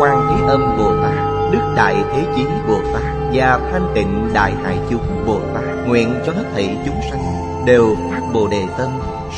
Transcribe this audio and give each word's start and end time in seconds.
Quan 0.00 0.26
Thế 0.28 0.46
Âm 0.46 0.78
Bồ 0.78 1.02
Tát, 1.02 1.52
Đức 1.52 1.72
Đại 1.76 1.96
Thế 2.12 2.24
Chí 2.36 2.44
Bồ 2.68 2.80
Tát 2.92 3.02
Và 3.32 3.60
Thanh 3.72 3.92
Tịnh 3.94 4.30
Đại 4.34 4.52
Hải 4.64 4.78
Chúng 4.90 5.24
Bồ 5.26 5.40
Tát 5.54 5.64
Nguyện 5.86 6.14
cho 6.26 6.32
hết 6.32 6.44
thảy 6.54 6.78
chúng 6.86 7.00
sanh 7.10 7.22
Đều 7.66 7.96
phát 8.10 8.20
Bồ 8.32 8.48
Đề 8.48 8.62
Tâm, 8.78 8.88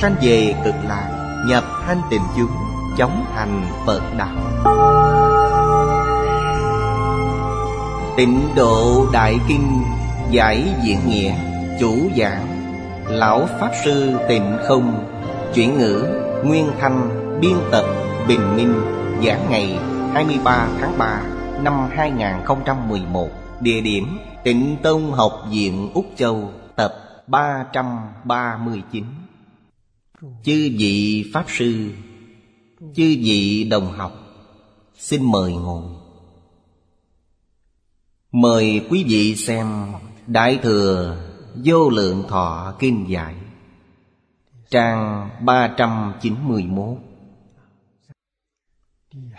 Sanh 0.00 0.14
về 0.22 0.54
cực 0.64 0.74
lạc, 0.88 1.08
Nhập 1.48 1.64
thanh 1.86 2.00
tịnh 2.10 2.22
chúng 2.36 2.50
chóng 2.98 3.24
thành 3.34 3.64
Phật 3.86 4.00
Đạo. 4.18 4.36
Tịnh 8.16 8.40
Độ 8.56 9.06
Đại 9.12 9.38
Kinh 9.48 9.82
Giải 10.30 10.64
Diện 10.82 10.98
Nghĩa, 11.06 11.32
Chủ 11.80 11.96
giảng, 12.16 12.46
Lão 13.06 13.48
Pháp 13.60 13.70
Sư 13.84 14.12
Tịnh 14.28 14.56
Không, 14.68 15.04
Chuyển 15.54 15.78
ngữ 15.78 16.06
Nguyên 16.44 16.70
Thanh, 16.80 17.08
Biên 17.40 17.56
tập, 17.70 17.84
Bình 18.28 18.56
Minh, 18.56 18.74
Giảng 19.26 19.46
ngày 19.50 19.78
23 20.12 20.68
tháng 20.80 20.98
3 20.98 21.22
năm 21.62 21.88
2011 21.90 23.30
Địa 23.60 23.80
điểm 23.80 24.18
Tịnh 24.44 24.76
Tông 24.82 25.12
Học 25.12 25.32
viện 25.50 25.90
Úc 25.94 26.06
Châu, 26.16 26.52
Tập 26.76 26.94
339 27.26 29.04
Chư 30.20 30.70
vị 30.78 31.24
Pháp 31.34 31.44
Sư, 31.48 31.92
Chư 32.80 33.16
vị 33.22 33.64
đồng 33.70 33.92
học, 33.92 34.12
Xin 34.98 35.30
mời 35.32 35.52
ngồi. 35.52 35.84
Mời 38.32 38.86
quý 38.90 39.04
vị 39.08 39.36
xem 39.36 39.66
Đại 40.26 40.58
Thừa 40.62 41.16
Vô 41.64 41.90
Lượng 41.90 42.24
Thọ 42.28 42.74
Kinh 42.78 43.06
Giải 43.08 43.34
Trang 44.70 45.30
391 45.40 47.11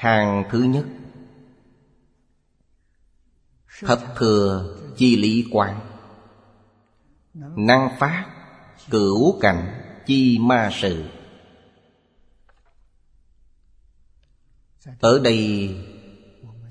Hàng 0.03 0.43
thứ 0.49 0.59
nhất. 0.59 0.85
Thập 3.81 3.99
thừa 4.15 4.77
chi 4.97 5.15
lý 5.15 5.45
quán. 5.51 5.79
Năng 7.55 7.89
phát, 7.99 8.25
cửu 8.89 9.39
cảnh, 9.39 9.81
chi 10.05 10.39
ma 10.41 10.69
sự. 10.73 11.05
Ở 14.99 15.19
đây, 15.23 15.75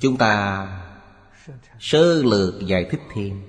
chúng 0.01 0.17
ta 0.17 0.67
sơ 1.81 2.23
lược 2.23 2.55
giải 2.67 2.87
thích 2.91 3.01
thêm 3.15 3.43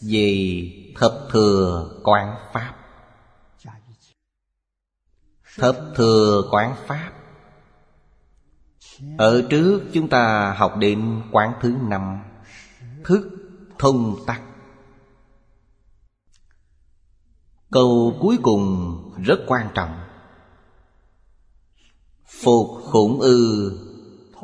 Về 0.00 0.62
thập 0.96 1.12
thừa 1.32 1.90
quán 2.04 2.36
pháp. 2.52 2.74
Thập 5.58 5.76
thừa 5.96 6.42
quán 6.50 6.76
pháp 6.86 7.17
ở 9.18 9.42
trước 9.50 9.82
chúng 9.92 10.08
ta 10.08 10.54
học 10.58 10.76
đến 10.78 11.22
quán 11.32 11.52
thứ 11.60 11.74
năm, 11.88 12.18
Thức 13.04 13.30
thông 13.78 14.16
tắc. 14.26 14.42
Câu 17.70 18.16
cuối 18.20 18.38
cùng 18.42 18.96
rất 19.24 19.38
quan 19.46 19.68
trọng. 19.74 19.94
Phục 22.42 22.66
khủng 22.84 23.20
ư, 23.20 23.72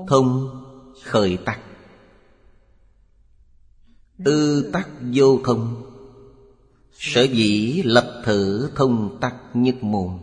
Thông 0.08 0.64
khởi 1.04 1.36
tắc. 1.36 1.60
Ư 4.24 4.70
tắc 4.72 4.88
vô 5.14 5.38
thông, 5.44 5.90
Sở 6.92 7.22
dĩ 7.22 7.82
lập 7.84 8.22
thử 8.24 8.70
thông 8.76 9.18
tắc 9.20 9.34
nhất 9.54 9.82
môn, 9.82 10.18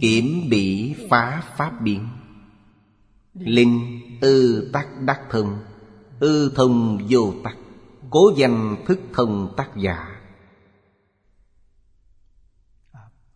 Kiểm 0.00 0.48
bị 0.50 0.94
phá 1.10 1.42
pháp 1.56 1.80
biến. 1.80 2.08
Dạ. 3.34 3.42
Linh 3.46 4.00
ư 4.20 4.70
tắc 4.72 5.00
đắc 5.00 5.20
thông. 5.30 5.58
Ư 6.20 6.52
thông 6.56 6.98
vô 7.08 7.32
tắc. 7.44 7.56
Cố 8.10 8.32
danh 8.36 8.76
thức 8.86 9.00
thông 9.14 9.54
tác 9.56 9.76
giả. 9.76 10.20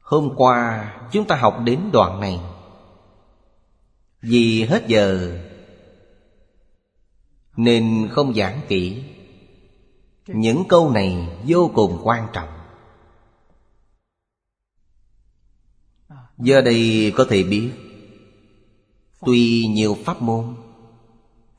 Hôm 0.01 0.35
qua 0.37 0.91
chúng 1.13 1.27
ta 1.27 1.37
học 1.37 1.59
đến 1.65 1.81
đoạn 1.93 2.21
này. 2.21 2.41
Vì 4.23 4.65
hết 4.65 4.85
giờ 4.89 5.39
Nên 7.57 8.09
không 8.13 8.35
giảng 8.35 8.61
kỹ. 8.69 9.05
Những 10.27 10.65
câu 10.69 10.91
này 10.91 11.39
vô 11.47 11.71
cùng 11.75 12.01
quan 12.03 12.29
trọng. 12.33 12.49
Giờ 16.39 16.61
đây 16.61 17.13
có 17.17 17.27
thể 17.31 17.43
biết 17.43 17.73
Tuy 19.27 19.67
nhiều 19.67 19.97
pháp 20.05 20.23
môn, 20.23 20.55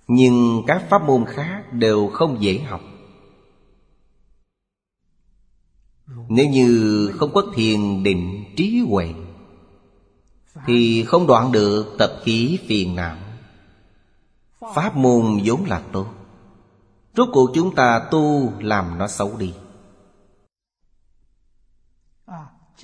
Nhưng 0.08 0.64
các 0.68 0.86
pháp 0.90 1.04
môn 1.04 1.26
khác 1.26 1.64
đều 1.74 2.08
không 2.14 2.38
dễ 2.42 2.60
học. 2.60 2.82
Nếu 6.30 6.50
như 6.50 7.10
không 7.18 7.34
có 7.34 7.44
thiền 7.56 8.04
định 8.04 8.44
trí 8.58 8.80
huệ, 8.90 9.14
Thì 10.66 11.04
không 11.04 11.28
đoạn 11.28 11.52
được 11.52 11.96
tập 11.98 12.12
khí 12.24 12.60
phiền 12.68 12.96
não. 12.96 13.18
Pháp 14.76 14.96
môn 14.96 15.42
vốn 15.46 15.66
là 15.66 15.84
tốt, 15.92 16.08
Rốt 17.18 17.30
cuộc 17.34 17.52
chúng 17.54 17.76
ta 17.76 18.08
tu 18.12 18.54
làm 18.60 18.98
nó 18.98 19.08
xấu 19.08 19.38
đi. 19.38 19.54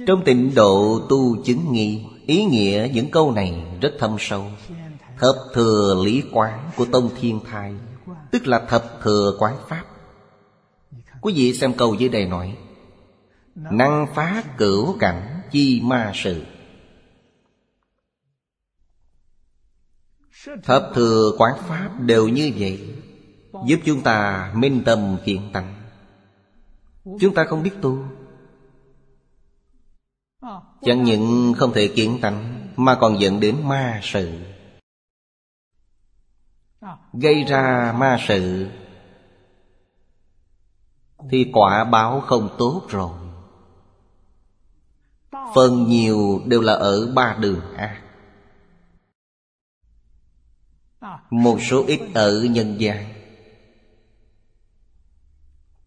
Trong 0.08 0.24
tịnh 0.26 0.56
độ 0.56 1.00
tu 1.10 1.44
chứng 1.44 1.72
nghi 1.72 2.06
Ý 2.26 2.46
nghĩa 2.46 2.90
những 2.94 3.12
câu 3.12 3.32
này 3.32 3.64
rất 3.82 3.94
thâm 4.00 4.16
sâu. 4.20 4.46
Thập 5.20 5.36
thừa 5.54 6.02
lý 6.06 6.24
quán 6.32 6.72
của 6.78 6.86
Tông 6.86 7.10
Thiên 7.20 7.40
Thai, 7.52 7.74
Tức 8.32 8.48
là 8.48 8.60
thập 8.60 9.00
thừa 9.04 9.36
quán 9.40 9.56
Pháp. 9.68 9.84
Quý 11.22 11.34
vị 11.36 11.54
xem 11.54 11.74
câu 11.74 11.94
dưới 11.94 12.10
đây 12.10 12.26
nói, 12.26 12.58
Năng 13.56 14.08
phá 14.16 14.44
cửu 14.58 14.98
cảnh 15.00 15.42
chi 15.52 15.82
ma 15.84 16.12
sự. 16.16 16.44
Thập 20.64 20.92
thừa 20.96 21.32
quán 21.38 21.54
Pháp 21.68 21.90
đều 22.00 22.28
như 22.28 22.52
vậy, 22.58 22.80
Giúp 23.68 23.80
chúng 23.86 24.02
ta 24.02 24.52
minh 24.56 24.82
tâm 24.86 25.18
kiện 25.26 25.52
tánh. 25.54 25.76
Chúng 27.20 27.34
ta 27.34 27.44
không 27.44 27.64
biết 27.64 27.72
tu 27.82 27.98
Chẳng 30.82 31.04
những 31.04 31.54
không 31.58 31.74
thể 31.74 31.88
kiến 31.88 32.20
tánh, 32.22 32.68
Mà 32.76 32.98
còn 33.02 33.22
dẫn 33.22 33.40
đến 33.40 33.68
ma 33.68 34.00
sự 34.04 34.40
Gây 37.14 37.44
ra 37.44 37.96
ma 37.98 38.18
sự, 38.28 38.68
Thì 41.30 41.50
quả 41.54 41.84
báo 41.84 42.22
không 42.22 42.56
tốt 42.58 42.82
rồi 42.90 43.12
Phần 45.56 45.88
nhiều 45.88 46.42
đều 46.46 46.62
là 46.62 46.74
ở 46.74 47.12
ba 47.16 47.38
đường 47.40 47.62
ác 47.78 48.02
Một 51.30 51.58
số 51.62 51.84
ít 51.88 52.00
ở 52.14 52.44
nhân 52.44 52.82
gian 52.82 53.06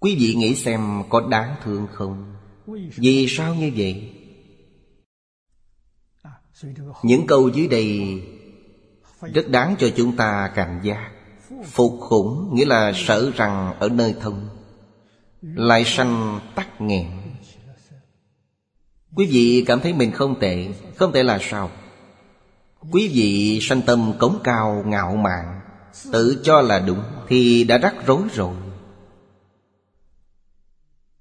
Quý 0.01 0.17
vị 0.17 0.35
nghĩ 0.35 0.55
xem 0.55 1.03
có 1.09 1.21
đáng 1.21 1.57
thương 1.63 1.87
không? 1.93 2.35
Vì 2.97 3.27
sao 3.29 3.55
như 3.55 3.73
vậy? 3.77 4.14
Những 7.03 7.27
câu 7.27 7.49
dưới 7.49 7.67
đây 7.69 8.23
Rất 9.35 9.49
đáng 9.49 9.77
cho 9.79 9.89
chúng 9.97 10.17
ta 10.17 10.51
cảnh 10.55 10.81
giác. 10.83 11.11
Phục 11.65 11.93
khủng 12.01 12.55
nghĩa 12.55 12.65
là 12.65 12.93
sở 12.95 13.31
rằng 13.37 13.75
ở 13.79 13.89
nơi 13.89 14.15
thông 14.21 14.49
Lại 15.43 15.85
sanh 15.85 16.41
tắc 16.55 16.81
nghẹn. 16.81 17.07
Quý 19.15 19.27
vị 19.27 19.65
cảm 19.67 19.81
thấy 19.81 19.93
mình 19.93 20.13
không 20.13 20.41
tệ 20.41 20.69
Không 20.97 21.13
tệ 21.13 21.23
là 21.23 21.39
sao? 21.43 21.71
Quý 22.91 23.11
vị 23.15 23.59
sanh 23.63 23.83
tâm 23.83 24.13
cống 24.19 24.39
cao 24.45 24.83
ngạo 24.87 25.17
mạn, 25.17 25.61
Tự 26.13 26.41
cho 26.45 26.61
là 26.61 26.79
đúng 26.79 27.03
Thì 27.29 27.65
đã 27.65 27.79
rắc 27.79 27.95
rối 28.07 28.23
rồi. 28.35 28.55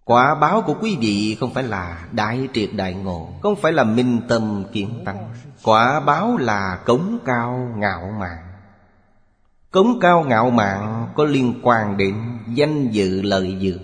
Quả 0.05 0.35
báo 0.35 0.61
của 0.61 0.75
quý 0.81 0.97
vị 1.01 1.37
không 1.39 1.53
phải 1.53 1.63
là 1.63 2.07
đại 2.11 2.49
triệt 2.53 2.69
đại 2.73 2.93
ngộ, 2.93 3.29
Không 3.41 3.55
phải 3.55 3.71
là 3.71 3.83
minh 3.83 4.21
tâm 4.27 4.63
kiến 4.73 5.01
tăng. 5.05 5.33
Quả 5.63 5.99
báo 5.99 6.37
là 6.37 6.81
cống 6.85 7.19
cao 7.25 7.73
ngạo 7.77 8.13
mạn. 8.19 8.37
Cống 9.71 9.99
cao 10.01 10.23
ngạo 10.23 10.49
mạn 10.49 11.07
có 11.15 11.23
liên 11.23 11.59
quan 11.63 11.97
đến 11.97 12.15
danh 12.53 12.89
dự 12.91 13.21
lợi 13.21 13.57
dưỡng, 13.61 13.83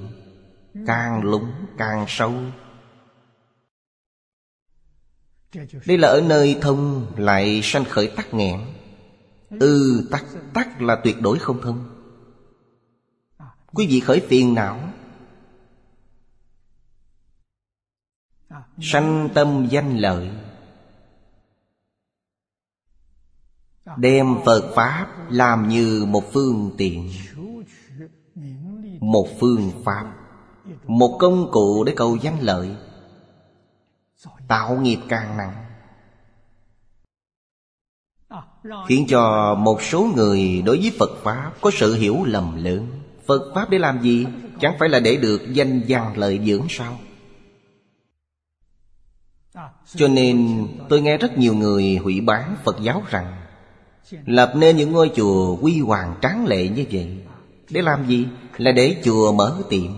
Càng 0.88 1.24
lúng 1.24 1.52
càng 1.78 2.06
sâu. 2.08 2.34
Đây 5.86 5.98
là 5.98 6.08
ở 6.08 6.22
nơi 6.22 6.58
thông 6.62 7.06
lại 7.18 7.60
sanh 7.64 7.86
khởi 7.86 8.08
tắc 8.08 8.34
nghẹn 8.34 8.60
ư 9.60 10.08
tắc 10.12 10.26
tắc 10.54 10.82
là 10.82 10.96
tuyệt 10.96 11.22
đối 11.22 11.40
không 11.40 11.62
thông. 11.62 11.90
Quý 13.74 13.88
vị 13.88 14.00
khởi 14.00 14.20
phiền 14.20 14.54
não 14.54 14.80
Sanh 18.82 19.30
tâm 19.34 19.68
danh 19.70 19.98
lợi 19.98 20.30
Đem 23.98 24.36
Phật 24.46 24.72
Pháp 24.76 25.08
làm 25.30 25.68
như 25.68 26.06
một 26.08 26.24
phương 26.34 26.72
tiện, 26.78 27.12
Một 29.00 29.28
phương 29.40 29.72
Pháp, 29.86 30.14
Một 30.84 31.18
công 31.20 31.52
cụ 31.52 31.84
để 31.84 31.94
cầu 31.96 32.18
danh 32.22 32.40
lợi, 32.42 32.76
Tạo 34.48 34.78
nghiệp 34.78 35.00
càng 35.10 35.38
nặng 35.38 35.66
Khiến 38.88 39.06
cho 39.10 39.56
một 39.56 39.82
số 39.82 40.08
người 40.16 40.62
đối 40.66 40.78
với 40.78 40.92
Phật 41.00 41.10
Pháp 41.24 41.52
có 41.62 41.72
sự 41.74 41.96
hiểu 41.96 42.24
lầm 42.26 42.64
lớn 42.64 42.88
Phật 43.26 43.52
Pháp 43.56 43.70
để 43.70 43.80
làm 43.80 44.02
gì? 44.02 44.26
Chẳng 44.60 44.76
phải 44.80 44.90
là 44.90 45.00
để 45.00 45.16
được 45.16 45.54
danh 45.54 45.82
văn 45.88 46.18
lợi 46.18 46.40
dưỡng 46.46 46.66
sao? 46.70 46.98
Cho 49.96 50.08
nên 50.08 50.68
tôi 50.90 51.02
nghe 51.02 51.18
rất 51.18 51.38
nhiều 51.38 51.56
người 51.56 51.96
hủy 51.96 52.22
bán 52.22 52.56
Phật 52.64 52.78
giáo 52.82 53.04
rằng, 53.10 53.42
Lập 54.26 54.54
nên 54.56 54.78
những 54.78 54.92
ngôi 54.92 55.12
chùa 55.16 55.58
quy 55.62 55.80
hoàng 55.80 56.16
tráng 56.22 56.46
lệ 56.46 56.70
như 56.70 56.86
vậy, 56.92 57.26
Để 57.70 57.82
làm 57.82 58.08
gì? 58.08 58.28
Là 58.58 58.72
để 58.72 59.02
chùa 59.04 59.32
mở 59.32 59.62
tiệm. 59.70 59.92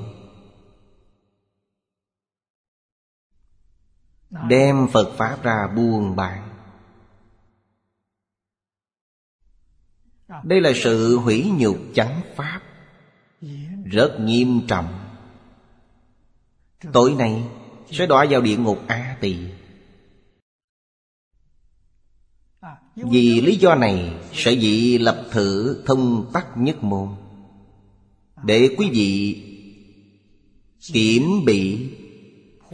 Đem 4.47 4.87
Phật 4.93 5.13
Pháp 5.17 5.43
ra 5.43 5.67
buôn 5.75 6.15
bán. 6.15 6.47
Đây 10.43 10.61
là 10.61 10.71
sự 10.75 11.17
hủy 11.17 11.51
nhục 11.57 11.77
chánh 11.93 12.21
Pháp, 12.35 12.61
Rất 13.85 14.17
nghiêm 14.19 14.61
trọng. 14.67 14.99
Tối 16.93 17.15
nay 17.17 17.43
sẽ 17.91 18.05
đọa 18.05 18.25
vào 18.29 18.41
địa 18.41 18.57
ngục 18.57 18.79
A 18.87 19.17
Tỳ. 19.21 19.37
Vì 22.95 23.41
lý 23.41 23.55
do 23.55 23.75
này, 23.75 24.13
Sở 24.33 24.51
dĩ 24.51 24.97
lập 24.97 25.25
thử 25.31 25.83
thông 25.85 26.31
tắc 26.33 26.57
nhất 26.57 26.83
môn. 26.83 27.09
Để 28.43 28.75
quý 28.77 28.89
vị 28.89 29.43
Kiểm 30.93 31.45
bị 31.45 31.91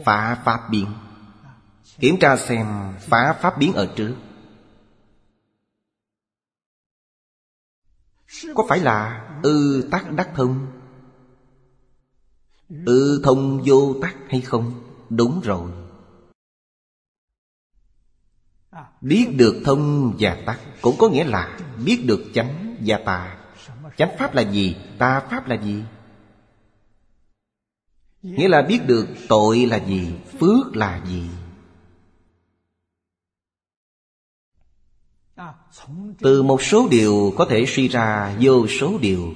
phá 0.04 0.42
pháp 0.44 0.60
biến. 0.70 0.86
Kiểm 2.00 2.16
tra 2.20 2.36
xem 2.36 2.66
phá 3.00 3.38
pháp 3.40 3.58
biến 3.58 3.72
ở 3.72 3.92
trước. 3.96 4.14
Có 8.54 8.66
phải 8.68 8.80
là 8.80 9.28
ư 9.42 9.88
tắc 9.90 10.12
đắc 10.12 10.30
thông? 10.34 10.66
Ư 12.86 13.20
thông 13.24 13.62
vô 13.66 13.94
tắc 14.02 14.16
hay 14.28 14.40
không? 14.40 14.87
Đúng 15.10 15.40
rồi 15.40 15.70
Biết 19.00 19.28
được 19.36 19.62
thông 19.64 20.14
và 20.18 20.42
tắc 20.46 20.60
Cũng 20.80 20.96
có 20.98 21.08
nghĩa 21.08 21.24
là 21.24 21.58
biết 21.84 22.02
được 22.06 22.24
chánh 22.34 22.76
và 22.86 23.00
tà 23.04 23.38
Chánh 23.96 24.16
pháp 24.18 24.34
là 24.34 24.42
gì? 24.42 24.76
Tà 24.98 25.20
pháp 25.30 25.48
là 25.48 25.54
gì? 25.54 25.82
Nghĩa 28.22 28.48
là 28.48 28.62
biết 28.62 28.80
được 28.86 29.06
tội 29.28 29.66
là 29.66 29.76
gì, 29.76 30.10
Phước 30.40 30.76
là 30.76 31.04
gì 31.06 31.28
Từ 36.18 36.42
một 36.42 36.62
số 36.62 36.88
điều 36.90 37.32
có 37.36 37.46
thể 37.50 37.64
suy 37.68 37.88
ra 37.88 38.36
vô 38.40 38.66
số 38.66 38.98
điều 38.98 39.34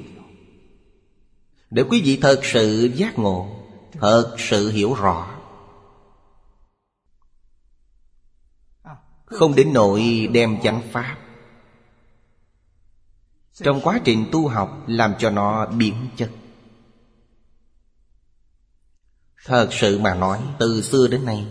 Để 1.71 1.85
quý 1.91 2.03
vị 2.05 2.19
thật 2.23 2.41
sự 2.43 2.91
giác 2.95 3.19
ngộ, 3.19 3.49
Thật 3.93 4.37
sự 4.39 4.71
hiểu 4.71 4.95
rõ 4.95 5.32
Không 9.33 9.55
đến 9.55 9.73
nội 9.73 10.29
đem 10.33 10.61
chánh 10.63 10.83
pháp. 10.93 11.17
Trong 13.53 13.81
quá 13.81 14.01
trình 14.05 14.27
tu 14.33 14.49
học 14.49 14.85
Làm 14.87 15.15
cho 15.19 15.31
nó 15.31 15.67
biến 15.67 15.95
chất. 16.17 16.31
Thật 19.45 19.69
sự 19.71 19.99
mà 19.99 20.15
nói, 20.15 20.43
Từ 20.59 20.83
xưa 20.83 21.09
đến 21.09 21.25
nay, 21.25 21.47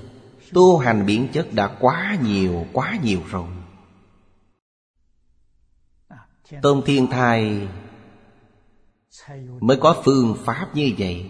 Tu 0.53 0.77
hành 0.77 1.05
biến 1.05 1.27
chất 1.33 1.47
đã 1.53 1.67
quá 1.79 2.17
nhiều 2.23 2.65
Quá 2.73 2.99
nhiều 3.03 3.21
rồi. 3.29 3.47
Tôn 6.61 6.81
Thiên 6.85 7.07
Thai 7.07 7.67
Mới 9.59 9.77
có 9.77 10.01
phương 10.05 10.37
pháp 10.45 10.69
như 10.73 10.93
vậy. 10.97 11.29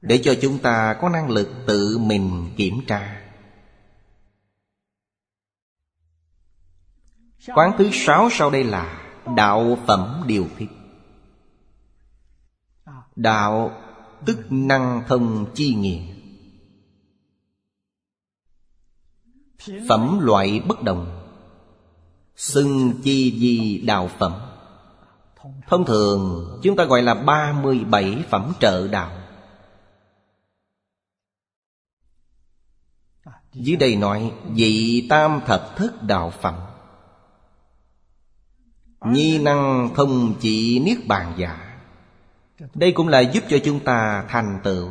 Để 0.00 0.20
cho 0.24 0.34
chúng 0.42 0.58
ta 0.58 0.96
có 1.00 1.08
năng 1.08 1.30
lực 1.30 1.48
tự 1.66 1.98
mình 1.98 2.50
kiểm 2.56 2.80
tra. 2.86 3.25
Quán 7.54 7.72
thứ 7.78 7.90
sáu 7.92 8.28
sau 8.30 8.50
đây 8.50 8.64
là 8.64 9.02
Đạo 9.36 9.78
phẩm 9.86 10.22
điều 10.26 10.46
thiết 10.56 10.66
Đạo 13.16 13.72
tức 14.26 14.38
năng 14.50 15.02
thông 15.08 15.46
chi 15.54 15.74
nghĩa. 15.74 16.02
Phẩm 19.88 20.18
loại 20.20 20.60
bất 20.66 20.82
đồng. 20.82 21.22
Xưng 22.36 22.92
chi 23.02 23.38
di 23.40 23.78
đạo 23.86 24.10
phẩm. 24.18 24.32
Thông 25.66 25.84
thường, 25.84 26.50
chúng 26.62 26.76
ta 26.76 26.84
gọi 26.84 27.02
là 27.02 27.14
37 27.14 28.24
phẩm 28.30 28.52
trợ 28.60 28.88
đạo. 28.88 29.10
Dưới 33.52 33.76
đây 33.76 33.96
nói, 33.96 34.32
Vị 34.48 35.06
tam 35.10 35.40
thập 35.46 35.76
thức 35.76 36.02
đạo 36.02 36.30
phẩm. 36.30 36.54
Nhi 39.12 39.38
năng 39.38 39.90
thông 39.94 40.34
chỉ 40.40 40.78
niết 40.78 41.06
bàn 41.06 41.34
giả. 41.38 41.78
Đây 42.74 42.92
cũng 42.92 43.08
là 43.08 43.20
giúp 43.20 43.44
cho 43.48 43.58
chúng 43.64 43.80
ta 43.80 44.24
thành 44.28 44.60
tựu. 44.64 44.90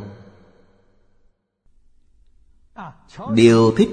Điều 3.30 3.72
thích, 3.76 3.88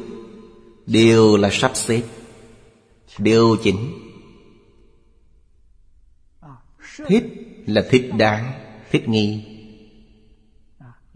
Điều 0.86 1.38
là 1.38 1.50
sắp 1.52 1.72
xếp, 1.76 2.04
Điều 3.18 3.58
chỉnh. 3.64 3.94
Thích 7.08 7.24
là 7.66 7.86
thích 7.90 8.12
đáng, 8.18 8.52
Thích 8.92 9.10
nghi. 9.10 9.46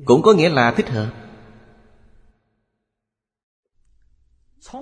Cũng 0.05 0.21
có 0.21 0.33
nghĩa 0.33 0.49
là 0.49 0.71
thích 0.71 0.89
hợp. 0.89 1.13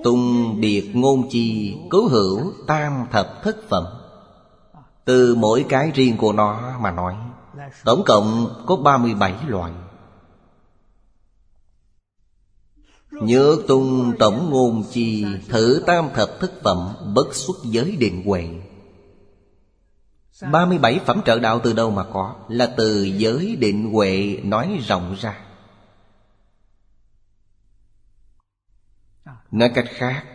Tung 0.03 0.55
biệt 0.61 0.91
ngôn 0.93 1.29
chi, 1.29 1.75
Cứu 1.89 2.07
hữu 2.07 2.53
tam 2.67 3.05
thập 3.11 3.39
thất 3.43 3.57
phẩm. 3.69 4.04
Từ 5.05 5.35
mỗi 5.35 5.65
cái 5.69 5.91
riêng 5.91 6.17
của 6.17 6.33
nó 6.33 6.79
mà 6.79 6.91
nói, 6.91 7.15
Tổng 7.83 8.03
cộng 8.05 8.63
có 8.65 8.75
37 8.75 9.33
loại. 9.47 9.71
Nhớ 13.11 13.55
tung 13.67 14.13
tổng 14.19 14.49
ngôn 14.49 14.83
chi, 14.91 15.25
Thử 15.49 15.83
tam 15.87 16.09
thập 16.13 16.29
thức 16.39 16.51
phẩm 16.63 16.93
Bất 17.15 17.35
xuất 17.35 17.55
giới 17.63 17.95
định 17.95 18.23
huệ. 18.25 18.47
37 20.51 20.99
phẩm 21.05 21.21
trợ 21.25 21.39
đạo 21.39 21.59
từ 21.63 21.73
đâu 21.73 21.91
mà 21.91 22.03
có? 22.13 22.35
Là 22.47 22.73
từ 22.77 23.03
giới 23.03 23.55
định 23.55 23.93
huệ 23.93 24.39
nói 24.43 24.79
rộng 24.87 25.15
ra. 25.19 25.39
Nói 29.51 29.71
cách 29.75 29.85
khác 29.89 30.34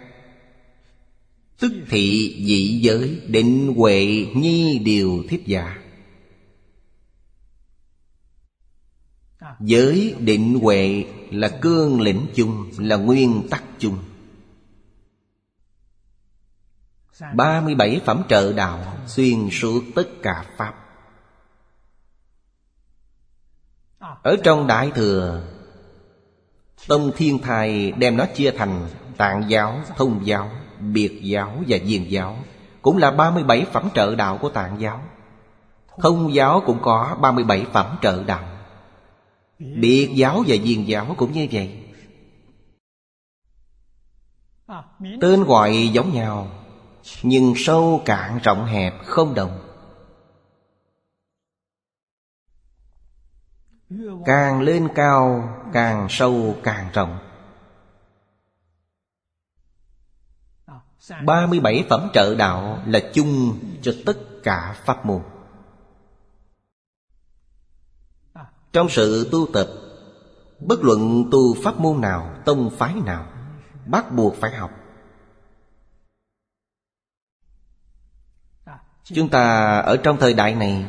Tức 1.61 1.73
thị 1.89 2.35
dị 2.47 2.81
giới 2.83 3.21
định 3.27 3.75
huệ 3.77 4.27
nhi 4.35 4.79
điều 4.79 5.25
thiết 5.29 5.47
giả. 5.47 5.79
Giới 9.61 10.15
định 10.19 10.59
huệ 10.63 11.05
là 11.31 11.59
cương 11.63 12.01
lĩnh 12.01 12.27
chung 12.35 12.71
Là 12.79 12.97
nguyên 12.97 13.47
tắc 13.51 13.65
chung. 13.79 13.99
37 17.35 18.01
phẩm 18.05 18.23
trợ 18.29 18.53
đạo 18.53 18.97
Xuyên 19.07 19.49
suốt 19.51 19.85
tất 19.95 20.09
cả 20.23 20.45
Pháp. 20.57 20.75
Ở 24.23 24.37
trong 24.45 24.67
Đại 24.67 24.93
Thừa 24.95 25.43
Tông 26.89 27.13
Thiên 27.17 27.39
Thai 27.39 27.93
đem 27.93 28.17
nó 28.17 28.27
chia 28.35 28.51
thành 28.51 28.89
Tạng 29.17 29.45
giáo, 29.49 29.81
Thông 29.97 30.27
giáo, 30.27 30.51
Biệt 30.81 31.21
giáo 31.23 31.53
và 31.69 31.79
Diền 31.85 32.05
giáo, 32.05 32.37
Cũng 32.83 32.97
là 32.97 33.11
37 33.11 33.67
phẩm 33.73 33.89
trợ 33.95 34.15
đạo 34.15 34.39
của 34.39 34.49
tạng 34.49 34.81
giáo. 34.81 35.01
Thông 35.99 36.35
giáo 36.35 36.63
cũng 36.67 36.79
có 36.83 37.17
37 37.21 37.67
phẩm 37.73 37.99
trợ 38.03 38.25
đạo. 38.25 38.45
Biệt 39.59 40.11
giáo 40.15 40.45
và 40.47 40.57
diền 40.65 40.85
giáo 40.85 41.15
cũng 41.17 41.33
như 41.33 41.49
vậy. 41.53 41.85
Tên 45.21 45.45
gọi 45.45 45.91
giống 45.93 46.15
nhau, 46.15 46.49
Nhưng 47.23 47.55
sâu 47.57 48.03
cạn 48.05 48.39
rộng 48.43 48.65
hẹp 48.65 48.95
không 49.05 49.35
đồng. 49.35 49.59
Càng 54.27 54.61
lên 54.61 54.89
cao, 54.95 55.49
càng 55.73 56.07
sâu 56.11 56.57
càng 56.63 56.89
rộng. 56.93 57.19
37 61.25 61.85
phẩm 61.91 62.09
trợ 62.13 62.35
đạo 62.35 62.83
là 62.87 63.01
chung 63.15 63.59
cho 63.83 63.93
tất 64.07 64.19
cả 64.43 64.77
pháp 64.85 65.07
môn. 65.07 65.23
Trong 68.73 68.89
sự 68.89 69.29
tu 69.33 69.47
tập 69.53 69.69
Bất 70.61 70.85
luận 70.85 71.25
tu 71.31 71.55
pháp 71.63 71.81
môn 71.81 72.01
nào, 72.01 72.35
tông 72.45 72.71
phái 72.71 72.95
nào 72.95 73.27
Bắt 73.87 74.13
buộc 74.13 74.35
phải 74.35 74.51
học. 74.51 74.71
Chúng 79.05 79.29
ta 79.29 79.79
ở 79.79 79.97
trong 79.97 80.17
thời 80.21 80.35
đại 80.35 80.55
này 80.55 80.85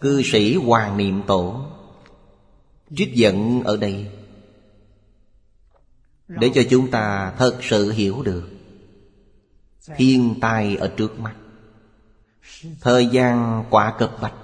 Cư 0.00 0.22
sĩ 0.24 0.56
Hoàng 0.56 0.96
Niệm 0.96 1.22
Tổ 1.26 1.66
Trích 2.96 3.14
dẫn 3.14 3.62
ở 3.64 3.76
đây. 3.76 4.23
Để 6.28 6.50
cho 6.54 6.62
chúng 6.70 6.90
ta 6.90 7.32
thật 7.38 7.58
sự 7.62 7.90
hiểu 7.90 8.22
được 8.22 8.48
Thiên 9.96 10.34
tai 10.40 10.76
ở 10.76 10.88
trước 10.96 11.20
mắt. 11.20 11.34
Thời 12.80 13.06
gian 13.06 13.64
quả 13.70 13.94
cực 13.98 14.10
bạch 14.22 14.34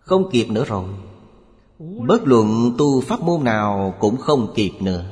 Không 0.00 0.30
kịp 0.30 0.46
nữa 0.48 0.64
rồi. 0.64 0.88
Bất 2.06 2.22
luận 2.24 2.74
tu 2.78 3.00
pháp 3.00 3.20
môn 3.20 3.44
nào 3.44 3.94
cũng 4.00 4.16
không 4.16 4.52
kịp 4.54 4.72
nữa. 4.80 5.04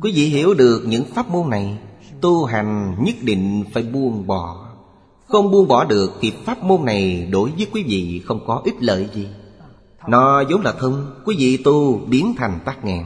Quý 0.00 0.12
vị 0.12 0.28
hiểu 0.28 0.54
được 0.54 0.82
những 0.86 1.04
pháp 1.04 1.28
môn 1.28 1.50
này, 1.50 1.78
Tu 2.20 2.44
hành 2.44 2.96
nhất 3.04 3.14
định 3.22 3.64
phải 3.74 3.82
buông 3.82 4.26
bỏ. 4.26 4.72
Không 5.26 5.50
buông 5.50 5.68
bỏ 5.68 5.84
được 5.84 6.12
thì 6.20 6.32
pháp 6.44 6.62
môn 6.62 6.84
này 6.84 7.28
đối 7.30 7.50
với 7.50 7.66
quý 7.72 7.82
vị 7.82 8.22
không 8.26 8.40
có 8.46 8.62
ích 8.64 8.74
lợi 8.80 9.08
gì. 9.14 9.28
Nó 10.08 10.44
vốn 10.50 10.60
là 10.60 10.72
thông 10.72 11.22
Quý 11.24 11.36
vị 11.38 11.62
tu 11.64 11.98
biến 11.98 12.34
thành 12.38 12.60
tắc 12.64 12.84
nghẹn 12.84 13.04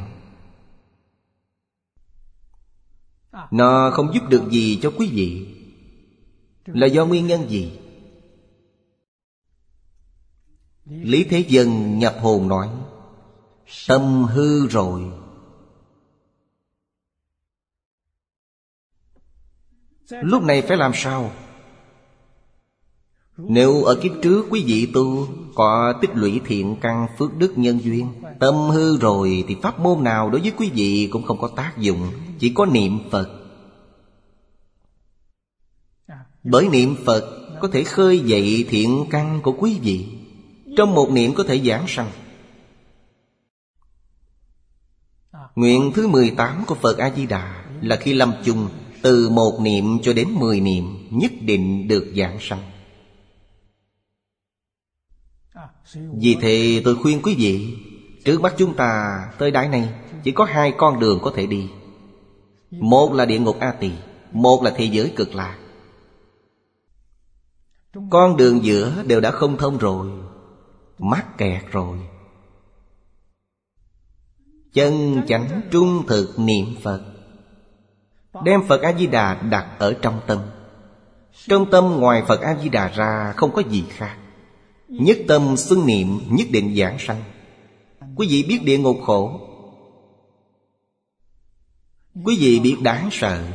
Nó 3.50 3.90
không 3.90 4.14
giúp 4.14 4.22
được 4.28 4.42
gì 4.50 4.78
cho 4.82 4.92
quý 4.98 5.10
vị 5.12 5.56
Là 6.66 6.86
do 6.86 7.06
nguyên 7.06 7.26
nhân 7.26 7.50
gì? 7.50 7.78
Lý 10.84 11.24
Thế 11.24 11.38
Dân 11.48 11.98
nhập 11.98 12.16
hồn 12.20 12.48
nói, 12.48 12.68
Tâm 13.88 14.24
hư 14.24 14.66
rồi 14.66 15.12
Lúc 20.10 20.42
này 20.42 20.62
phải 20.62 20.76
làm 20.76 20.92
sao? 20.94 21.32
Nếu 23.48 23.82
ở 23.82 23.94
kiếp 23.94 24.12
trước 24.22 24.46
quý 24.50 24.64
vị 24.66 24.86
tu, 24.94 25.28
Có 25.54 25.94
tích 26.00 26.10
lũy 26.14 26.40
thiện 26.46 26.76
căn 26.80 27.06
phước 27.18 27.36
đức 27.36 27.58
nhân 27.58 27.78
duyên, 27.84 28.06
Tâm 28.40 28.54
hư 28.54 28.98
rồi 28.98 29.44
thì 29.48 29.56
pháp 29.62 29.80
môn 29.80 30.04
nào 30.04 30.30
đối 30.30 30.40
với 30.40 30.52
quý 30.56 30.70
vị 30.74 31.08
cũng 31.12 31.22
không 31.22 31.38
có 31.40 31.48
tác 31.56 31.78
dụng, 31.78 32.10
Chỉ 32.38 32.52
có 32.54 32.66
niệm 32.66 32.98
Phật. 33.10 33.28
Bởi 36.44 36.68
niệm 36.68 36.96
Phật 37.04 37.24
có 37.60 37.68
thể 37.68 37.84
khơi 37.84 38.18
dậy 38.18 38.66
thiện 38.68 39.04
căn 39.10 39.40
của 39.42 39.52
quý 39.52 39.78
vị. 39.82 40.06
Trong 40.76 40.94
một 40.94 41.10
niệm 41.10 41.34
có 41.34 41.44
thể 41.44 41.60
giảng 41.64 41.84
sanh. 41.88 42.10
Nguyện 45.54 45.92
thứ 45.94 46.06
18 46.06 46.64
của 46.66 46.74
Phật 46.74 46.98
A-di-đà 46.98 47.64
Là 47.80 47.96
khi 47.96 48.14
lâm 48.14 48.32
chung, 48.44 48.68
Từ 49.02 49.28
một 49.28 49.60
niệm 49.60 49.98
cho 50.02 50.12
đến 50.12 50.28
mười 50.30 50.60
niệm, 50.60 51.08
Nhất 51.10 51.32
định 51.40 51.88
được 51.88 52.12
giảng 52.16 52.36
sanh. 52.40 52.60
Vì 55.94 56.36
thế 56.40 56.82
tôi 56.84 56.96
khuyên 57.02 57.22
quý 57.22 57.34
vị, 57.38 57.76
Trước 58.24 58.40
mắt 58.40 58.54
chúng 58.56 58.74
ta 58.74 59.20
tới 59.38 59.50
đại 59.50 59.68
này, 59.68 59.94
Chỉ 60.24 60.32
có 60.32 60.44
hai 60.44 60.72
con 60.78 61.00
đường 61.00 61.18
có 61.22 61.32
thể 61.34 61.46
đi. 61.46 61.70
Một 62.70 63.12
là 63.12 63.24
địa 63.24 63.38
ngục 63.38 63.56
A 63.60 63.72
Tỳ, 63.72 63.90
Một 64.32 64.62
là 64.62 64.72
thế 64.76 64.84
giới 64.84 65.12
cực 65.16 65.34
lạc. 65.34 65.58
Con 68.10 68.36
đường 68.36 68.64
giữa 68.64 69.02
đều 69.06 69.20
đã 69.20 69.30
không 69.30 69.56
thông 69.56 69.78
rồi, 69.78 70.06
Mắc 70.98 71.38
kẹt 71.38 71.62
rồi. 71.70 71.98
Chân 74.72 75.22
chánh 75.28 75.60
trung 75.70 76.06
thực 76.06 76.38
niệm 76.38 76.66
Phật, 76.82 77.00
Đem 78.44 78.62
Phật 78.68 78.82
A-di-đà 78.82 79.34
đặt 79.34 79.66
ở 79.78 79.94
trong 80.02 80.20
tâm. 80.26 80.38
Trong 81.48 81.70
tâm 81.70 81.96
ngoài 81.96 82.22
Phật 82.28 82.40
A-di-đà 82.40 82.88
ra 82.88 83.32
không 83.36 83.52
có 83.52 83.62
gì 83.70 83.84
khác. 83.88 84.16
Nhất 84.90 85.18
tâm 85.28 85.56
xưng 85.56 85.86
niệm, 85.86 86.20
nhất 86.30 86.46
định 86.50 86.76
giảng 86.76 86.96
sanh. 86.98 87.22
Quý 88.16 88.26
vị 88.30 88.44
biết 88.48 88.60
địa 88.64 88.78
ngục 88.78 88.96
khổ. 89.02 89.40
Quý 92.24 92.36
vị 92.40 92.60
biết 92.60 92.76
đáng 92.82 93.08
sợ. 93.12 93.46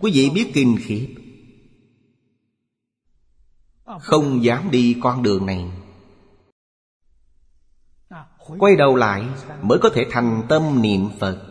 Quý 0.00 0.10
vị 0.14 0.30
biết 0.30 0.50
kinh 0.54 0.76
khiếp. 0.80 1.14
Không 4.00 4.44
dám 4.44 4.70
đi 4.70 4.96
con 5.02 5.22
đường 5.22 5.46
này. 5.46 5.64
Quay 8.58 8.76
đầu 8.76 8.96
lại 8.96 9.24
mới 9.62 9.78
có 9.82 9.90
thể 9.94 10.06
thành 10.10 10.46
tâm 10.48 10.82
niệm 10.82 11.08
Phật. 11.18 11.46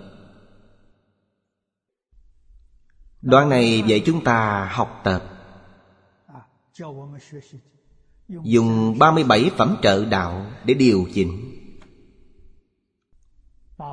Đoạn 3.22 3.50
này 3.50 3.84
dạy 3.88 4.04
chúng 4.06 4.24
ta 4.24 4.70
học 4.72 5.02
tập. 5.04 5.24
Dùng 8.30 9.00
37 9.00 9.52
phẩm 9.58 9.78
trợ 9.82 10.06
đạo 10.06 10.46
để 10.66 10.74
điều 10.74 11.06
chỉnh. 11.14 11.56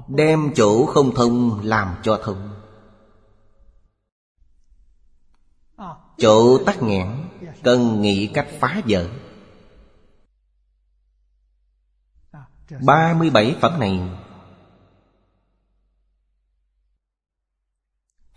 Đem 0.09 0.53
chỗ 0.55 0.87
không 0.87 1.15
thông 1.15 1.61
làm 1.63 1.97
cho 2.03 2.21
thông. 2.25 2.53
Chỗ 6.19 6.65
tắc 6.65 6.83
nghẽn, 6.83 7.09
Cần 7.63 8.03
nghĩ 8.03 8.27
cách 8.35 8.49
phá 8.61 8.83
vỡ. 8.89 9.09
37 12.87 13.57
phẩm 13.61 13.81
này 13.81 14.01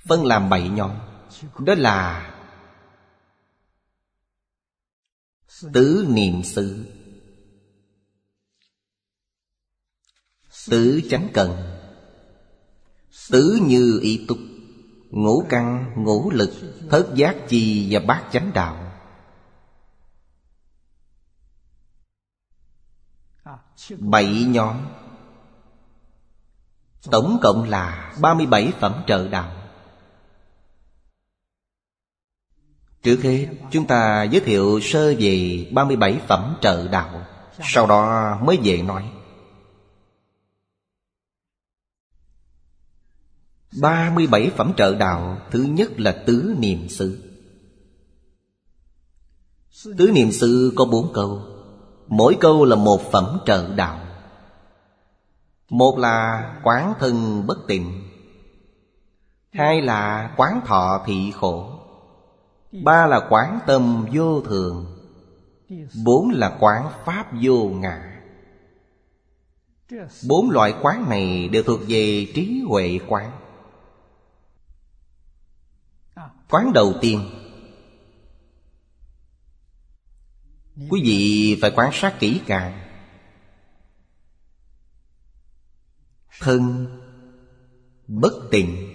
Phân 0.08 0.26
làm 0.26 0.50
bảy 0.50 0.70
nhóm. 0.70 0.92
Đó 1.60 1.74
là 1.78 2.32
Tứ 5.74 6.06
niệm 6.10 6.44
xứ 6.44 6.86
Tứ 10.70 11.02
chánh 11.10 11.30
cần. 11.34 11.80
Tứ 13.32 13.60
như 13.62 14.00
y 14.02 14.26
túc 14.28 14.38
Ngũ 15.10 15.44
căn, 15.50 15.94
ngũ 15.98 16.32
lực 16.32 16.52
Thất 16.90 17.12
giác 17.16 17.36
chi 17.50 17.88
và 17.92 18.00
bát 18.08 18.30
chánh 18.32 18.52
đạo. 18.54 18.92
Bảy 23.98 24.46
nhóm. 24.48 24.88
Tổng 27.12 27.40
cộng 27.42 27.70
là 27.70 28.14
37 28.22 28.74
phẩm 28.80 29.04
trợ 29.08 29.28
đạo. 29.28 29.59
Trước 33.04 33.20
hết, 33.24 33.48
chúng 33.72 33.88
ta 33.88 34.24
giới 34.24 34.42
thiệu 34.42 34.80
sơ 34.82 35.14
về 35.20 35.68
37 35.72 36.22
phẩm 36.28 36.56
trợ 36.62 36.88
đạo. 36.88 37.26
Sau 37.64 37.88
đó 37.88 38.38
mới 38.44 38.58
về 38.64 38.82
nói. 38.82 39.12
37 43.82 44.52
phẩm 44.58 44.74
trợ 44.78 44.96
đạo, 44.96 45.42
Thứ 45.52 45.64
nhất 45.64 46.00
là 46.00 46.12
tứ 46.26 46.56
niệm 46.60 46.90
xứ 46.90 47.30
Tứ 49.98 50.12
niệm 50.14 50.32
xứ 50.32 50.74
có 50.76 50.86
bốn 50.86 51.14
câu. 51.14 51.42
Mỗi 52.08 52.38
câu 52.40 52.66
là 52.66 52.76
một 52.76 53.12
phẩm 53.12 53.40
trợ 53.46 53.76
đạo. 53.76 54.00
Một 55.70 55.98
là 55.98 56.44
quán 56.64 56.94
thân 57.00 57.48
bất 57.48 57.58
tịnh. 57.68 58.10
Hai 59.54 59.82
là 59.82 60.34
quán 60.38 60.62
thọ 60.66 61.04
thị 61.06 61.32
khổ. 61.36 61.69
Ba 62.72 63.08
là 63.08 63.28
quán 63.30 63.60
tâm 63.68 64.06
vô 64.14 64.42
thường, 64.42 65.00
Bốn 66.06 66.30
là 66.30 66.58
quán 66.60 66.92
pháp 67.06 67.32
vô 67.42 67.70
ngã. 67.70 68.22
Bốn 70.28 70.50
loại 70.50 70.74
quán 70.82 71.10
này 71.10 71.48
đều 71.48 71.64
thuộc 71.64 71.80
về 71.88 72.28
trí 72.36 72.64
huệ 72.68 73.00
quán. 73.08 73.32
Quán 76.50 76.74
đầu 76.74 76.94
tiên. 77.02 77.30
Quý 80.90 81.02
vị 81.04 81.58
phải 81.62 81.72
quan 81.76 81.90
sát 81.94 82.20
kỹ 82.20 82.42
càng. 82.46 82.80
Thân, 86.40 86.88
Bất 88.08 88.34
tịnh. 88.52 88.89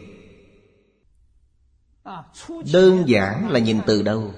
Đơn 2.72 3.08
giản 3.08 3.50
là 3.50 3.58
nhìn 3.58 3.80
từ 3.86 4.02
đâu? 4.02 4.34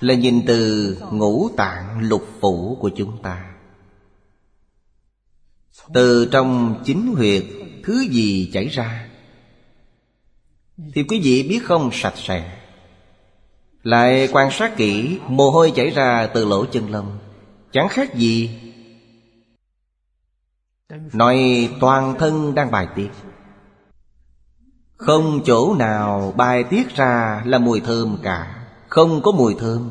Là 0.00 0.14
nhìn 0.14 0.42
từ 0.46 0.96
ngũ 1.12 1.48
tạng 1.56 2.00
lục 2.00 2.26
phủ 2.40 2.78
của 2.80 2.90
chúng 2.96 3.22
ta. 3.22 3.54
Từ 5.94 6.28
trong 6.32 6.82
chính 6.84 7.14
huyệt, 7.14 7.44
Thứ 7.84 8.00
gì 8.10 8.50
chảy 8.52 8.68
ra? 8.68 9.08
Thì 10.94 11.02
quý 11.02 11.20
vị 11.24 11.48
biết 11.48 11.60
không, 11.64 11.90
sạch 11.92 12.14
sẽ. 12.16 12.58
Lại 13.82 14.28
quan 14.32 14.50
sát 14.50 14.76
kỹ, 14.76 15.18
Mồ 15.28 15.50
hôi 15.50 15.72
chảy 15.76 15.90
ra 15.90 16.26
từ 16.26 16.44
lỗ 16.44 16.66
chân 16.66 16.90
lông. 16.90 17.18
Chẳng 17.72 17.88
khác 17.88 18.14
gì. 18.14 18.60
Nói 21.12 21.68
toàn 21.80 22.14
thân 22.18 22.54
đang 22.54 22.70
bài 22.70 22.86
tiết. 22.96 23.10
Không 25.00 25.40
chỗ 25.44 25.74
nào 25.74 26.32
bài 26.36 26.64
tiết 26.64 26.88
ra 26.96 27.42
là 27.44 27.58
mùi 27.58 27.80
thơm 27.80 28.18
cả, 28.22 28.66
Không 28.88 29.22
có 29.22 29.32
mùi 29.32 29.54
thơm. 29.58 29.90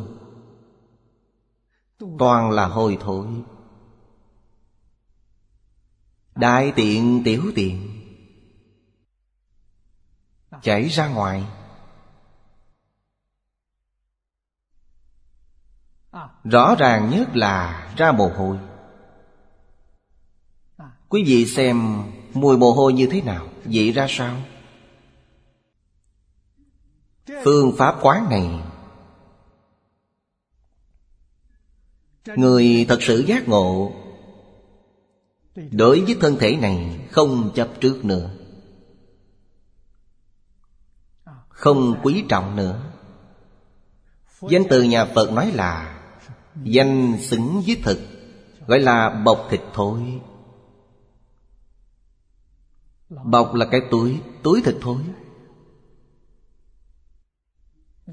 Toàn 2.19 2.51
là 2.51 2.67
hôi 2.67 2.97
thối. 3.01 3.27
Đại 6.35 6.73
tiện 6.75 7.21
tiểu 7.23 7.51
tiện. 7.55 8.01
Chảy 10.61 10.87
ra 10.87 11.07
ngoài. 11.07 11.43
Rõ 16.43 16.75
ràng 16.79 17.09
nhất 17.09 17.35
là 17.35 17.87
ra 17.97 18.11
mồ 18.11 18.31
hôi. 18.37 18.57
Quý 21.09 21.23
vị 21.23 21.45
xem 21.45 22.03
mùi 22.33 22.57
mồ 22.57 22.71
hôi 22.71 22.93
như 22.93 23.07
thế 23.11 23.21
nào 23.21 23.47
Vậy 23.65 23.91
ra 23.91 24.05
sao? 24.09 24.35
Phương 27.43 27.75
pháp 27.77 27.95
quán 28.01 28.27
này. 28.29 28.62
Người 32.36 32.86
thật 32.89 32.98
sự 33.01 33.24
giác 33.27 33.48
ngộ. 33.48 33.91
Đối 35.71 36.01
với 36.01 36.17
thân 36.21 36.38
thể 36.39 36.55
này 36.55 37.07
Không 37.12 37.51
chấp 37.55 37.69
trước 37.79 38.05
nữa. 38.05 38.31
Không 41.50 42.00
quý 42.03 42.24
trọng 42.29 42.55
nữa. 42.55 42.81
Danh 44.41 44.63
từ 44.69 44.83
nhà 44.83 45.05
Phật 45.05 45.31
nói 45.31 45.51
là 45.51 46.00
Danh 46.63 47.17
xứng 47.21 47.62
với 47.65 47.81
thực, 47.83 48.00
Gọi 48.67 48.79
là 48.79 49.09
bọc 49.09 49.48
thịt 49.50 49.62
thối. 49.74 50.21
Bọc 53.09 53.53
là 53.53 53.65
cái 53.71 53.81
túi 53.91 54.19
Túi 54.43 54.62
thịt 54.62 54.75
thối. 54.81 55.01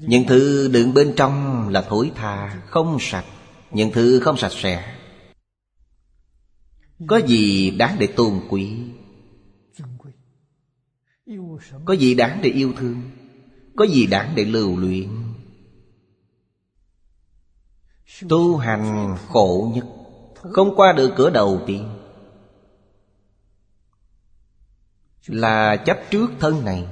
Những 0.01 0.23
thứ 0.27 0.69
đựng 0.73 0.93
bên 0.93 1.13
trong 1.15 1.67
là 1.69 1.81
thối 1.81 2.11
tha, 2.15 2.61
Không 2.65 2.97
sạch. 2.99 3.25
Những 3.71 3.91
thứ 3.91 4.19
không 4.19 4.37
sạch 4.37 4.51
sẽ. 4.51 4.97
Có 7.07 7.17
gì 7.17 7.71
đáng 7.71 7.95
để 7.99 8.07
tôn 8.07 8.41
quý? 8.49 8.77
Có 11.85 11.93
gì 11.93 12.15
đáng 12.15 12.39
để 12.43 12.49
yêu 12.49 12.73
thương? 12.77 13.01
Có 13.75 13.85
gì 13.85 14.07
đáng 14.07 14.33
để 14.35 14.45
lưu 14.45 14.77
luyện 14.77 15.09
Tu 18.29 18.57
hành 18.57 19.15
khổ 19.27 19.71
nhất, 19.75 19.85
Không 20.53 20.75
qua 20.75 20.93
được 20.93 21.13
cửa 21.17 21.29
đầu 21.29 21.61
tiên. 21.67 21.89
Là 25.27 25.75
chấp 25.75 25.97
trước 26.11 26.27
thân 26.39 26.65
này. 26.65 26.87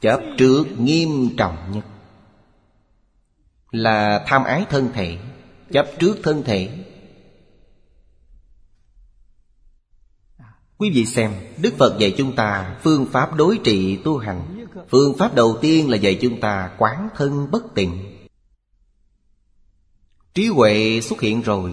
Chấp 0.00 0.20
trước 0.38 0.64
nghiêm 0.78 1.28
trọng 1.36 1.72
nhất. 1.72 1.84
Là 3.70 4.24
tham 4.26 4.44
ái 4.44 4.66
thân 4.70 4.90
thể 4.94 5.18
Chấp 5.72 5.86
trước 5.98 6.18
thân 6.22 6.42
thể. 6.42 6.84
Quý 10.78 10.90
vị 10.94 11.06
xem, 11.06 11.32
Đức 11.62 11.74
Phật 11.78 11.98
dạy 11.98 12.14
chúng 12.18 12.36
ta 12.36 12.76
Phương 12.82 13.06
pháp 13.06 13.34
đối 13.34 13.58
trị 13.64 13.98
tu 14.04 14.18
hành. 14.18 14.66
Phương 14.88 15.14
pháp 15.18 15.34
đầu 15.34 15.58
tiên 15.60 15.90
là 15.90 15.96
dạy 15.96 16.18
chúng 16.20 16.40
ta 16.40 16.70
quán 16.78 17.08
thân 17.16 17.50
bất 17.50 17.74
tịnh. 17.74 18.16
Trí 20.34 20.46
huệ 20.46 21.00
xuất 21.02 21.20
hiện 21.20 21.42
rồi. 21.42 21.72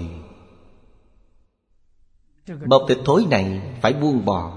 Bọc 2.68 2.82
tịch 2.88 3.00
thối 3.06 3.26
này 3.30 3.62
phải 3.82 3.94
buông 3.94 4.26
bỏ. 4.26 4.57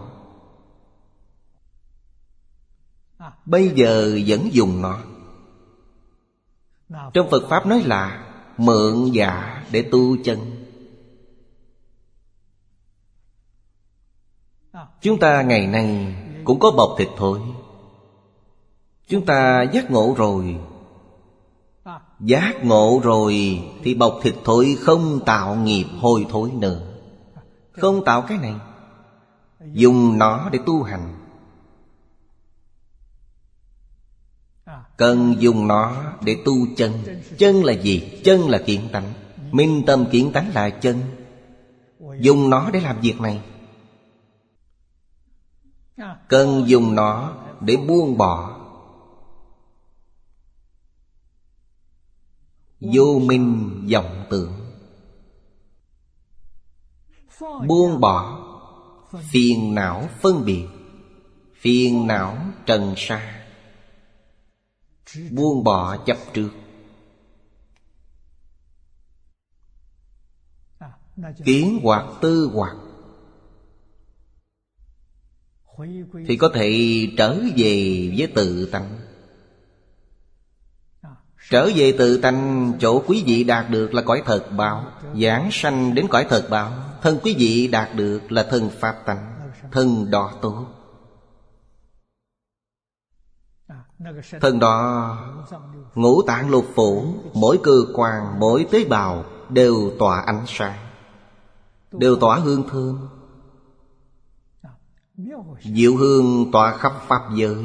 Bây 3.46 3.68
giờ 3.68 4.18
vẫn 4.26 4.48
dùng 4.52 4.82
nó. 4.82 4.98
Trong 7.12 7.30
Phật 7.30 7.48
Pháp 7.48 7.66
nói 7.66 7.82
là 7.82 8.26
Mượn 8.56 9.10
giả 9.12 9.64
để 9.70 9.82
tu 9.82 10.16
chân. 10.24 10.38
Chúng 15.00 15.18
ta 15.18 15.42
ngày 15.42 15.66
nay 15.66 16.14
cũng 16.44 16.58
có 16.58 16.70
bọc 16.70 16.94
thịt 16.98 17.08
thối 17.16 17.40
Chúng 19.08 19.26
ta 19.26 19.62
giác 19.62 19.90
ngộ 19.90 20.14
rồi. 20.16 20.56
Giác 22.20 22.64
ngộ 22.64 23.00
rồi 23.02 23.62
Thì 23.82 23.94
bọc 23.94 24.18
thịt 24.22 24.34
thối 24.44 24.76
không 24.80 25.20
tạo 25.26 25.54
nghiệp 25.54 25.86
hôi 26.00 26.26
thối 26.30 26.50
nữa. 26.50 26.80
Không 27.72 28.04
tạo 28.04 28.22
cái 28.22 28.38
này. 28.38 28.54
Dùng 29.72 30.18
nó 30.18 30.48
để 30.52 30.58
tu 30.66 30.82
hành. 30.82 31.19
Cần 35.00 35.36
dùng 35.38 35.68
nó 35.68 36.14
để 36.24 36.36
tu 36.44 36.52
chân. 36.76 36.92
Chân 37.38 37.64
là 37.64 37.72
gì? 37.72 38.20
Chân 38.24 38.48
là 38.48 38.58
kiện 38.58 38.88
tánh. 38.92 39.12
Minh 39.50 39.82
tâm 39.86 40.04
kiện 40.12 40.32
tánh 40.32 40.50
là 40.54 40.70
chân. 40.70 41.00
Dùng 42.20 42.50
nó 42.50 42.70
để 42.70 42.80
làm 42.80 43.00
việc 43.00 43.20
này. 43.20 43.40
Cần 46.28 46.64
dùng 46.66 46.94
nó 46.94 47.36
để 47.60 47.76
buông 47.76 48.16
bỏ. 48.16 48.60
Vô 52.80 53.18
minh 53.24 53.70
vọng 53.92 54.24
tưởng. 54.30 54.52
Buông 57.66 58.00
bỏ. 58.00 58.46
Phiền 59.30 59.74
não 59.74 60.08
phân 60.20 60.44
biệt. 60.44 60.66
Phiền 61.60 62.06
não 62.06 62.36
trần 62.66 62.94
sa. 62.96 63.39
Buông 65.30 65.64
bỏ 65.64 65.96
chấp 65.96 66.16
trước. 66.34 66.50
Kiến 71.44 71.80
hoặc 71.82 72.04
tư 72.20 72.50
hoặc. 72.54 72.76
Thì 76.28 76.36
có 76.36 76.50
thể 76.54 76.72
trở 77.18 77.40
về 77.56 78.14
với 78.18 78.32
tự 78.34 78.68
tánh. 78.72 78.98
Trở 81.50 81.70
về 81.74 81.94
tự 81.98 82.20
tánh, 82.20 82.72
chỗ 82.80 83.02
quý 83.06 83.22
vị 83.26 83.44
đạt 83.44 83.70
được 83.70 83.94
là 83.94 84.02
cõi 84.02 84.22
thật 84.26 84.48
báo. 84.56 84.92
Giảng 85.22 85.48
sanh 85.52 85.94
đến 85.94 86.06
cõi 86.10 86.26
thật 86.28 86.46
báo. 86.50 86.72
Thân 87.02 87.18
quý 87.22 87.34
vị 87.38 87.68
đạt 87.68 87.94
được 87.94 88.32
là 88.32 88.46
thân 88.50 88.70
pháp 88.70 89.02
tánh. 89.06 89.50
Thân 89.72 90.10
đỏ 90.10 90.38
tốt 90.42 90.79
Thân 94.40 94.58
đó 94.58 95.16
Ngũ 95.94 96.22
tạng 96.22 96.50
lục 96.50 96.66
phủ 96.74 97.14
Mỗi 97.34 97.60
cơ 97.62 97.72
quan, 97.94 98.40
mỗi 98.40 98.66
tế 98.70 98.84
bào 98.84 99.24
Đều 99.48 99.90
tỏa 99.98 100.20
ánh 100.20 100.44
sáng 100.46 100.78
Đều 101.92 102.16
tỏa 102.16 102.38
hương 102.38 102.68
thơm. 102.68 103.08
Diệu 105.62 105.96
hương 105.96 106.52
tỏa 106.52 106.76
khắp 106.76 106.92
Pháp 107.06 107.22
giới. 107.34 107.64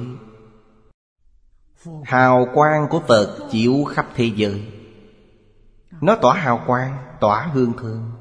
Hào 2.03 2.47
quang 2.53 2.87
của 2.89 2.99
Phật 3.07 3.37
chiếu 3.51 3.83
khắp 3.83 4.07
thế 4.15 4.31
giới. 4.35 4.71
Nó 6.01 6.15
tỏa 6.21 6.33
hào 6.33 6.63
quang, 6.67 6.97
tỏa 7.19 7.47
hương 7.53 7.73
thơm. 7.73 8.11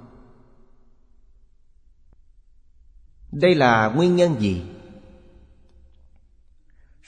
Đây 3.33 3.55
là 3.55 3.89
nguyên 3.89 4.17
nhân 4.17 4.41
gì? 4.41 4.74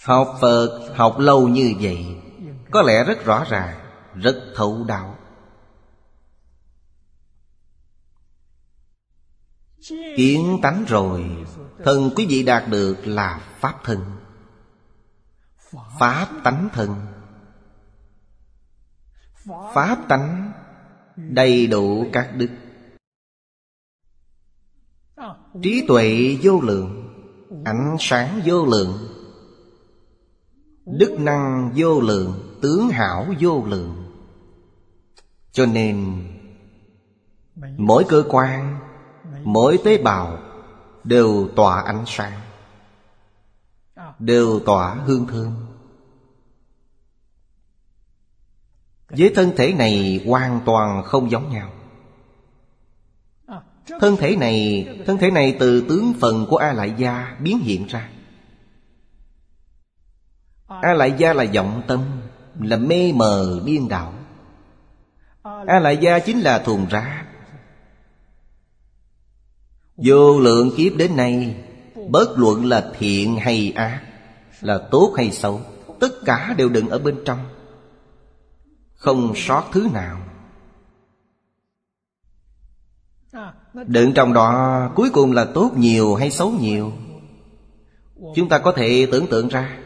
Học 0.06 0.36
Phật, 0.40 0.92
học 0.94 1.18
lâu 1.18 1.48
như 1.48 1.74
vậy, 1.80 2.16
Có 2.70 2.82
lẽ 2.82 3.04
rất 3.04 3.24
rõ 3.24 3.44
ràng, 3.48 3.80
Rất 4.14 4.36
thấu 4.54 4.84
đạo 4.88 5.18
Kiến 10.16 10.58
tánh 10.62 10.84
rồi, 10.88 11.44
Thân 11.84 12.10
quý 12.16 12.26
vị 12.26 12.42
đạt 12.42 12.68
được 12.68 12.96
là 13.04 13.40
Pháp 13.60 13.74
thân. 13.84 14.00
Pháp 15.98 16.28
tánh 16.44 16.68
thân. 16.72 17.06
Pháp 19.74 19.98
tánh 20.08 20.52
Đầy 21.16 21.66
đủ 21.66 22.06
các 22.12 22.34
đức. 22.36 22.50
Trí 25.62 25.84
tuệ 25.88 26.38
vô 26.42 26.60
lượng, 26.60 27.08
Ánh 27.64 27.96
sáng 28.00 28.40
vô 28.44 28.66
lượng. 28.66 29.15
Đức 30.86 31.16
năng 31.18 31.72
vô 31.76 32.00
lượng, 32.00 32.58
Tướng 32.62 32.88
hảo 32.88 33.26
vô 33.40 33.64
lượng. 33.66 34.12
Cho 35.52 35.66
nên, 35.66 36.22
Mỗi 37.76 38.04
cơ 38.08 38.24
quan, 38.28 38.78
Mỗi 39.44 39.78
tế 39.84 40.02
bào 40.02 40.38
Đều 41.04 41.48
tỏa 41.56 41.82
ánh 41.82 42.04
sáng, 42.06 42.40
Đều 44.18 44.60
tỏa 44.60 44.94
hương 44.94 45.26
thơm. 45.26 45.52
Với 49.08 49.32
thân 49.34 49.52
thể 49.56 49.72
này 49.72 50.24
hoàn 50.26 50.60
toàn 50.66 51.02
không 51.04 51.30
giống 51.30 51.50
nhau. 51.50 51.72
Thân 54.00 54.16
thể 54.16 54.36
này, 54.36 54.88
Thân 55.06 55.18
thể 55.18 55.30
này 55.30 55.56
từ 55.60 55.80
tướng 55.88 56.14
phần 56.20 56.46
của 56.50 56.56
A 56.56 56.72
Lại 56.72 56.94
Gia 56.98 57.36
biến 57.40 57.58
hiện 57.58 57.86
ra. 57.86 58.10
A 60.66 60.92
Lại 60.92 61.14
Gia 61.18 61.32
là 61.32 61.44
vọng 61.54 61.82
tâm, 61.86 62.04
Là 62.60 62.76
mê 62.76 63.12
mờ 63.12 63.60
điên 63.64 63.88
đảo 63.88 64.12
A 65.66 65.78
Lại 65.78 65.96
Gia 65.96 66.18
chính 66.18 66.40
là 66.40 66.58
thùng 66.58 66.86
rác. 66.90 67.26
Vô 69.96 70.40
lượng 70.40 70.70
kiếp 70.76 70.92
đến 70.96 71.16
nay 71.16 71.56
Bất 72.08 72.34
luận 72.36 72.64
là 72.64 72.92
thiện 72.98 73.36
hay 73.36 73.72
ác, 73.76 74.02
Là 74.60 74.78
tốt 74.90 75.14
hay 75.16 75.30
xấu, 75.30 75.60
Tất 76.00 76.12
cả 76.24 76.54
đều 76.58 76.68
đựng 76.68 76.88
ở 76.88 76.98
bên 76.98 77.16
trong. 77.24 77.38
Không 78.94 79.32
sót 79.36 79.64
thứ 79.72 79.88
nào. 79.92 80.20
Đựng 83.86 84.12
trong 84.14 84.32
đó 84.32 84.80
cuối 84.94 85.10
cùng 85.10 85.32
là 85.32 85.44
tốt 85.44 85.70
nhiều 85.76 86.14
hay 86.14 86.30
xấu 86.30 86.50
nhiều? 86.50 86.92
Chúng 88.34 88.48
ta 88.48 88.58
có 88.58 88.72
thể 88.72 89.08
tưởng 89.12 89.26
tượng 89.26 89.48
ra 89.48 89.78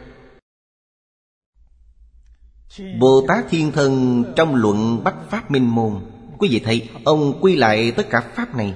Bồ 2.79 3.25
Tát 3.27 3.45
Thiên 3.49 3.71
Thân 3.71 4.23
trong 4.35 4.55
luận 4.55 5.03
Bách 5.03 5.15
Pháp 5.29 5.51
Minh 5.51 5.67
Môn. 5.75 6.01
Quý 6.37 6.49
vị 6.51 6.61
thấy, 6.65 6.89
ông 7.05 7.41
quy 7.41 7.55
lại 7.55 7.91
tất 7.91 8.09
cả 8.09 8.21
Pháp 8.35 8.55
này. 8.55 8.75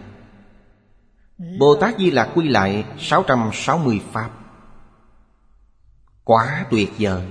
Bồ 1.59 1.75
Tát 1.75 1.97
Di 1.97 2.11
Lạc 2.11 2.29
quy 2.35 2.47
lại 2.47 2.85
660 2.99 4.01
Pháp. 4.11 4.29
Quá 6.23 6.65
tuyệt 6.71 6.93
vời. 6.99 7.21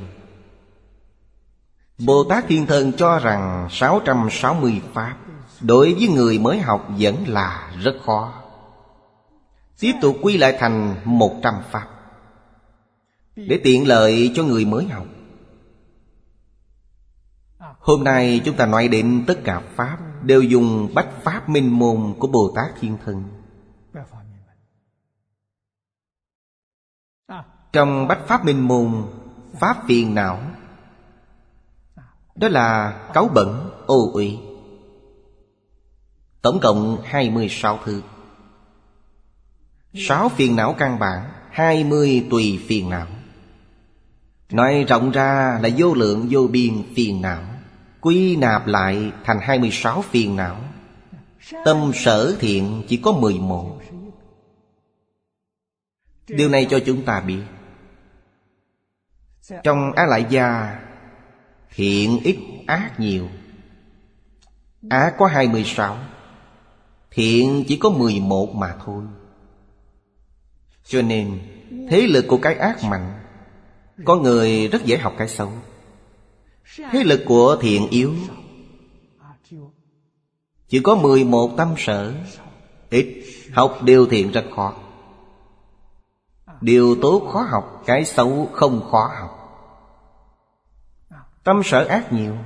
Bồ 1.98 2.24
Tát 2.24 2.44
Thiên 2.48 2.66
Thân 2.66 2.92
cho 2.92 3.18
rằng 3.18 3.68
660 3.70 4.80
Pháp 4.92 5.16
Đối 5.60 5.94
với 5.94 6.08
người 6.08 6.38
mới 6.38 6.58
học 6.58 6.88
vẫn 6.98 7.28
là 7.28 7.72
rất 7.82 7.94
khó. 8.06 8.32
Tiếp 9.80 9.92
tục 10.00 10.16
quy 10.22 10.36
lại 10.36 10.56
thành 10.60 10.96
100 11.04 11.54
Pháp 11.70 11.88
Để 13.36 13.60
tiện 13.64 13.88
lợi 13.88 14.32
cho 14.34 14.42
người 14.42 14.64
mới 14.64 14.84
học. 14.84 15.06
Hôm 17.84 18.04
nay 18.04 18.40
chúng 18.44 18.56
ta 18.56 18.66
nói 18.66 18.88
đến 18.88 19.24
tất 19.26 19.40
cả 19.44 19.62
Pháp 19.74 19.98
Đều 20.22 20.42
dùng 20.42 20.94
bách 20.94 21.08
Pháp 21.22 21.48
minh 21.48 21.78
môn 21.78 22.14
của 22.18 22.26
Bồ 22.26 22.52
Tát 22.56 22.70
Thiên 22.80 22.96
Thân 23.04 23.24
Trong 27.72 28.08
Bách 28.08 28.20
Pháp 28.26 28.44
Minh 28.44 28.68
Môn 28.68 29.04
Pháp 29.60 29.76
phiền 29.88 30.14
não 30.14 30.40
Đó 32.34 32.48
là 32.48 32.98
cáu 33.14 33.28
bẩn, 33.28 33.70
ô 33.86 34.10
uỷ, 34.12 34.38
Tổng 36.42 36.60
cộng 36.60 37.02
26 37.04 37.78
thứ. 37.84 38.02
Sáu 39.94 40.28
phiền 40.28 40.56
não 40.56 40.74
căn 40.78 40.98
bản 40.98 41.30
20 41.50 42.26
tùy 42.30 42.64
phiền 42.68 42.90
não. 42.90 43.06
Nói 44.50 44.84
rộng 44.88 45.10
ra 45.10 45.58
là 45.62 45.68
vô 45.76 45.94
lượng 45.94 46.26
vô 46.30 46.46
biên 46.46 46.82
phiền 46.94 47.22
não. 47.22 47.42
Quy 48.04 48.36
nạp 48.36 48.66
lại 48.66 49.12
thành 49.24 49.38
26 49.40 50.02
phiền 50.02 50.36
não. 50.36 50.56
Tâm 51.64 51.90
sở 51.94 52.36
thiện 52.40 52.82
chỉ 52.88 52.96
có 52.96 53.12
11 53.12 53.80
Điều 56.28 56.48
này 56.48 56.66
cho 56.70 56.80
chúng 56.86 57.04
ta 57.04 57.20
biết, 57.20 57.42
Trong 59.62 59.92
Á 59.92 60.06
Lại 60.06 60.26
Gia 60.30 60.78
Thiện 61.74 62.20
ít 62.24 62.38
ác 62.66 63.00
nhiều. 63.00 63.28
Ác 64.90 65.14
có 65.18 65.26
26 65.26 65.98
Thiện 67.10 67.64
chỉ 67.68 67.76
có 67.76 67.90
11 67.90 68.54
mà 68.54 68.74
thôi. 68.84 69.04
Cho 70.84 71.02
nên, 71.02 71.38
Thế 71.90 72.00
lực 72.00 72.24
của 72.28 72.38
cái 72.38 72.54
ác 72.54 72.84
mạnh, 72.84 73.20
Có 74.04 74.16
người 74.16 74.68
rất 74.68 74.84
dễ 74.84 74.98
học 74.98 75.14
cái 75.18 75.28
xấu. 75.28 75.52
Thế 76.76 77.04
lực 77.04 77.20
của 77.26 77.56
thiện 77.60 77.88
yếu. 77.90 78.14
Chỉ 80.68 80.80
có 80.80 80.94
11 80.94 81.50
tâm 81.56 81.74
sở, 81.78 82.14
Ít 82.90 83.24
Học 83.52 83.78
điều 83.82 84.06
thiện 84.06 84.30
rất 84.30 84.44
khó. 84.56 84.74
Điều 86.60 86.96
tốt 87.02 87.30
khó 87.32 87.40
học, 87.50 87.82
Cái 87.86 88.04
xấu 88.04 88.48
không 88.52 88.88
khó 88.90 89.10
học. 89.20 89.30
Tâm 91.44 91.62
sở 91.64 91.84
ác 91.84 92.12
nhiều. 92.12 92.36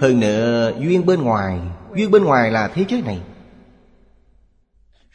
Hơn 0.00 0.20
nữa, 0.20 0.72
duyên 0.78 1.06
bên 1.06 1.22
ngoài, 1.22 1.60
Duyên 1.96 2.10
bên 2.10 2.24
ngoài 2.24 2.50
là 2.50 2.68
thế 2.68 2.84
giới 2.88 3.02
này. 3.02 3.22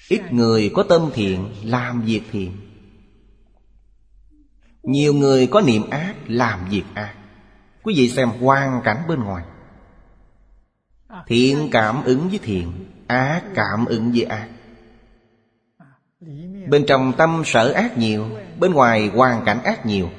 Ít 0.09 0.33
người 0.33 0.71
có 0.75 0.83
tâm 0.83 1.09
thiện, 1.13 1.53
Làm 1.63 2.01
việc 2.01 2.21
thiện. 2.31 2.66
Nhiều 4.87 5.13
người 5.13 5.47
có 5.47 5.61
niệm 5.61 5.89
ác, 5.89 6.13
Làm 6.27 6.59
việc 6.69 6.83
ác. 6.93 7.13
Quý 7.83 7.93
vị 7.97 8.09
xem 8.09 8.29
hoàn 8.29 8.81
cảnh 8.83 8.97
bên 9.07 9.19
ngoài. 9.19 9.43
Thiện 11.27 11.69
cảm 11.71 12.03
ứng 12.03 12.29
với 12.29 12.39
thiện, 12.43 12.71
Ác 13.07 13.43
cảm 13.55 13.85
ứng 13.85 14.11
với 14.11 14.23
ác. 14.23 14.47
Bên 16.69 16.85
trong 16.87 17.13
tâm 17.17 17.41
sở 17.45 17.71
ác 17.71 17.97
nhiều, 17.97 18.25
Bên 18.59 18.73
ngoài 18.73 19.11
hoàn 19.13 19.45
cảnh 19.45 19.63
ác 19.63 19.85
nhiều, 19.85 20.09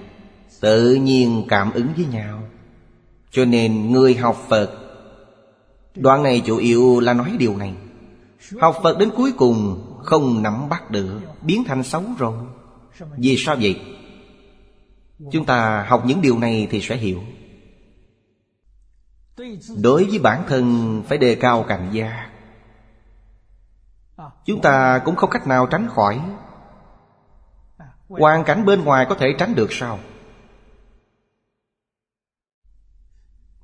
Tự 0.60 0.94
nhiên 0.94 1.44
cảm 1.48 1.72
ứng 1.72 1.88
với 1.96 2.06
nhau. 2.06 2.42
Cho 3.30 3.44
nên 3.44 3.92
người 3.92 4.14
học 4.14 4.36
Phật, 4.48 4.70
Đoạn 5.94 6.22
này 6.22 6.42
chủ 6.46 6.56
yếu 6.56 7.00
là 7.00 7.14
nói 7.14 7.36
điều 7.38 7.56
này. 7.56 7.74
Học 8.60 8.76
Phật 8.82 8.98
đến 8.98 9.10
cuối 9.16 9.32
cùng 9.32 9.84
Không 10.02 10.42
nắm 10.42 10.68
bắt 10.68 10.90
được, 10.90 11.20
Biến 11.42 11.64
thành 11.64 11.82
xấu 11.82 12.02
rồi. 12.18 12.38
Vì 13.16 13.36
sao 13.38 13.56
vậy? 13.60 13.80
Chúng 15.32 15.46
ta 15.46 15.86
học 15.88 16.02
những 16.06 16.20
điều 16.20 16.38
này 16.38 16.68
thì 16.70 16.80
sẽ 16.80 16.96
hiểu. 16.96 17.22
Đối 19.82 20.04
với 20.04 20.18
bản 20.18 20.44
thân, 20.48 21.02
phải 21.08 21.18
đề 21.18 21.34
cao 21.34 21.64
cảnh 21.68 21.90
giác. 21.92 22.30
Chúng 24.44 24.60
ta 24.60 25.02
cũng 25.04 25.16
không 25.16 25.30
cách 25.30 25.46
nào 25.46 25.66
tránh 25.66 25.88
khỏi. 25.88 26.20
Hoàn 28.08 28.44
cảnh 28.44 28.64
bên 28.64 28.84
ngoài 28.84 29.06
có 29.08 29.14
thể 29.14 29.34
tránh 29.38 29.54
được 29.54 29.72
sao? 29.72 29.98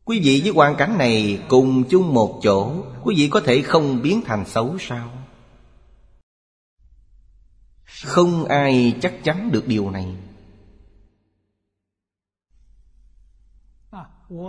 Quý 0.04 0.20
vị 0.24 0.40
với 0.44 0.52
hoàn 0.54 0.76
cảnh 0.76 0.98
này 0.98 1.42
cùng 1.48 1.84
chung 1.90 2.14
một 2.14 2.40
chỗ, 2.42 2.84
Quý 3.02 3.14
vị 3.18 3.28
có 3.28 3.40
thể 3.40 3.62
không 3.62 4.02
biến 4.02 4.22
thành 4.24 4.44
xấu 4.46 4.76
sao? 4.80 5.10
Không 8.04 8.44
ai 8.44 8.96
chắc 9.00 9.14
chắn 9.24 9.50
được 9.52 9.64
điều 9.66 9.90
này. 9.90 10.16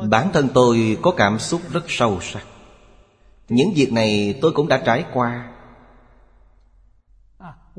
Bản 0.09 0.29
thân 0.33 0.49
tôi 0.53 0.97
có 1.01 1.11
cảm 1.11 1.39
xúc 1.39 1.61
rất 1.71 1.83
sâu 1.87 2.19
sắc. 2.21 2.45
Những 3.49 3.73
việc 3.75 3.93
này 3.93 4.39
tôi 4.41 4.51
cũng 4.51 4.67
đã 4.67 4.81
trải 4.85 5.05
qua. 5.13 5.51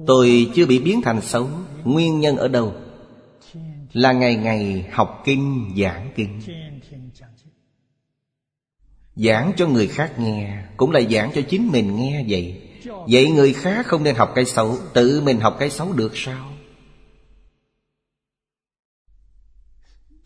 Tôi 0.07 0.51
chưa 0.55 0.67
bị 0.67 0.79
biến 0.79 1.03
thành 1.03 1.21
xấu. 1.21 1.49
Nguyên 1.85 2.21
nhân 2.21 2.37
ở 2.37 2.49
đâu? 2.49 2.75
Là 3.93 4.13
ngày 4.13 4.37
ngày 4.37 4.89
học 4.93 5.23
kinh, 5.25 5.75
giảng 5.77 6.11
kinh. 6.17 6.41
Giảng 9.17 9.53
cho 9.57 9.67
người 9.67 9.87
khác 9.87 10.19
nghe, 10.19 10.63
Cũng 10.77 10.91
là 10.91 11.01
giảng 11.11 11.31
cho 11.35 11.41
chính 11.49 11.69
mình 11.73 11.97
nghe 11.97 12.25
vậy. 12.29 12.63
Vậy 13.09 13.31
người 13.31 13.53
khác 13.53 13.87
không 13.87 14.03
nên 14.05 14.15
học 14.15 14.33
cái 14.35 14.45
xấu, 14.45 14.77
Tự 14.95 15.21
mình 15.21 15.41
học 15.41 15.57
cái 15.59 15.71
xấu 15.71 15.93
được 15.93 16.13
sao? 16.15 16.56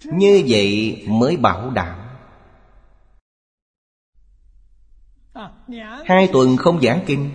Như 0.04 0.44
vậy 0.48 1.02
mới 1.08 1.36
bảo 1.36 1.70
đảm. 1.70 1.96
Hai 6.04 6.28
tuần 6.32 6.56
không 6.56 6.82
giảng 6.82 7.04
kinh 7.06 7.30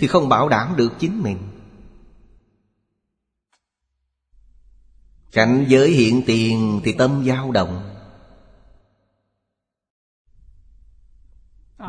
Thì 0.00 0.06
không 0.06 0.28
bảo 0.28 0.48
đảm 0.48 0.74
được 0.76 0.92
chính 0.98 1.22
mình. 1.22 1.38
Cảnh 5.32 5.64
giới 5.68 5.90
hiện 5.90 6.22
tiền 6.26 6.80
thì 6.84 6.92
tâm 6.92 7.24
dao 7.26 7.50
động. 7.50 7.88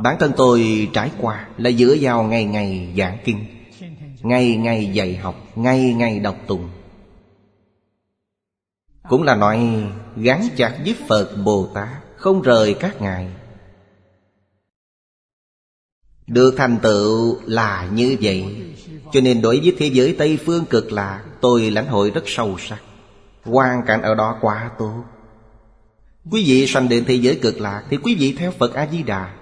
Bản 0.04 0.16
thân 0.20 0.32
tôi 0.38 0.90
trải 0.94 1.12
qua 1.20 1.50
là 1.58 1.72
dựa 1.72 1.96
vào 2.02 2.24
ngày 2.24 2.46
ngày 2.46 2.94
giảng 2.98 3.18
kinh, 3.26 3.46
Ngày 4.22 4.56
ngày 4.56 4.94
dạy 4.94 5.16
học, 5.16 5.36
Ngày 5.56 5.94
ngày 5.94 6.20
đọc 6.20 6.36
tụng. 6.48 6.70
Cũng 9.10 9.24
là 9.24 9.36
nói 9.36 9.84
gắn 10.16 10.48
chặt 10.58 10.78
với 10.84 10.96
Phật 11.08 11.36
Bồ 11.44 11.68
Tát, 11.74 11.90
Không 12.18 12.42
rời 12.42 12.74
các 12.74 13.02
ngài. 13.02 13.28
Được 16.28 16.54
thành 16.58 16.78
tựu 16.82 17.38
là 17.46 17.90
như 17.94 18.18
vậy. 18.22 18.46
Cho 19.12 19.22
nên 19.22 19.42
đối 19.42 19.60
với 19.60 19.76
thế 19.78 19.88
giới 19.88 20.16
Tây 20.18 20.38
Phương 20.46 20.66
cực 20.66 20.92
lạc, 20.92 21.24
Tôi 21.42 21.72
lãnh 21.72 21.88
hội 21.88 22.10
rất 22.10 22.24
sâu 22.26 22.58
sắc. 22.60 22.82
Hoàn 23.44 23.86
cảnh 23.86 24.02
ở 24.02 24.16
đó 24.16 24.38
quá 24.42 24.72
tốt. 24.80 25.04
Quý 26.32 26.44
vị 26.48 26.68
sanh 26.68 26.90
đến 26.90 27.04
thế 27.08 27.14
giới 27.14 27.40
cực 27.42 27.62
lạc 27.62 27.84
Thì 27.90 27.98
quý 27.98 28.16
vị 28.16 28.36
theo 28.38 28.52
Phật 28.52 28.74
A-di-đà. 28.74 29.34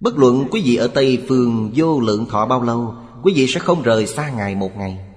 Bất 0.00 0.18
luận 0.18 0.48
quý 0.50 0.62
vị 0.64 0.76
ở 0.76 0.88
Tây 0.88 1.24
Phương 1.28 1.72
vô 1.74 2.00
lượng 2.00 2.26
thọ 2.30 2.46
bao 2.46 2.62
lâu, 2.62 2.94
Quý 3.22 3.32
vị 3.36 3.46
sẽ 3.46 3.60
không 3.60 3.82
rời 3.82 4.06
xa 4.06 4.30
Ngài 4.30 4.54
một 4.54 4.76
ngày. 4.76 5.09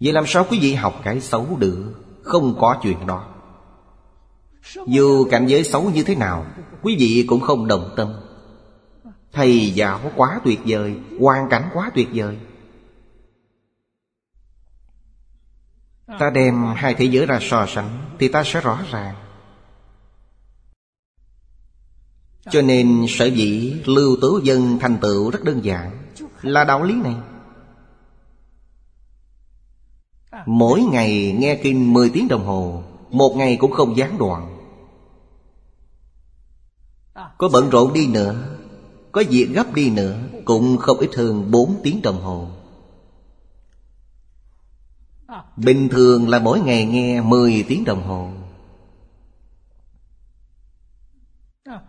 Vậy 0.00 0.12
làm 0.12 0.24
sao 0.26 0.46
quý 0.50 0.58
vị 0.60 0.74
học 0.74 1.00
cái 1.04 1.20
xấu 1.20 1.56
được? 1.58 1.92
Không 2.22 2.56
có 2.60 2.80
chuyện 2.82 3.06
đó. 3.06 3.28
Dù 4.86 5.28
cảnh 5.30 5.46
giới 5.46 5.64
xấu 5.64 5.90
như 5.90 6.02
thế 6.02 6.14
nào, 6.14 6.46
Quý 6.82 6.96
vị 6.98 7.24
cũng 7.28 7.40
không 7.40 7.66
đồng 7.66 7.94
tâm. 7.96 8.12
Thầy 9.32 9.70
giáo 9.70 10.00
quá 10.16 10.40
tuyệt 10.44 10.60
vời, 10.66 10.96
Hoàn 11.20 11.48
cảnh 11.50 11.70
quá 11.74 11.90
tuyệt 11.94 12.08
vời. 12.14 12.38
Ta 16.18 16.30
đem 16.30 16.64
hai 16.76 16.94
thế 16.94 17.04
giới 17.04 17.26
ra 17.26 17.38
so 17.42 17.66
sánh 17.66 18.16
Thì 18.18 18.28
ta 18.28 18.42
sẽ 18.44 18.60
rõ 18.60 18.78
ràng. 18.90 19.14
Cho 22.50 22.62
nên 22.62 23.06
sở 23.08 23.24
dĩ 23.24 23.82
lưu 23.86 24.16
tố 24.20 24.40
dân 24.42 24.78
thành 24.78 24.98
tựu 25.00 25.30
rất 25.30 25.44
đơn 25.44 25.64
giản 25.64 25.98
Là 26.42 26.64
đạo 26.64 26.82
lý 26.82 26.94
này. 26.94 27.16
Mỗi 30.46 30.82
ngày 30.82 31.36
nghe 31.38 31.60
kinh 31.62 31.92
10 31.92 32.10
tiếng 32.10 32.28
đồng 32.28 32.46
hồ, 32.46 32.82
Một 33.10 33.36
ngày 33.36 33.56
cũng 33.56 33.72
không 33.72 33.96
gián 33.96 34.18
đoạn. 34.18 34.58
Có 37.38 37.48
bận 37.52 37.70
rộn 37.70 37.92
đi 37.92 38.06
nữa, 38.06 38.58
Có 39.12 39.22
việc 39.30 39.48
gấp 39.54 39.74
đi 39.74 39.90
nữa, 39.90 40.18
Cũng 40.44 40.76
không 40.78 40.98
ít 40.98 41.10
hơn 41.16 41.50
4 41.50 41.80
tiếng 41.82 42.02
đồng 42.02 42.22
hồ. 42.22 42.48
Bình 45.56 45.88
thường 45.88 46.28
là 46.28 46.38
mỗi 46.38 46.60
ngày 46.60 46.84
nghe 46.84 47.20
10 47.20 47.64
tiếng 47.68 47.84
đồng 47.84 48.02
hồ. 48.02 48.30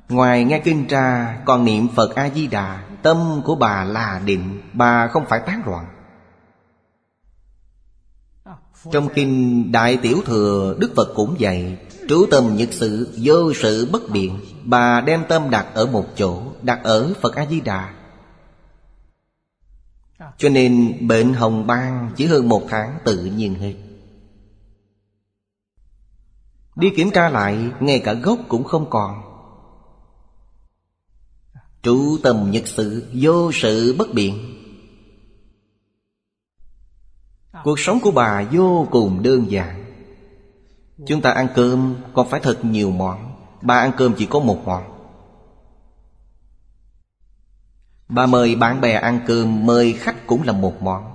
Ngoài 0.09 0.43
nghe 0.43 0.59
kinh 0.59 0.87
ra, 0.87 1.37
còn 1.45 1.65
niệm 1.65 1.87
Phật 1.95 2.15
A-di-đà 2.15 2.83
Tâm 3.01 3.41
của 3.45 3.55
bà 3.55 3.83
là 3.83 4.21
định, 4.25 4.61
Bà 4.73 5.07
không 5.07 5.25
phải 5.29 5.39
tán 5.45 5.61
loạn. 5.65 5.96
Trong 8.91 9.09
kinh 9.15 9.71
Đại 9.71 9.97
Tiểu 9.97 10.21
Thừa, 10.25 10.75
Đức 10.79 10.93
Phật 10.95 11.13
cũng 11.15 11.35
dạy, 11.39 11.77
Trú 12.09 12.25
tâm 12.31 12.55
nhật 12.57 12.69
sự, 12.71 13.13
vô 13.23 13.53
sự 13.53 13.89
bất 13.91 14.09
biện, 14.09 14.39
Bà 14.63 15.01
đem 15.01 15.23
tâm 15.29 15.49
đặt 15.49 15.67
ở 15.73 15.85
một 15.85 16.05
chỗ, 16.15 16.41
Đặt 16.61 16.79
ở 16.83 17.13
Phật 17.21 17.35
A-di-đà. 17.35 17.93
Cho 20.37 20.49
nên 20.49 20.97
bệnh 21.07 21.33
hồng 21.33 21.67
ban 21.67 22.11
Chỉ 22.15 22.25
hơn 22.25 22.49
một 22.49 22.63
tháng 22.69 22.97
tự 23.05 23.25
nhiên 23.25 23.53
hết. 23.53 23.73
Đi 26.75 26.89
kiểm 26.89 27.11
tra 27.11 27.29
lại, 27.29 27.57
Ngay 27.79 27.99
cả 27.99 28.13
gốc 28.13 28.39
cũng 28.47 28.63
không 28.63 28.89
còn. 28.89 29.21
Trú 31.81 32.17
tâm 32.23 32.51
nhật 32.51 32.67
sự, 32.67 33.05
Vô 33.13 33.51
sự 33.53 33.95
bất 33.97 34.13
biện 34.13 34.56
Cuộc 37.67 37.79
sống 37.79 37.99
của 37.99 38.11
bà 38.11 38.43
vô 38.51 38.87
cùng 38.91 39.23
đơn 39.23 39.51
giản. 39.51 39.85
Chúng 41.07 41.21
ta 41.21 41.31
ăn 41.31 41.47
cơm 41.55 41.95
còn 42.13 42.29
phải 42.29 42.39
thật 42.43 42.65
nhiều 42.65 42.91
món. 42.91 43.35
Bà 43.61 43.79
ăn 43.79 43.91
cơm 43.97 44.13
chỉ 44.17 44.25
có 44.25 44.39
một 44.39 44.61
món. 44.65 44.83
Bà 48.09 48.25
mời 48.25 48.55
bạn 48.55 48.81
bè 48.81 48.93
ăn 48.93 49.19
cơm, 49.27 49.65
Mời 49.65 49.93
khách 49.93 50.27
cũng 50.27 50.43
là 50.43 50.53
một 50.53 50.81
món. 50.81 51.13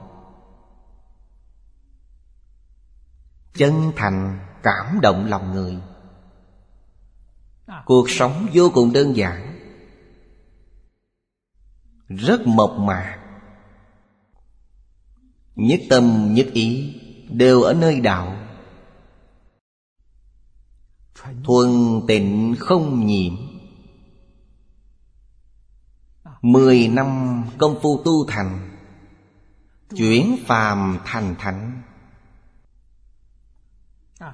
Chân 3.54 3.92
thành 3.96 4.38
cảm 4.62 5.00
động 5.02 5.26
lòng 5.26 5.52
người. 5.52 5.78
Cuộc 7.84 8.10
sống 8.10 8.46
vô 8.52 8.70
cùng 8.74 8.92
đơn 8.92 9.16
giản. 9.16 9.58
Rất 12.08 12.46
mộc 12.46 12.76
mạc 12.78 13.21
nhất 15.56 15.80
tâm, 15.90 16.34
nhất 16.34 16.46
ý 16.52 16.94
đều 17.30 17.62
ở 17.62 17.74
nơi 17.74 18.00
đạo. 18.00 18.36
Thuần 21.44 22.00
tịnh 22.08 22.54
không 22.58 23.06
nhiễm. 23.06 23.32
Mười 26.42 26.88
năm 26.88 27.42
công 27.58 27.78
phu 27.82 28.02
tu 28.04 28.26
thành, 28.26 28.78
chuyển 29.96 30.36
phàm 30.46 30.98
thành 31.04 31.34
thánh. 31.38 31.82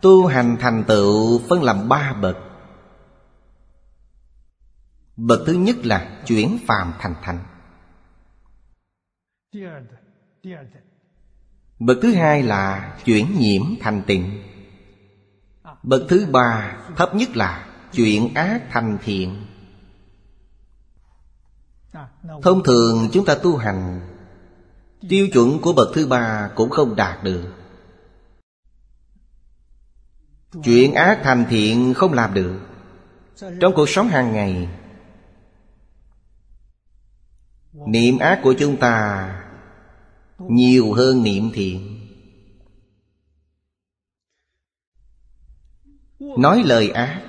Tu 0.02 0.26
hành 0.26 0.57
thành 0.61 0.85
tựu 0.88 1.40
phân 1.48 1.62
làm 1.62 1.88
ba 1.88 2.12
bậc. 2.12 2.37
Bậc 5.16 5.40
thứ 5.46 5.52
nhất 5.52 5.76
là 5.87 6.22
chuyển 6.26 6.59
phàm 6.66 6.92
thành 6.98 7.14
thánh. 7.22 7.44
Bậc 11.79 11.99
thứ 12.03 12.14
hai 12.14 12.43
là 12.43 12.97
chuyển 13.05 13.38
nhiễm 13.38 13.62
thành 13.81 14.03
tịnh. 14.07 14.43
Bậc 15.83 16.03
thứ 16.09 16.27
ba, 16.33 16.77
thấp 16.97 17.14
nhất 17.14 17.37
là 17.37 17.67
chuyển 17.93 18.35
ác 18.35 18.62
thành 18.71 18.99
thiện. 19.05 19.47
Thông 22.43 22.62
thường 22.64 23.09
chúng 23.12 23.25
ta 23.25 23.35
tu 23.43 23.57
hành, 23.57 24.01
Tiêu 25.09 25.29
chuẩn 25.33 25.61
của 25.61 25.73
bậc 25.73 25.88
thứ 25.95 26.07
ba 26.07 26.51
cũng 26.55 26.71
không 26.71 26.97
đạt 26.97 27.25
được. 27.25 27.53
Chuyện 30.64 30.95
ác 30.95 31.21
thành 31.23 31.47
thiện 31.51 31.95
không 31.95 32.12
làm 32.12 32.35
được. 32.35 32.61
Trong 33.61 33.75
cuộc 33.75 33.88
sống 33.88 34.09
hàng 34.09 34.33
ngày, 34.33 34.69
Niệm 37.87 38.19
ác 38.19 38.41
của 38.43 38.55
chúng 38.59 38.77
ta 38.77 39.29
nhiều 40.38 40.92
hơn 40.92 41.22
niệm 41.22 41.51
thiện. 41.55 41.98
Nói 46.18 46.62
lời 46.64 46.90
ác. 46.90 47.22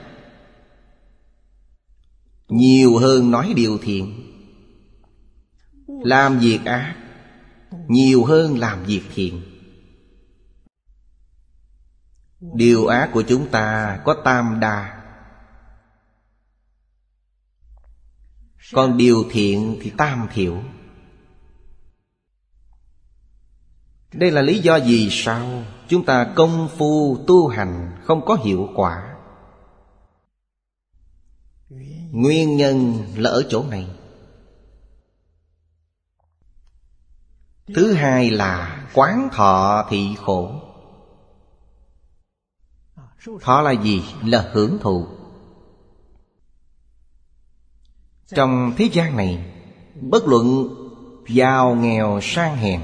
Nhiều 2.47 2.97
hơn 2.97 3.31
nói 3.31 3.53
điều 3.55 3.77
thiện. 3.81 4.25
Làm 5.87 6.39
việc 6.39 6.59
ác. 6.65 6.95
Nhiều 7.87 8.25
hơn 8.25 8.57
làm 8.57 8.83
việc 8.83 9.01
thiện. 9.13 9.41
Điều 12.39 12.87
ác 12.87 13.09
của 13.13 13.23
chúng 13.27 13.49
ta 13.49 13.99
có 14.05 14.21
tam 14.25 14.59
đa. 14.59 15.03
Còn 18.73 18.97
điều 18.97 19.25
thiện 19.31 19.77
thì 19.81 19.91
tam 19.97 20.27
thiểu. 20.33 20.63
Đây 24.13 24.31
là 24.31 24.41
lý 24.41 24.59
do 24.59 24.75
gì 24.75 25.07
sao 25.11 25.63
Chúng 25.87 26.05
ta 26.05 26.33
công 26.35 26.69
phu 26.77 27.17
tu 27.27 27.47
hành 27.47 27.97
không 28.03 28.25
có 28.25 28.35
hiệu 28.43 28.69
quả. 28.75 29.15
Nguyên 32.11 32.57
nhân 32.57 33.03
là 33.15 33.29
ở 33.29 33.43
chỗ 33.49 33.63
này. 33.69 33.87
Thứ 37.75 37.93
hai 37.93 38.29
là 38.29 38.87
quán 38.93 39.29
thọ 39.31 39.85
thị 39.89 40.15
khổ. 40.17 40.51
Thọ 43.41 43.61
là 43.61 43.71
gì? 43.71 44.03
Là 44.23 44.49
hưởng 44.53 44.77
thụ. 44.81 45.07
Trong 48.27 48.73
thế 48.77 48.89
gian 48.93 49.17
này, 49.17 49.45
Bất 50.01 50.27
luận 50.27 50.67
giàu 51.27 51.75
nghèo 51.75 52.19
sang 52.21 52.55
hèn 52.55 52.81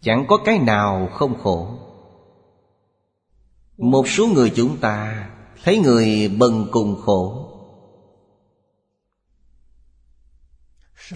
Chẳng 0.00 0.24
có 0.28 0.38
cái 0.44 0.58
nào 0.58 1.08
không 1.12 1.38
khổ. 1.42 1.78
Một 3.78 4.08
số 4.08 4.26
người 4.26 4.52
chúng 4.56 4.76
ta 4.76 5.26
Thấy 5.64 5.78
người 5.78 6.28
bần 6.28 6.66
cùng 6.70 7.00
khổ. 7.00 7.46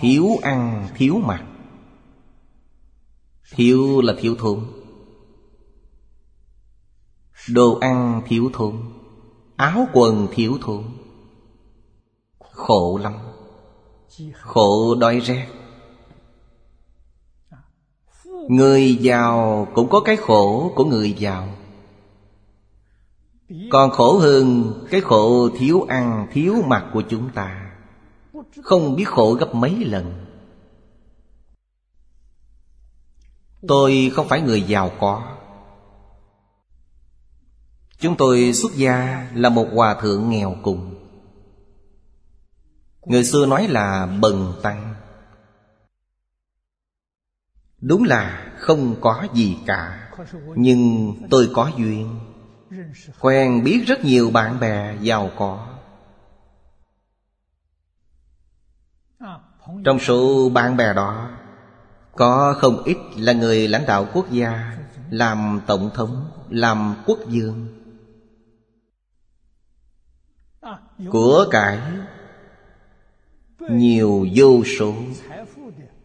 Thiếu 0.00 0.26
ăn, 0.42 0.88
thiếu 0.96 1.16
mặc. 1.16 1.44
Thiếu 3.50 4.00
là 4.00 4.14
thiếu 4.18 4.36
thốn. 4.38 4.66
Đồ 7.48 7.78
ăn 7.80 8.22
thiếu 8.26 8.50
thốn. 8.52 8.76
Áo 9.56 9.86
quần 9.92 10.28
thiếu 10.32 10.58
thốn. 10.62 10.84
Khổ 12.38 12.98
lắm. 13.02 13.14
Khổ 14.32 14.94
đói 14.94 15.20
rét. 15.20 15.46
Người 18.48 18.96
giàu 18.96 19.68
cũng 19.74 19.88
có 19.88 20.00
cái 20.00 20.16
khổ 20.16 20.72
của 20.76 20.84
người 20.84 21.12
giàu. 21.12 21.48
Còn 23.70 23.90
khổ 23.90 24.18
hơn, 24.18 24.72
cái 24.90 25.00
khổ 25.00 25.48
thiếu 25.58 25.82
ăn, 25.88 26.26
thiếu 26.32 26.54
mặc 26.66 26.84
của 26.92 27.02
chúng 27.08 27.30
ta. 27.34 27.72
Không 28.62 28.96
biết 28.96 29.08
khổ 29.08 29.34
gấp 29.34 29.54
mấy 29.54 29.84
lần. 29.84 30.26
Tôi 33.68 34.10
không 34.14 34.28
phải 34.28 34.40
người 34.40 34.62
giàu 34.62 34.90
có. 35.00 35.22
Chúng 37.98 38.16
tôi 38.16 38.52
xuất 38.52 38.72
gia 38.74 39.26
là 39.34 39.48
một 39.48 39.66
hòa 39.72 39.94
thượng 39.94 40.30
nghèo 40.30 40.56
cùng. 40.62 40.94
Người 43.06 43.24
xưa 43.24 43.46
nói 43.46 43.68
là 43.68 44.06
bần 44.20 44.52
tăng. 44.62 44.93
Đúng 47.86 48.04
là 48.04 48.52
không 48.58 48.96
có 49.00 49.26
gì 49.34 49.56
cả. 49.66 50.10
Nhưng 50.56 51.14
tôi 51.30 51.50
có 51.54 51.70
duyên. 51.78 52.20
Quen 53.20 53.64
biết 53.64 53.84
rất 53.86 54.04
nhiều 54.04 54.30
bạn 54.30 54.60
bè 54.60 54.96
giàu 55.00 55.30
có. 55.36 55.68
Trong 59.84 59.98
số 59.98 60.48
bạn 60.48 60.76
bè 60.76 60.94
đó, 60.94 61.30
Có 62.16 62.54
không 62.58 62.82
ít 62.84 62.96
là 63.16 63.32
người 63.32 63.68
lãnh 63.68 63.86
đạo 63.86 64.06
quốc 64.12 64.30
gia, 64.30 64.78
Làm 65.10 65.60
tổng 65.66 65.90
thống, 65.94 66.30
Làm 66.48 66.94
quốc 67.06 67.18
vương. 67.26 67.68
Của 71.10 71.46
cải, 71.50 71.78
Nhiều 73.58 74.26
vô 74.34 74.64
số. 74.78 74.94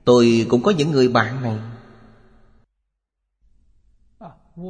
Tôi 0.09 0.45
cũng 0.49 0.63
có 0.63 0.71
những 0.71 0.91
người 0.91 1.07
bạn 1.07 1.41
này. 1.41 1.59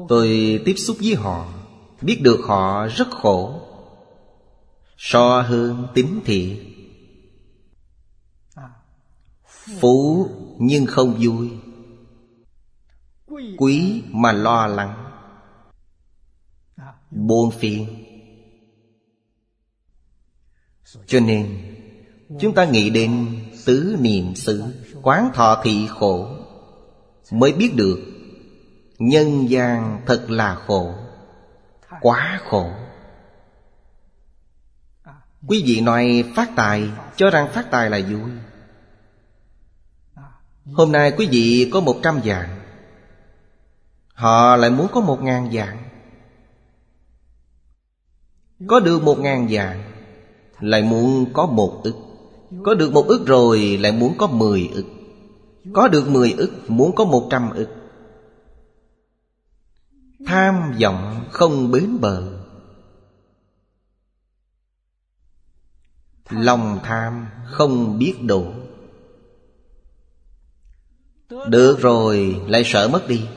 Tôi 0.10 0.60
tiếp 0.65 0.75
xúc 0.78 0.97
với 1.04 1.15
họ, 1.15 1.54
Biết 2.02 2.19
được 2.21 2.39
họ 2.45 2.88
rất 2.88 3.12
khổ. 3.12 3.62
So 4.97 5.41
hơn 5.41 5.88
tính 5.93 6.21
thiện 6.25 6.73
Phú 9.80 10.28
nhưng 10.60 10.86
không 10.86 11.19
vui. 11.21 11.49
Quý 13.58 14.04
mà 14.12 14.32
lo 14.32 14.67
lắng. 14.67 15.12
Buồn 17.12 17.52
phiền. 17.52 17.88
Cho 21.08 21.19
nên, 21.19 21.69
Chúng 22.39 22.54
ta 22.54 22.65
nghĩ 22.65 22.89
đến 22.89 23.39
tứ 23.65 23.97
niệm 23.99 24.36
xứ. 24.36 24.63
Quán 25.04 25.32
thọ 25.34 25.62
thị 25.64 25.88
khổ 26.00 26.28
Mới 27.32 27.54
biết 27.54 27.72
được 27.76 28.00
Nhân 29.00 29.50
gian 29.50 30.02
thật 30.06 30.26
là 30.30 30.56
khổ, 30.56 30.94
Quá 32.02 32.40
khổ. 32.50 32.72
Quý 35.48 35.64
vị 35.66 35.82
nói 35.82 36.24
phát 36.36 36.50
tài, 36.56 36.90
Cho 37.16 37.30
rằng 37.30 37.48
phát 37.52 37.72
tài 37.72 37.90
là 37.90 38.00
vui. 38.10 38.32
Hôm 40.74 40.92
nay 40.92 41.14
quý 41.18 41.28
vị 41.32 41.70
có 41.74 41.80
một 41.80 41.96
trăm 42.04 42.20
vạn, 42.24 42.60
Họ 44.14 44.56
lại 44.56 44.70
muốn 44.70 44.88
có 44.92 45.02
một 45.02 45.22
ngàn 45.22 45.50
vạn. 45.52 45.78
Có 48.68 48.80
được 48.80 49.04
một 49.04 49.20
ngàn 49.20 49.48
vạn, 49.50 49.92
Lại 50.60 50.84
muốn 50.84 51.34
có 51.34 51.46
một 51.46 51.82
ức. 51.84 52.09
Có 52.64 52.74
được 52.74 52.94
một 52.94 53.06
ức 53.08 53.26
rồi 53.26 53.78
lại 53.78 53.92
muốn 53.92 54.14
có 54.18 54.28
mười 54.28 54.70
ức. 54.74 54.86
Có 55.74 55.88
được 55.88 56.10
mười 56.10 56.32
ức, 56.32 56.52
muốn 56.68 56.96
có 56.96 57.06
một 57.06 57.28
trăm 57.32 57.50
ức. 57.50 57.70
Tham 60.26 60.74
vọng 60.82 61.26
không 61.32 61.72
bến 61.72 61.98
bờ. 62.02 62.46
Lòng 66.30 66.80
tham 66.84 67.28
không 67.46 68.00
biết 68.00 68.16
đủ 68.26 68.46
Được 71.48 71.80
rồi, 71.80 72.42
lại 72.48 72.64
sợ 72.66 72.88
mất 72.88 73.08
đi. 73.08 73.28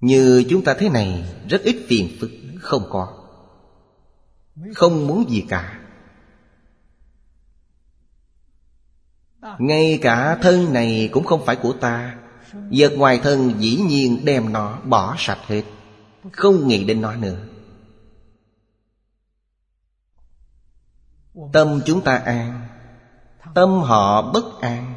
Như 0.00 0.44
chúng 0.50 0.64
ta 0.64 0.74
thế 0.78 0.88
này, 0.88 1.34
Rất 1.48 1.62
ít 1.62 1.76
phiền 1.88 2.16
phức, 2.20 2.30
Không 2.60 2.82
có. 2.90 3.24
Không 4.74 5.06
muốn 5.06 5.30
gì 5.30 5.44
cả. 5.48 5.77
Ngay 9.58 9.98
cả 10.02 10.38
thân 10.42 10.72
này 10.72 11.08
cũng 11.12 11.24
không 11.24 11.46
phải 11.46 11.56
của 11.56 11.72
ta. 11.72 12.16
Vật 12.52 12.92
ngoài 12.96 13.20
thân 13.22 13.54
dĩ 13.58 13.76
nhiên 13.76 14.24
đem 14.24 14.52
nó 14.52 14.78
bỏ 14.84 15.14
sạch 15.18 15.40
hết. 15.46 15.62
Không 16.32 16.68
nghĩ 16.68 16.84
đến 16.84 17.00
nó 17.00 17.16
nữa. 17.16 17.38
Tâm 21.52 21.80
chúng 21.86 22.00
ta 22.00 22.16
an. 22.16 22.68
Tâm 23.54 23.70
họ 23.70 24.32
bất 24.32 24.60
an. 24.60 24.94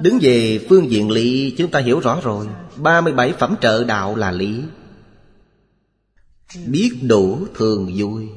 Đứng 0.00 0.18
về 0.20 0.66
phương 0.68 0.90
diện 0.90 1.10
lý, 1.10 1.54
chúng 1.58 1.70
ta 1.70 1.80
hiểu 1.80 2.00
rõ 2.00 2.20
rồi. 2.22 2.48
37 2.76 3.32
phẩm 3.32 3.54
trợ 3.60 3.84
đạo 3.84 4.16
là 4.16 4.30
lý. 4.30 4.62
Biết 6.66 6.98
đủ 7.02 7.46
thường 7.54 7.92
vui. 7.96 8.28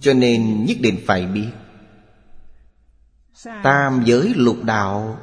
Cho 0.00 0.14
nên 0.14 0.64
nhất 0.64 0.76
định 0.80 1.00
phải 1.06 1.26
biết. 1.26 1.50
Tam 3.62 4.02
giới 4.04 4.32
lục 4.36 4.64
đạo 4.64 5.18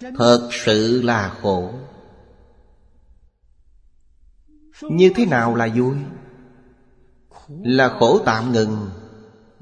Thật 0.00 0.48
sự 0.52 1.02
là 1.02 1.36
khổ. 1.42 1.72
Như 4.82 5.12
thế 5.14 5.26
nào 5.26 5.54
là 5.54 5.68
vui? 5.76 5.96
Là 7.48 7.88
khổ 7.88 8.18
tạm 8.24 8.52
ngừng. 8.52 8.90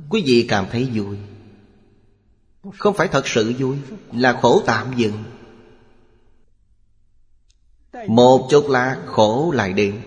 Quý 0.08 0.22
vị 0.26 0.46
cảm 0.48 0.66
thấy 0.70 0.90
vui? 0.94 1.18
Không 2.78 2.94
phải 2.94 3.08
thật 3.08 3.28
sự 3.28 3.54
vui, 3.58 3.76
Là 4.12 4.38
khổ 4.42 4.62
tạm 4.66 4.96
dừng. 4.96 5.24
Một 8.06 8.48
chút 8.50 8.68
là 8.68 9.02
khổ 9.06 9.52
lại 9.54 9.72
đến. 9.72 10.00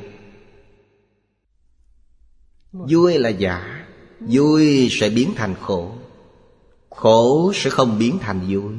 Vui 2.72 3.20
là 3.20 3.30
giả, 3.30 3.86
Vui 4.20 4.88
sẽ 4.92 5.10
biến 5.10 5.34
thành 5.36 5.56
khổ. 5.62 5.92
Khổ 6.90 7.52
sẽ 7.56 7.70
không 7.70 8.00
biến 8.00 8.18
thành 8.22 8.48
vui. 8.50 8.74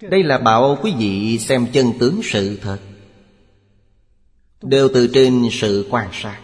Đây 0.00 0.22
là 0.22 0.38
bảo 0.38 0.78
quý 0.82 0.94
vị 0.98 1.38
xem 1.38 1.66
chân 1.72 1.92
tướng 2.00 2.20
sự 2.22 2.58
thật. 2.62 2.78
Đều 4.62 4.88
từ 4.94 5.10
trên 5.14 5.48
sự 5.52 5.88
quan 5.90 6.10
sát. 6.12 6.40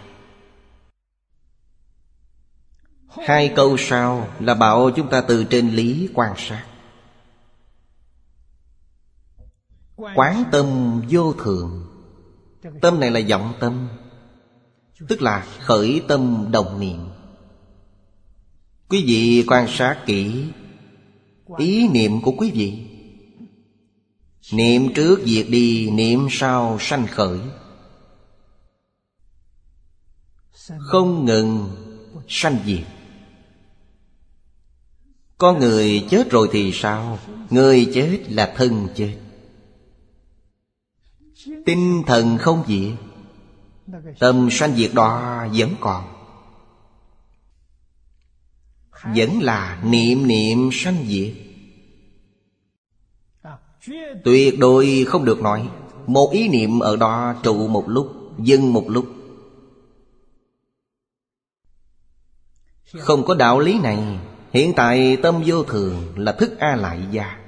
Hai 3.09 3.53
câu 3.57 3.77
sau 3.79 4.29
là 4.40 4.55
bảo 4.55 4.91
chúng 4.97 5.11
ta 5.11 5.20
từ 5.20 5.45
trên 5.45 5.70
lý 5.70 6.09
quan 6.14 6.35
sát. 6.37 6.66
Quán 9.97 10.45
tâm 10.53 11.01
vô 11.11 11.33
thường. 11.33 11.87
Tâm 12.81 13.01
này 13.01 13.11
là 13.11 13.20
vọng 13.28 13.55
tâm. 13.61 13.89
Tức 15.09 15.22
là 15.22 15.47
khởi 15.61 16.03
tâm 16.09 16.49
đồng 16.53 16.80
niệm. 16.80 16.99
Quý 18.88 19.05
vị 19.07 19.45
quan 19.47 19.66
sát 19.68 20.03
kỹ 20.07 20.45
Ý 21.59 21.88
niệm 21.88 22.20
của 22.20 22.32
quý 22.38 22.51
vị. 22.51 22.86
Niệm 24.53 24.95
trước 24.95 25.20
diệt 25.24 25.47
đi, 25.49 25.90
Niệm 25.90 26.26
sau 26.30 26.78
sanh 26.80 27.07
khởi. 27.07 27.38
Không 30.78 31.24
ngừng 31.24 31.70
sanh 32.28 32.59
diệt. 32.66 32.84
Có 35.38 35.53
người 35.53 36.07
chết 36.11 36.30
rồi 36.30 36.49
thì 36.53 36.72
sao? 36.72 37.18
Người 37.51 37.90
chết 37.95 38.20
là 38.28 38.55
thân 38.57 38.88
chết. 38.95 39.18
Tinh 41.66 42.03
thần 42.07 42.38
không 42.38 42.64
diệt. 42.68 43.14
Tâm 44.18 44.49
sanh 44.51 44.76
diệt 44.76 44.91
đó 44.95 45.47
vẫn 45.55 45.74
còn. 45.80 46.05
Vẫn 49.16 49.43
là 49.43 49.82
niệm 49.85 50.26
niệm 50.26 50.70
sanh 50.72 51.05
diệt. 51.07 51.32
Tuyệt 54.24 54.59
đối 54.59 55.05
không 55.09 55.24
được 55.24 55.41
nói, 55.43 55.68
Một 56.07 56.30
ý 56.32 56.49
niệm 56.49 56.78
ở 56.78 56.97
đó 56.97 57.35
trụ 57.43 57.68
một 57.68 57.89
lúc, 57.89 58.12
Dừng 58.39 58.72
một 58.72 58.85
lúc. 58.89 59.07
Không 62.99 63.24
có 63.24 63.35
đạo 63.35 63.61
lý 63.61 63.78
này, 63.78 64.18
Hiện 64.51 64.72
tại 64.76 65.16
tâm 65.22 65.43
vô 65.47 65.62
thường 65.62 66.12
là 66.16 66.32
thức 66.32 66.59
A 66.59 66.76
lại 66.76 67.01
gia 67.11 67.39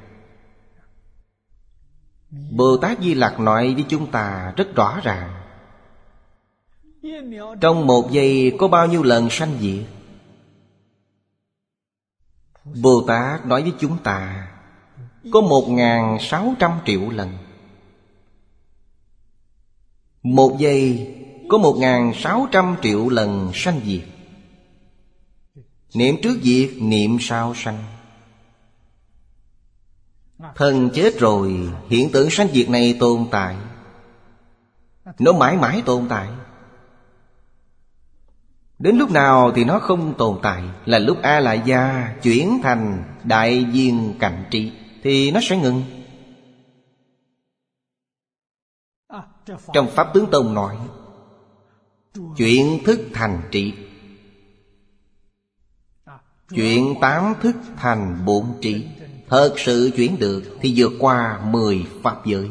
Bồ 2.51 2.77
Tát 2.77 2.99
Di 3.01 3.15
Lặc 3.15 3.41
nói 3.41 3.75
với 3.75 3.85
chúng 3.89 4.11
ta 4.11 4.53
rất 4.57 4.75
rõ 4.75 5.01
ràng 5.03 5.46
trong 7.61 7.87
một 7.87 8.11
giây 8.11 8.53
có 8.59 8.69
bao 8.69 8.87
nhiêu 8.87 9.03
lần 9.03 9.31
sanh 9.31 9.59
diệt? 9.61 9.85
Bồ 12.83 13.05
Tát 13.07 13.47
nói 13.47 13.63
với 13.63 13.73
chúng 13.79 13.99
ta 14.03 14.49
Có 15.33 15.41
một 15.41 15.67
ngàn 15.69 16.19
sáu 16.21 16.55
trăm 16.59 16.73
triệu 16.87 17.11
lần. 17.11 17.33
Một 20.23 20.57
giây 20.59 21.13
có 21.49 21.59
một 21.59 21.77
ngàn 21.79 22.13
sáu 22.17 22.49
trăm 22.53 22.77
triệu 22.83 23.09
lần 23.09 23.51
sanh 23.55 23.81
diệt. 23.85 24.05
Niệm 25.95 26.17
trước 26.23 26.39
diệt, 26.43 26.71
niệm 26.81 27.17
sau 27.21 27.55
sanh. 27.55 27.85
Thân 30.55 30.91
chết 30.95 31.19
rồi 31.19 31.69
Hiện 31.89 32.11
tượng 32.13 32.31
sanh 32.31 32.49
diệt 32.53 32.71
này 32.71 32.97
tồn 33.01 33.27
tại. 33.31 33.57
Nó 35.19 35.33
mãi 35.33 35.57
mãi 35.57 35.83
tồn 35.87 36.07
tại. 36.09 36.29
Đến 38.79 38.99
lúc 38.99 39.11
nào 39.11 39.53
thì 39.55 39.65
nó 39.65 39.79
không 39.79 40.15
tồn 40.19 40.39
tại, 40.43 40.63
Là 40.85 40.99
lúc 40.99 41.19
A 41.23 41.41
lại 41.41 41.63
gia 41.65 42.15
chuyển 42.23 42.59
thành 42.63 43.05
đại 43.25 43.65
viên 43.65 44.15
cảnh 44.19 44.45
trị 44.51 44.73
Thì 45.03 45.31
nó 45.31 45.41
sẽ 45.43 45.57
ngừng. 45.57 45.83
Trong 49.73 49.89
Pháp 49.91 50.15
Tướng 50.15 50.27
Tông 50.31 50.55
nói, 50.55 50.77
Chuyển 52.37 52.85
thức 52.85 53.01
thành 53.13 53.43
trị 53.51 53.75
Chuyển 56.55 56.95
tám 57.01 57.35
thức 57.41 57.57
thành 57.77 58.23
bổn 58.27 58.45
trị 58.61 58.87
Thật 59.29 59.55
sự 59.57 59.91
chuyển 59.97 60.19
được 60.19 60.43
Thì 60.61 60.73
vượt 60.77 60.93
qua 60.99 61.41
mười 61.45 61.87
Pháp 62.03 62.27
giới. 62.27 62.51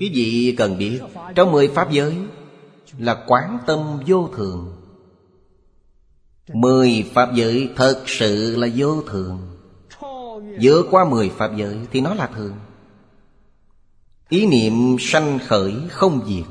Quý 0.00 0.10
vị 0.14 0.54
cần 0.58 0.78
biết, 0.78 1.00
Trong 1.34 1.52
mười 1.52 1.68
Pháp 1.68 1.90
giới 1.90 2.16
Là 2.98 3.24
quán 3.26 3.58
tâm 3.66 4.00
vô 4.06 4.28
thường 4.36 4.79
Mười 6.52 7.10
Pháp 7.14 7.34
giới 7.34 7.72
thật 7.76 8.02
sự 8.06 8.56
là 8.56 8.68
vô 8.76 9.02
thường. 9.02 9.56
Vượt 10.60 10.86
qua 10.90 11.04
mười 11.04 11.28
Pháp 11.28 11.50
giới 11.56 11.86
Thì 11.92 12.00
nó 12.00 12.14
là 12.14 12.26
thường. 12.26 12.54
Ý 14.28 14.46
niệm 14.46 14.96
sanh 15.00 15.38
khởi 15.46 15.74
không 15.90 16.26
diệt. 16.26 16.44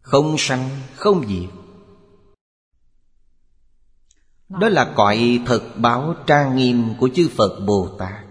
Không 0.00 0.34
sanh 0.38 0.70
không 0.96 1.26
diệt. 1.28 1.50
Đó 4.48 4.68
là 4.68 4.92
cõi 4.96 5.40
thực 5.46 5.62
báo 5.76 6.14
trang 6.26 6.56
nghiêm 6.56 6.94
của 6.98 7.08
chư 7.14 7.28
Phật 7.36 7.60
Bồ 7.66 7.88
Tát. 7.98 8.24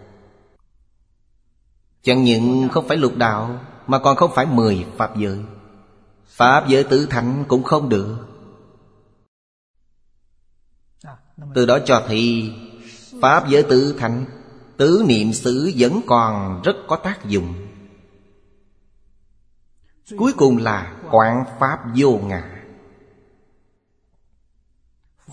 Chẳng 2.03 2.23
những 2.23 2.69
không 2.71 2.87
phải 2.87 2.97
lục 2.97 3.15
đạo, 3.15 3.59
Mà 3.87 3.99
còn 3.99 4.15
không 4.15 4.31
phải 4.35 4.45
mười 4.45 4.85
Pháp 4.97 5.17
giới. 5.17 5.39
Pháp 6.25 6.67
giới 6.67 6.83
tử 6.83 7.05
thánh 7.05 7.45
cũng 7.47 7.63
không 7.63 7.89
được. 7.89 8.17
Từ 11.55 11.65
đó 11.65 11.79
cho 11.85 12.03
thấy 12.07 12.53
Pháp 13.21 13.49
giới 13.49 13.63
tứ 13.63 13.95
thánh 13.99 14.25
Tứ 14.81 15.03
niệm 15.07 15.33
xứ 15.33 15.71
vẫn 15.77 16.01
còn 16.07 16.61
rất 16.61 16.75
có 16.87 16.95
tác 16.95 17.25
dụng. 17.25 17.67
Cuối 20.17 20.33
cùng 20.33 20.57
là 20.57 20.93
quán 21.11 21.43
Pháp 21.59 21.79
vô 21.95 22.19
ngã. 22.23 22.65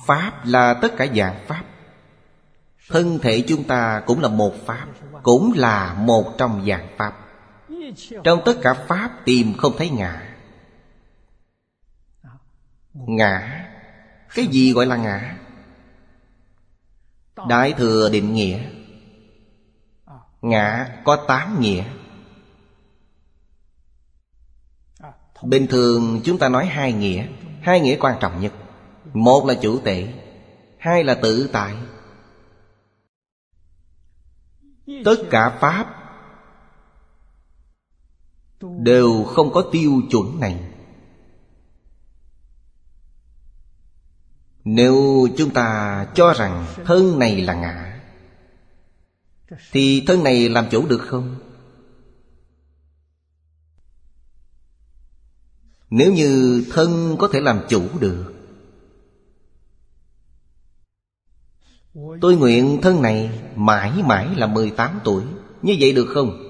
Pháp 0.06 0.32
là 0.44 0.74
tất 0.74 0.92
cả 0.96 1.06
dạng 1.16 1.44
Pháp. 1.46 1.64
Thân 2.88 3.18
thể 3.22 3.44
chúng 3.48 3.64
ta 3.64 4.02
cũng 4.06 4.20
là 4.20 4.28
một 4.28 4.54
Pháp, 4.66 4.86
Cũng 5.22 5.52
là 5.56 5.94
một 5.94 6.34
trong 6.38 6.66
dạng 6.68 6.88
Pháp. 6.96 7.12
Trong 8.24 8.42
tất 8.44 8.54
cả 8.62 8.74
Pháp 8.74 9.10
tìm 9.24 9.54
không 9.58 9.72
thấy 9.78 9.90
ngã. 9.90 10.34
Ngã? 12.94 13.64
Cái 14.34 14.46
gì 14.46 14.72
gọi 14.72 14.86
là 14.86 14.96
ngã? 14.96 15.36
Đại 17.48 17.72
thừa 17.72 18.08
định 18.12 18.34
nghĩa. 18.34 18.60
Ngã 20.42 20.96
có 21.04 21.24
tám 21.28 21.60
nghĩa. 21.60 21.84
Bình 25.42 25.66
thường 25.66 26.20
chúng 26.24 26.38
ta 26.38 26.48
nói 26.48 26.66
hai 26.66 26.92
nghĩa. 26.92 27.26
Hai 27.62 27.80
nghĩa 27.80 27.96
quan 28.00 28.16
trọng 28.20 28.40
nhất. 28.40 28.52
Một 29.14 29.46
là 29.46 29.54
chủ 29.54 29.80
tể, 29.84 30.12
Hai 30.78 31.04
là 31.04 31.14
tự 31.14 31.50
tại. 31.52 31.74
Tất 35.04 35.16
cả 35.30 35.58
Pháp 35.60 35.94
Đều 38.60 39.24
không 39.24 39.52
có 39.52 39.64
tiêu 39.72 39.92
chuẩn 40.10 40.40
này. 40.40 40.67
Nếu 44.64 45.28
chúng 45.36 45.50
ta 45.50 46.06
cho 46.14 46.32
rằng 46.32 46.66
thân 46.84 47.18
này 47.18 47.40
là 47.40 47.54
ngã, 47.54 48.00
Thì 49.72 50.04
thân 50.06 50.24
này 50.24 50.48
làm 50.48 50.66
chủ 50.70 50.86
được 50.86 50.98
không? 50.98 51.36
Nếu 55.90 56.12
như 56.12 56.64
thân 56.72 57.16
có 57.18 57.28
thể 57.32 57.40
làm 57.40 57.60
chủ 57.68 57.88
được, 58.00 58.34
Tôi 62.20 62.36
nguyện 62.36 62.78
thân 62.82 63.02
này 63.02 63.40
mãi 63.54 64.02
mãi 64.04 64.28
là 64.36 64.46
18 64.46 65.00
tuổi, 65.04 65.22
Như 65.62 65.76
vậy 65.80 65.92
được 65.92 66.06
không? 66.14 66.44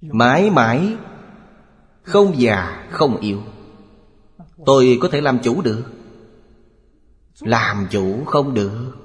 Mãi 0.00 0.50
mãi 0.50 0.96
Không 2.02 2.40
già, 2.40 2.88
không 2.90 3.16
yếu 3.16 3.42
Tôi 4.66 4.98
có 5.00 5.08
thể 5.08 5.20
làm 5.20 5.38
chủ 5.42 5.62
được. 5.62 5.84
Làm 7.40 7.86
chủ 7.90 8.24
không 8.24 8.54
được. 8.54 8.96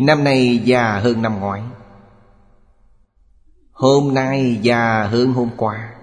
Năm 0.00 0.24
nay 0.24 0.60
già 0.64 0.98
hơn 0.98 1.22
năm 1.22 1.40
ngoái. 1.40 1.62
Hôm 3.72 4.14
nay 4.14 4.58
già 4.62 5.06
hơn 5.06 5.32
hôm 5.32 5.50
qua. 5.56 5.94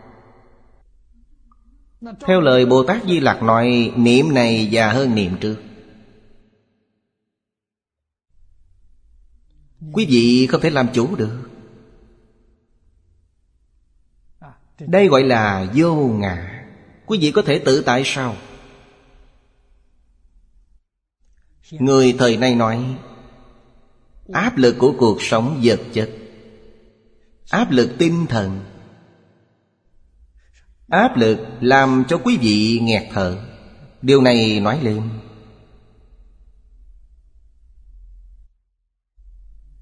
Theo 2.28 2.42
lời 2.42 2.66
Bồ 2.66 2.84
Tát 2.84 3.04
Di 3.04 3.20
Lặc 3.20 3.44
nói, 3.44 3.94
Niệm 3.96 4.34
này 4.34 4.68
già 4.72 4.94
hơn 4.94 5.16
niệm 5.16 5.38
trước. 5.42 5.56
Quý 9.94 10.06
vị 10.10 10.48
không 10.48 10.62
thể 10.62 10.70
làm 10.70 10.88
chủ 10.94 11.16
được. 11.16 11.50
Đây 14.80 15.08
gọi 15.08 15.24
là 15.24 15.72
vô 15.76 15.96
ngã. 15.96 16.51
Quý 17.12 17.18
vị 17.22 17.32
có 17.32 17.42
thể 17.42 17.60
tự 17.60 17.84
tại 17.86 18.02
sao? 18.06 18.36
Người 21.72 22.16
thời 22.20 22.38
nay 22.38 22.56
nói, 22.56 22.98
Áp 24.34 24.58
lực 24.58 24.76
của 24.80 24.94
cuộc 24.98 25.22
sống 25.22 25.60
vật 25.64 25.80
chất, 25.94 26.10
Áp 27.50 27.72
lực 27.72 27.92
tinh 27.98 28.26
thần, 28.30 28.60
Áp 30.88 31.18
lực 31.18 31.40
làm 31.62 32.04
cho 32.08 32.18
quý 32.18 32.38
vị 32.38 32.80
nghẹt 32.84 33.04
thở. 33.14 33.38
Điều 34.02 34.22
này 34.22 34.60
nói 34.60 34.80
lên, 34.84 35.10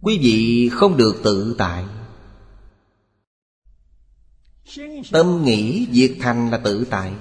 Quý 0.02 0.20
vị 0.22 0.70
không 0.74 0.98
được 0.98 1.22
tự 1.24 1.56
tại. 1.58 1.86
Tâm 5.12 5.44
nghĩ 5.46 5.88
diệt 5.92 6.12
thành 6.20 6.50
là 6.50 6.58
tự 6.58 6.88
tại. 6.90 7.14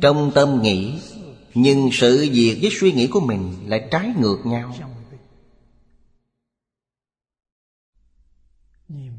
Trong 0.00 0.32
tâm 0.34 0.62
nghĩ, 0.62 1.00
Nhưng 1.54 1.88
sự 1.92 2.28
việc 2.32 2.58
với 2.62 2.70
suy 2.80 2.92
nghĩ 2.92 3.06
của 3.06 3.20
mình 3.20 3.54
lại 3.66 3.88
trái 3.90 4.12
ngược 4.18 4.38
nhau. 4.44 4.74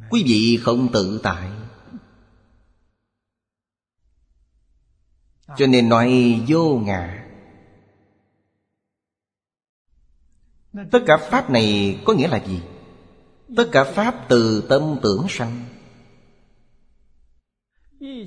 Quý 0.10 0.24
vị 0.28 0.60
không 0.62 0.90
tự 0.94 1.20
tại. 1.24 1.52
Cho 5.58 5.68
nên 5.68 5.90
nói 5.90 6.40
vô 6.48 6.82
ngã. 6.86 7.28
Tất 10.92 11.00
cả 11.08 11.18
Pháp 11.32 11.50
này 11.50 12.00
có 12.06 12.14
nghĩa 12.14 12.28
là 12.28 12.46
gì? 12.46 12.62
Tất 13.56 13.70
cả 13.72 13.84
Pháp 13.84 14.26
từ 14.30 14.66
tâm 14.70 15.00
tưởng 15.04 15.26
sanh. 15.30 15.66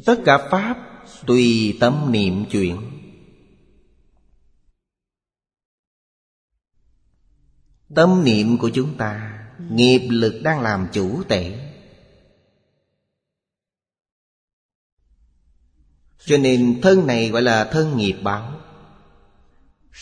Tất 0.06 0.16
cả 0.24 0.48
Pháp 0.50 0.76
tùy 1.26 1.76
tâm 1.80 2.12
niệm 2.12 2.44
chuyển 2.50 3.00
Tâm 7.94 8.24
niệm 8.24 8.58
của 8.58 8.70
chúng 8.74 8.96
ta, 8.96 9.36
Nghiệp 9.70 10.08
lực 10.10 10.40
đang 10.42 10.60
làm 10.60 10.88
chủ 10.92 11.22
tể. 11.28 11.72
Cho 16.18 16.38
nên 16.38 16.80
thân 16.82 17.06
này 17.06 17.28
gọi 17.28 17.42
là 17.42 17.64
thân 17.64 17.96
nghiệp 17.96 18.16
báo. 18.22 18.60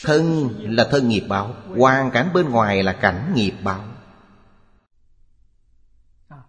Thân 0.03 0.51
là 0.77 0.89
thân 0.91 1.09
nghiệp 1.09 1.25
báo, 1.29 1.55
Hoàn 1.77 2.11
cảnh 2.11 2.31
bên 2.35 2.49
ngoài 2.49 2.83
là 2.83 2.93
cảnh 2.93 3.33
nghiệp 3.35 3.55
báo. 3.63 3.98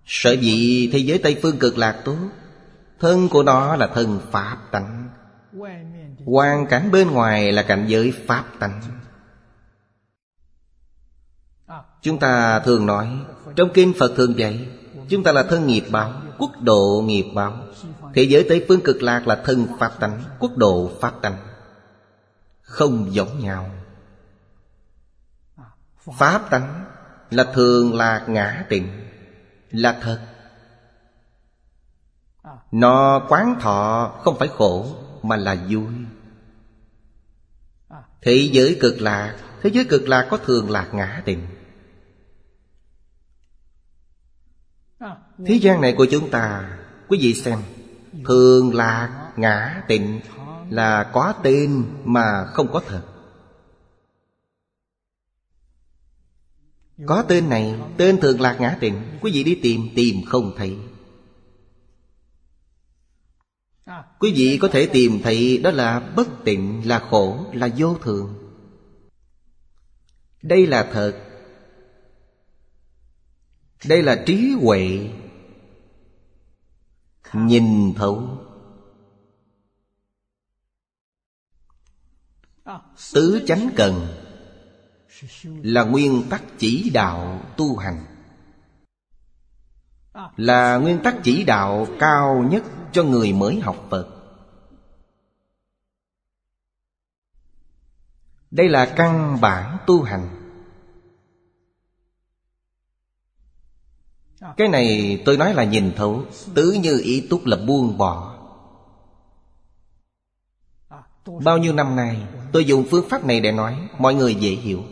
Sở 0.10 0.32
dĩ 0.32 0.90
thế 0.94 1.00
giới 1.00 1.20
Tây 1.24 1.40
Phương 1.42 1.60
cực 1.60 1.78
lạc 1.78 2.02
tốt, 2.06 2.18
Thân 3.00 3.30
của 3.30 3.44
nó 3.44 3.76
là 3.76 3.88
thân 3.88 4.20
Pháp 4.32 4.58
tánh. 4.72 5.10
Hoàn 6.26 6.66
cảnh 6.70 6.92
bên 6.92 7.12
ngoài 7.12 7.52
là 7.52 7.64
cảnh 7.64 7.86
giới 7.88 8.14
Pháp 8.28 8.46
tánh. 8.60 8.82
Chúng 12.02 12.20
ta 12.20 12.60
thường 12.60 12.86
nói, 12.86 13.08
Trong 13.56 13.70
kinh 13.74 13.94
Phật 14.00 14.12
thường 14.16 14.40
dạy, 14.40 14.68
Chúng 15.10 15.24
ta 15.24 15.32
là 15.32 15.44
thân 15.44 15.68
nghiệp 15.68 15.84
báo, 15.92 16.14
Quốc 16.38 16.52
độ 16.62 17.04
nghiệp 17.06 17.26
báo. 17.36 17.54
Thế 18.14 18.24
giới 18.24 18.46
Tây 18.50 18.66
Phương 18.68 18.82
cực 18.82 19.02
lạc 19.02 19.28
là 19.28 19.42
thân 19.46 19.68
Pháp 19.80 20.00
tánh, 20.00 20.24
Quốc 20.40 20.58
độ 20.58 20.92
Pháp 21.02 21.22
tánh. 21.22 21.38
Không 22.62 23.14
giống 23.14 23.40
nhau. 23.40 23.70
Pháp 26.18 26.50
tánh 26.50 26.86
là 27.32 27.44
thường 27.44 27.94
lạc 27.96 28.26
ngã 28.28 28.66
tịnh. 28.70 28.99
Là 29.72 30.00
thật. 30.02 30.20
Nó 32.72 33.26
quán 33.30 33.56
thọ 33.60 34.12
không 34.24 34.36
phải 34.40 34.48
khổ, 34.48 34.96
Mà 35.24 35.36
là 35.36 35.56
vui. 35.70 35.86
Thế 38.22 38.50
giới 38.52 38.78
cực 38.82 39.02
lạc, 39.02 39.38
Thế 39.62 39.70
giới 39.74 39.86
cực 39.86 40.08
lạc 40.08 40.28
có 40.30 40.38
thường 40.38 40.70
lạc 40.70 40.90
ngã 40.94 41.22
định. 41.26 41.48
Thế 45.46 45.56
gian 45.62 45.82
này 45.82 45.96
của 45.98 46.08
chúng 46.12 46.32
ta, 46.32 46.78
Quý 47.08 47.20
vị 47.22 47.34
xem, 47.34 47.60
Thường 48.26 48.76
lạc 48.76 49.34
ngã 49.36 49.84
tịnh 49.88 50.22
Là 50.70 51.10
có 51.14 51.34
tên 51.44 51.86
mà 52.04 52.46
không 52.46 52.72
có 52.74 52.82
thật. 52.88 53.02
Có 57.06 57.24
tên 57.28 57.50
này, 57.50 57.80
Tên 57.98 58.20
thường 58.20 58.42
lạc 58.42 58.58
ngã 58.60 58.78
tịnh. 58.80 59.02
Quý 59.22 59.32
vị 59.32 59.44
đi 59.44 59.60
tìm 59.64 59.90
tìm 59.96 60.16
không 60.26 60.54
thấy. 60.58 60.78
Quý 64.20 64.34
vị 64.36 64.60
có 64.62 64.68
thể 64.68 64.90
tìm 64.94 65.20
thấy 65.24 65.58
Đó 65.58 65.72
là 65.72 66.00
bất 66.16 66.28
tịnh, 66.46 66.88
Là 66.88 67.00
khổ, 67.00 67.46
Là 67.54 67.70
vô 67.78 67.96
thường. 68.02 68.36
Đây 70.42 70.68
là 70.68 70.90
thật. 70.94 71.26
Đây 73.86 74.04
là 74.04 74.24
trí 74.26 74.56
huệ. 74.62 75.10
Nhìn 77.34 77.94
thấu. 77.96 78.38
Tứ 83.14 83.44
chánh 83.48 83.70
cần. 83.76 84.19
Là 85.44 85.84
nguyên 85.84 86.24
tắc 86.30 86.44
chỉ 86.58 86.90
đạo 86.90 87.42
tu 87.58 87.78
hành. 87.78 88.06
Là 90.38 90.78
nguyên 90.78 91.00
tắc 91.04 91.16
chỉ 91.24 91.44
đạo 91.44 91.88
cao 92.00 92.46
nhất 92.52 92.64
cho 92.92 93.04
người 93.04 93.34
mới 93.34 93.60
học 93.60 93.86
Phật. 93.90 94.08
Đây 98.52 98.70
là 98.70 98.94
căn 98.98 99.42
bản 99.42 99.78
tu 99.88 100.04
hành. 100.04 100.30
Cái 104.58 104.68
này 104.68 105.22
tôi 105.26 105.38
nói 105.38 105.54
là 105.54 105.64
nhìn 105.64 105.94
thấu, 105.96 106.24
Tứ 106.56 106.78
như 106.82 107.02
ý 107.04 107.28
túc 107.30 107.46
là 107.46 107.58
buông 107.68 107.98
bỏ. 107.98 108.36
Bao 111.44 111.58
nhiêu 111.58 111.74
năm 111.74 111.96
nay, 111.96 112.28
Tôi 112.52 112.66
dùng 112.66 112.86
phương 112.92 113.10
pháp 113.10 113.26
này 113.26 113.40
để 113.40 113.52
nói, 113.52 113.90
Mọi 113.98 114.14
người 114.14 114.36
dễ 114.36 114.50
hiểu. 114.50 114.84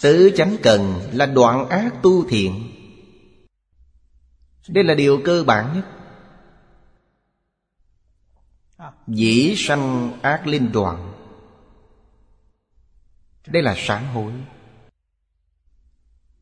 Tứ 0.00 0.32
chánh 0.36 0.56
cần 0.62 1.00
là 1.12 1.26
đoạn 1.26 1.68
ác 1.68 1.94
tu 2.02 2.28
thiện. 2.28 2.70
Đây 4.68 4.84
là 4.84 4.94
điều 4.94 5.20
cơ 5.24 5.44
bản 5.44 5.74
nhất. 5.74 5.86
Dĩ 9.06 9.54
sanh 9.56 10.12
ác 10.22 10.46
linh 10.46 10.72
đoạn. 10.72 11.12
Đây 13.46 13.62
là 13.62 13.74
sáng 13.78 14.06
hối. 14.14 14.32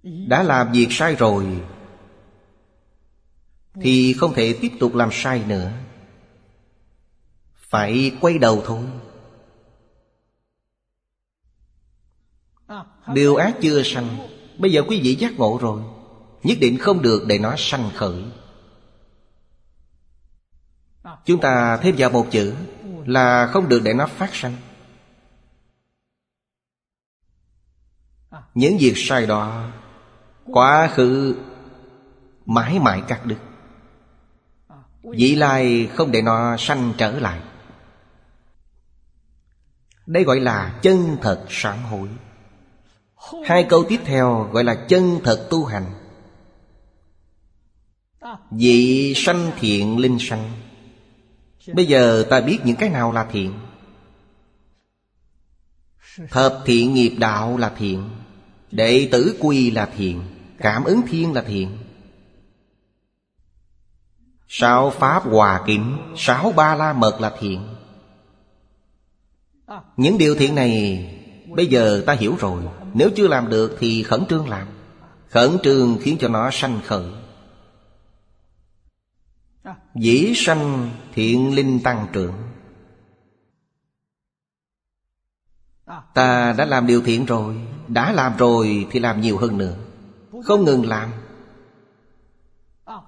Đã 0.02 0.42
làm 0.42 0.72
việc 0.72 0.86
sai 0.90 1.14
rồi, 1.14 1.62
thì 3.80 4.12
không 4.12 4.34
thể 4.34 4.58
tiếp 4.60 4.72
tục 4.80 4.94
làm 4.94 5.08
sai 5.12 5.44
nữa. 5.46 5.72
Phải 7.54 8.12
quay 8.20 8.38
đầu 8.38 8.62
thôi. 8.66 8.84
Điều 13.14 13.36
ác 13.36 13.54
chưa 13.60 13.82
sanh, 13.82 14.16
bây 14.58 14.72
giờ 14.72 14.82
quý 14.88 15.00
vị 15.02 15.14
giác 15.14 15.32
ngộ 15.36 15.58
rồi. 15.62 15.82
Nhất 16.42 16.58
định 16.60 16.78
không 16.78 17.02
được 17.02 17.24
để 17.26 17.38
nó 17.38 17.54
sanh 17.58 17.90
khởi. 17.94 18.24
Chúng 21.24 21.40
ta 21.40 21.78
thêm 21.82 21.94
vào 21.98 22.10
một 22.10 22.26
chữ 22.30 22.54
là 23.06 23.46
không 23.46 23.68
được 23.68 23.80
để 23.84 23.94
nó 23.94 24.06
phát 24.06 24.34
sanh. 24.34 24.56
Những 28.54 28.78
việc 28.78 28.94
sai 28.96 29.26
đó, 29.26 29.70
Quá 30.52 30.88
khứ 30.94 31.36
mãi 32.46 32.78
mãi 32.78 33.02
cắt 33.08 33.26
đứt. 33.26 33.38
Vị 35.02 35.34
lai 35.34 35.90
không 35.94 36.12
để 36.12 36.22
nó 36.22 36.56
sanh 36.58 36.92
trở 36.98 37.18
lại. 37.18 37.40
Đây 40.06 40.24
gọi 40.24 40.40
là 40.40 40.78
chân 40.82 41.16
thật 41.22 41.46
sáng 41.48 41.82
hối. 41.82 42.08
Hai 43.44 43.66
câu 43.68 43.84
tiếp 43.88 44.00
theo 44.04 44.48
gọi 44.52 44.64
là 44.64 44.74
chân 44.74 45.20
thật 45.24 45.46
tu 45.50 45.64
hành. 45.64 45.84
Vị 48.50 49.12
sanh 49.16 49.50
thiện 49.60 49.98
linh 49.98 50.18
sanh. 50.20 50.52
Bây 51.74 51.86
giờ 51.86 52.26
ta 52.30 52.40
biết 52.40 52.58
những 52.64 52.76
cái 52.76 52.88
nào 52.88 53.12
là 53.12 53.24
thiện. 53.32 53.52
Thập 56.30 56.62
thiện 56.64 56.94
nghiệp 56.94 57.16
đạo 57.18 57.56
là 57.56 57.72
thiện. 57.78 58.10
Đệ 58.70 59.08
tử 59.12 59.36
quy 59.40 59.70
là 59.70 59.86
thiện. 59.96 60.22
Cảm 60.58 60.84
ứng 60.84 61.00
thiên 61.08 61.32
là 61.32 61.42
thiện. 61.42 61.78
Sáu 64.48 64.90
Pháp 64.90 65.22
Hòa 65.24 65.62
Kiểm 65.66 65.98
Sáu 66.16 66.52
Ba 66.52 66.74
La 66.74 66.92
Mật 66.92 67.20
là 67.20 67.36
thiện. 67.38 67.68
Những 69.96 70.18
điều 70.18 70.34
thiện 70.34 70.54
này 70.54 71.17
Bây 71.56 71.66
giờ 71.66 72.02
ta 72.06 72.12
hiểu 72.12 72.36
rồi, 72.38 72.62
Nếu 72.94 73.10
chưa 73.16 73.28
làm 73.28 73.48
được 73.48 73.76
thì 73.78 74.02
khẩn 74.02 74.24
trương 74.28 74.48
làm. 74.48 74.68
Khẩn 75.28 75.50
trương 75.62 75.98
khiến 76.00 76.16
cho 76.20 76.28
nó 76.28 76.50
sanh 76.52 76.80
khởi. 76.86 77.10
Dĩ 79.94 80.32
sanh 80.36 80.90
thiện 81.14 81.54
linh 81.54 81.80
tăng 81.82 82.06
trưởng. 82.12 82.34
Ta 86.14 86.52
đã 86.52 86.64
làm 86.64 86.86
điều 86.86 87.02
thiện 87.02 87.26
rồi, 87.26 87.66
Đã 87.88 88.12
làm 88.12 88.36
rồi 88.36 88.86
thì 88.90 89.00
làm 89.00 89.20
nhiều 89.20 89.38
hơn 89.38 89.58
nữa. 89.58 89.76
Không 90.44 90.64
ngừng 90.64 90.86
làm. 90.86 91.12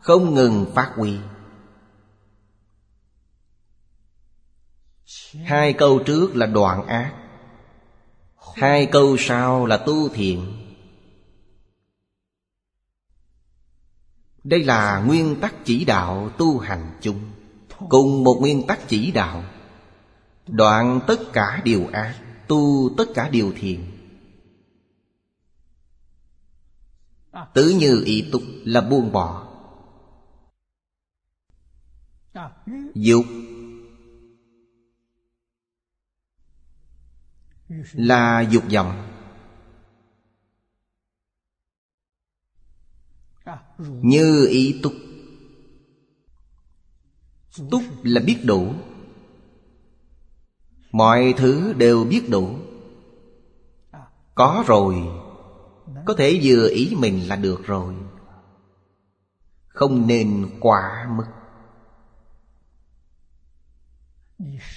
Không 0.01 0.35
ngừng 0.35 0.67
phát 0.75 0.93
huy. 0.97 1.19
Hai 5.45 5.73
câu 5.73 5.99
trước 6.07 6.37
là 6.37 6.47
đoạn 6.47 6.87
ác. 6.87 7.20
Hai 8.41 8.87
câu 8.93 9.17
sau 9.19 9.67
là 9.67 9.77
tu 9.77 10.09
thiện 10.09 10.57
Đây 14.45 14.65
là 14.65 15.03
nguyên 15.07 15.41
tắc 15.41 15.55
chỉ 15.65 15.85
đạo 15.85 16.31
tu 16.39 16.59
hành 16.59 16.99
chung, 17.01 17.31
Cùng 17.89 18.25
một 18.25 18.37
nguyên 18.41 18.67
tắc 18.67 18.89
chỉ 18.89 19.13
đạo. 19.13 19.45
Đoạn 20.47 21.01
tất 21.07 21.21
cả 21.33 21.63
điều 21.65 21.87
ác, 21.93 22.21
Tu 22.49 22.91
tất 22.97 23.05
cả 23.15 23.29
điều 23.29 23.53
thiện 23.57 23.87
Tứ 27.55 27.69
như 27.79 28.03
ý 28.05 28.29
tục 28.33 28.43
là 28.65 28.81
buông 28.81 29.13
bỏ. 29.13 29.47
Dục 32.95 33.25
Là 37.93 38.41
dục 38.41 38.65
vọng. 38.73 39.07
Như 43.79 44.47
ý 44.51 44.81
túc. 44.83 44.93
Túc 47.71 47.83
là 48.03 48.21
biết 48.27 48.39
đủ. 48.45 48.75
Mọi 50.93 51.35
thứ 51.37 51.73
đều 51.73 52.05
biết 52.05 52.23
đủ. 52.31 52.59
Có 54.35 54.65
rồi. 54.67 54.95
Có 56.07 56.15
thể 56.19 56.41
vừa 56.43 56.69
ý 56.69 56.95
mình 56.99 57.29
là 57.29 57.37
được 57.37 57.63
rồi. 57.65 57.95
Không 59.69 60.07
nên 60.07 60.51
quá 60.61 61.09
mức. 61.17 61.25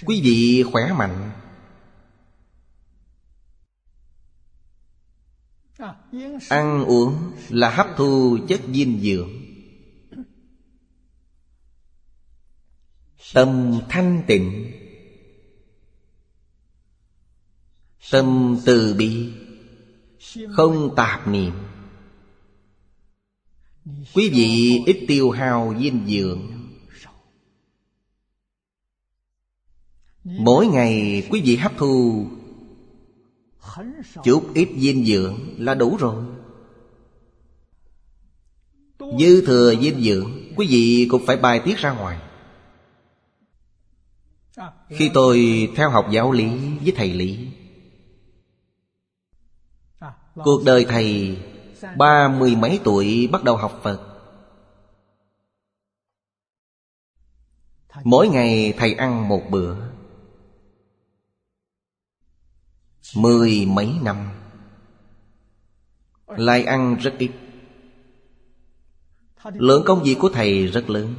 Quý 0.06 0.20
vị 0.24 0.64
khỏe 0.72 0.92
mạnh. 0.92 1.30
Ăn 6.48 6.84
uống 6.84 7.32
là 7.48 7.70
hấp 7.70 7.86
thu 7.96 8.38
chất 8.48 8.60
dinh 8.74 9.00
dưỡng. 9.00 9.30
Tâm 13.34 13.80
thanh 13.88 14.22
tịnh. 14.26 14.72
Tâm 18.10 18.58
từ 18.64 18.94
bi. 18.98 19.32
Không 20.50 20.94
tạp 20.96 21.28
niệm. 21.28 21.52
Quý 24.14 24.30
vị 24.30 24.80
ít 24.86 25.04
tiêu 25.08 25.30
hao 25.30 25.74
dinh 25.80 26.06
dưỡng. 26.08 26.40
Mỗi 30.24 30.66
ngày 30.66 31.22
quý 31.30 31.40
vị 31.44 31.56
hấp 31.56 31.72
thu 31.76 32.26
Chút 34.24 34.50
ít 34.54 34.68
dinh 34.78 35.04
dưỡng 35.04 35.38
là 35.58 35.74
đủ 35.74 35.96
rồi. 35.96 36.24
Dư 39.18 39.46
thừa 39.46 39.74
dinh 39.74 40.02
dưỡng, 40.02 40.30
Quý 40.56 40.66
vị 40.70 41.08
cũng 41.10 41.26
phải 41.26 41.36
bài 41.36 41.60
tiết 41.64 41.78
ra 41.78 41.92
ngoài. 41.92 42.20
Khi 44.88 45.10
tôi 45.14 45.68
theo 45.76 45.90
học 45.90 46.06
giáo 46.10 46.32
lý 46.32 46.50
với 46.82 46.92
thầy 46.96 47.12
Lý, 47.12 47.48
Cuộc 50.34 50.62
đời 50.66 50.84
thầy 50.88 51.38
Ba 51.96 52.28
mươi 52.28 52.56
mấy 52.56 52.80
tuổi 52.84 53.28
bắt 53.32 53.44
đầu 53.44 53.56
học 53.56 53.80
Phật. 53.82 54.00
Mỗi 58.04 58.28
ngày 58.28 58.74
thầy 58.76 58.94
ăn 58.94 59.28
một 59.28 59.42
bữa. 59.50 59.93
Mười 63.16 63.66
mấy 63.66 63.90
năm. 64.02 64.30
Lại 66.26 66.64
ăn 66.64 66.96
rất 66.96 67.14
ít. 67.18 67.30
Lượng 69.44 69.82
công 69.86 70.02
việc 70.02 70.16
của 70.20 70.28
thầy 70.28 70.66
rất 70.66 70.90
lớn. 70.90 71.14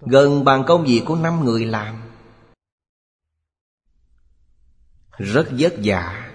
Gần 0.00 0.44
bằng 0.44 0.64
công 0.66 0.84
việc 0.84 1.02
của 1.06 1.16
năm 1.16 1.44
người 1.44 1.66
làm. 1.66 2.02
Rất 5.18 5.48
vất 5.58 5.74
vả. 5.84 6.26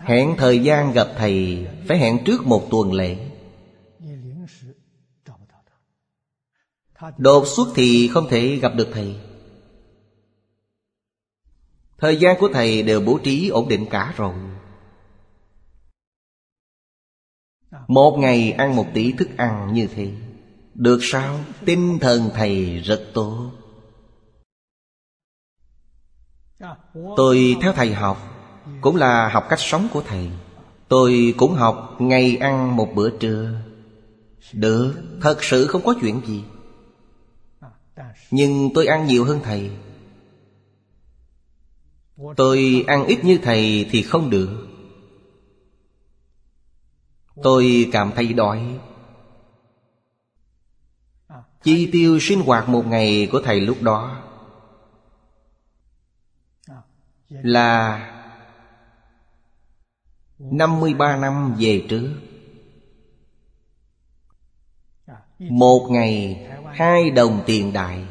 Hẹn 0.00 0.34
thời 0.38 0.62
gian 0.62 0.92
gặp 0.92 1.08
thầy 1.16 1.68
Phải 1.88 1.98
hẹn 1.98 2.24
trước 2.24 2.46
một 2.46 2.66
tuần 2.70 2.92
lễ. 2.92 3.30
Đột 7.18 7.44
xuất 7.46 7.68
thì 7.74 8.08
không 8.08 8.28
thể 8.28 8.56
gặp 8.56 8.72
được 8.76 8.88
thầy. 8.92 9.31
Thời 12.02 12.16
gian 12.16 12.36
của 12.40 12.48
thầy 12.52 12.82
đều 12.82 13.00
bố 13.00 13.18
trí 13.22 13.48
ổn 13.48 13.68
định 13.68 13.86
cả 13.90 14.14
rồi. 14.16 14.34
Một 17.88 18.16
ngày 18.18 18.52
ăn 18.52 18.76
một 18.76 18.86
tỷ 18.94 19.12
thức 19.12 19.28
ăn 19.36 19.74
như 19.74 19.86
thế 19.94 20.12
Được 20.74 20.98
sao? 21.02 21.38
Tinh 21.64 21.98
thần 22.00 22.30
thầy 22.34 22.80
rất 22.80 23.10
tốt. 23.14 23.50
Tôi 27.16 27.56
theo 27.62 27.72
thầy 27.72 27.92
học 27.92 28.18
Cũng 28.80 28.96
là 28.96 29.28
học 29.28 29.44
cách 29.48 29.60
sống 29.60 29.88
của 29.92 30.02
thầy. 30.06 30.30
Tôi 30.88 31.34
cũng 31.36 31.52
học 31.52 31.96
ngày 31.98 32.36
ăn 32.36 32.76
một 32.76 32.88
bữa 32.94 33.10
trưa. 33.10 33.50
Được, 34.52 34.94
thật 35.20 35.44
sự 35.44 35.66
không 35.66 35.82
có 35.84 35.94
chuyện 36.00 36.20
gì. 36.26 36.44
Nhưng 38.30 38.70
tôi 38.74 38.86
ăn 38.86 39.06
nhiều 39.06 39.24
hơn 39.24 39.40
thầy. 39.44 39.70
Tôi 42.36 42.84
ăn 42.86 43.06
ít 43.06 43.24
như 43.24 43.38
thầy 43.42 43.88
thì 43.90 44.02
không 44.02 44.30
được. 44.30 44.68
Tôi 47.42 47.88
cảm 47.92 48.12
thấy 48.16 48.32
đói. 48.32 48.78
Chi 51.62 51.88
tiêu 51.92 52.18
sinh 52.20 52.40
hoạt 52.40 52.68
một 52.68 52.86
ngày 52.86 53.28
của 53.32 53.40
thầy 53.44 53.60
lúc 53.60 53.82
đó 53.82 54.22
Là 57.28 58.08
53 60.38 61.16
năm 61.16 61.54
về 61.58 61.86
trước. 61.88 62.14
Một 65.38 65.88
ngày, 65.90 66.46
hai 66.72 67.10
đồng 67.10 67.42
tiền 67.46 67.72
đại. 67.72 68.04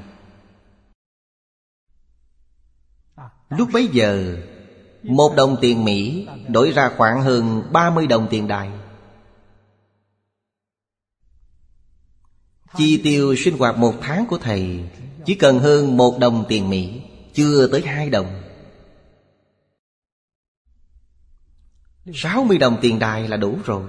Lúc 3.57 3.69
bấy 3.73 3.87
giờ, 3.87 4.37
Một 5.03 5.33
đồng 5.35 5.57
tiền 5.61 5.85
Mỹ 5.85 6.27
Đổi 6.47 6.71
ra 6.71 6.91
khoảng 6.97 7.21
hơn 7.21 7.63
30 7.71 8.07
đồng 8.07 8.27
tiền 8.29 8.47
đài. 8.47 8.69
Chi 12.77 13.01
tiêu 13.03 13.35
sinh 13.37 13.57
hoạt 13.57 13.77
một 13.77 13.93
tháng 14.01 14.25
của 14.25 14.37
thầy 14.37 14.83
Chỉ 15.25 15.35
cần 15.35 15.59
hơn 15.59 15.97
một 15.97 16.19
đồng 16.19 16.45
tiền 16.49 16.69
Mỹ, 16.69 17.01
Chưa 17.33 17.67
tới 17.67 17.81
hai 17.81 18.09
đồng. 18.09 18.41
60 22.13 22.57
đồng 22.57 22.77
tiền 22.81 22.99
đài 22.99 23.27
là 23.27 23.37
đủ 23.37 23.57
rồi. 23.65 23.83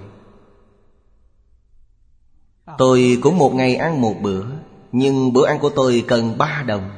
Tôi 2.79 3.19
cũng 3.23 3.39
một 3.39 3.55
ngày 3.55 3.77
ăn 3.77 4.01
một 4.01 4.15
bữa, 4.23 4.45
Nhưng 4.93 5.33
bữa 5.33 5.47
ăn 5.47 5.59
của 5.59 5.71
tôi 5.71 6.05
cần 6.09 6.39
ba 6.39 6.65
đồng. 6.67 6.91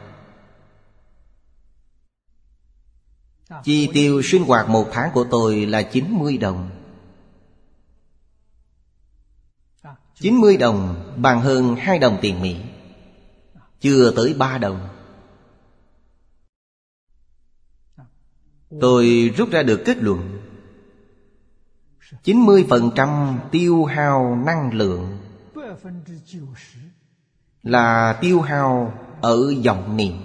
Chi 3.64 3.90
tiêu 3.94 4.22
sinh 4.22 4.44
hoạt 4.44 4.68
một 4.68 4.88
tháng 4.92 5.10
của 5.14 5.24
tôi 5.30 5.66
là 5.66 5.82
90 5.82 6.38
đồng. 6.38 6.70
90 10.14 10.56
đồng 10.56 11.12
bằng 11.16 11.40
hơn 11.40 11.76
2 11.76 11.98
đồng 11.98 12.18
tiền 12.20 12.42
Mỹ. 12.42 12.56
Chưa 13.80 14.12
tới 14.16 14.34
3 14.34 14.58
đồng. 14.58 14.88
Tôi 18.80 19.34
rút 19.36 19.50
ra 19.50 19.62
được 19.62 19.82
kết 19.84 19.96
luận. 19.96 20.40
90% 22.24 23.38
tiêu 23.50 23.84
hao 23.84 24.36
năng 24.46 24.74
lượng 24.74 25.18
Là 27.62 28.18
tiêu 28.20 28.40
hao 28.40 28.94
ở 29.20 29.54
vọng 29.64 29.96
niệm 29.96 30.23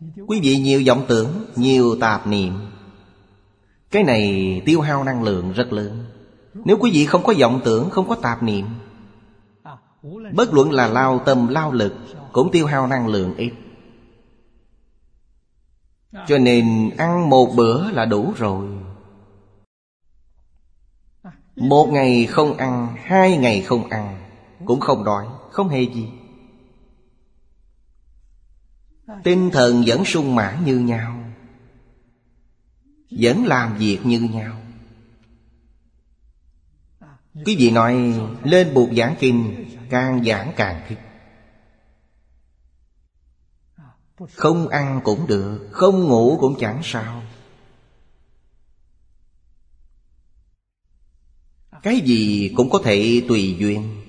Quý 0.00 0.40
vị 0.42 0.58
nhiều 0.58 0.82
vọng 0.86 1.04
tưởng, 1.08 1.28
Nhiều 1.56 1.96
tạp 2.00 2.26
niệm. 2.26 2.52
Cái 3.90 4.04
này 4.04 4.62
tiêu 4.66 4.80
hao 4.80 5.04
năng 5.04 5.22
lượng 5.22 5.52
rất 5.52 5.72
lớn. 5.72 6.04
Nếu 6.54 6.76
quý 6.80 6.90
vị 6.90 7.06
không 7.06 7.22
có 7.22 7.34
vọng 7.40 7.60
tưởng, 7.64 7.90
Không 7.90 8.08
có 8.08 8.14
tạp 8.14 8.42
niệm, 8.42 8.66
Bất 10.34 10.54
luận 10.54 10.72
là 10.72 10.86
lao 10.86 11.18
tâm, 11.18 11.48
lao 11.48 11.72
lực, 11.72 11.94
Cũng 12.32 12.50
tiêu 12.52 12.66
hao 12.66 12.86
năng 12.86 13.08
lượng 13.08 13.34
ít. 13.36 13.52
Cho 16.26 16.38
nên 16.38 16.90
ăn 16.98 17.30
một 17.30 17.46
bữa 17.56 17.90
là 17.90 18.04
đủ 18.04 18.32
rồi. 18.36 18.66
Một 21.56 21.86
ngày 21.86 22.26
không 22.26 22.56
ăn, 22.56 22.96
Hai 23.02 23.36
ngày 23.36 23.62
không 23.62 23.88
ăn, 23.88 24.18
Cũng 24.64 24.80
không 24.80 25.04
đói, 25.04 25.26
Không 25.50 25.68
hề 25.68 25.82
gì. 25.82 26.08
Tinh 29.24 29.50
thần 29.52 29.82
vẫn 29.86 30.04
sung 30.04 30.34
mãn 30.34 30.64
như 30.64 30.78
nhau, 30.78 31.22
Vẫn 33.10 33.46
làm 33.46 33.78
việc 33.78 33.98
như 34.04 34.20
nhau. 34.20 34.62
Quý 37.44 37.56
vị 37.56 37.70
nói, 37.70 38.20
lên 38.44 38.74
buộc 38.74 38.88
giảng 38.96 39.16
kinh, 39.20 39.66
Càng 39.90 40.24
giảng 40.24 40.52
càng 40.56 40.86
thích. 40.88 40.98
Không 44.34 44.68
ăn 44.68 45.00
cũng 45.04 45.26
được, 45.26 45.68
Không 45.72 46.04
ngủ 46.04 46.38
cũng 46.40 46.56
chẳng 46.58 46.80
sao. 46.84 47.22
Cái 51.82 52.00
gì 52.00 52.52
cũng 52.56 52.70
có 52.70 52.78
thể 52.84 53.22
tùy 53.28 53.56
duyên. 53.58 54.05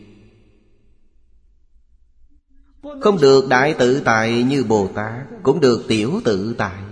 Không 3.02 3.18
được 3.22 3.48
đại 3.50 3.76
tự 3.80 4.02
tại 4.06 4.44
như 4.44 4.64
Bồ 4.64 4.88
Tát, 4.96 5.26
Cũng 5.44 5.60
được 5.60 5.86
tiểu 5.88 6.22
tự 6.26 6.56
tại. 6.58 6.84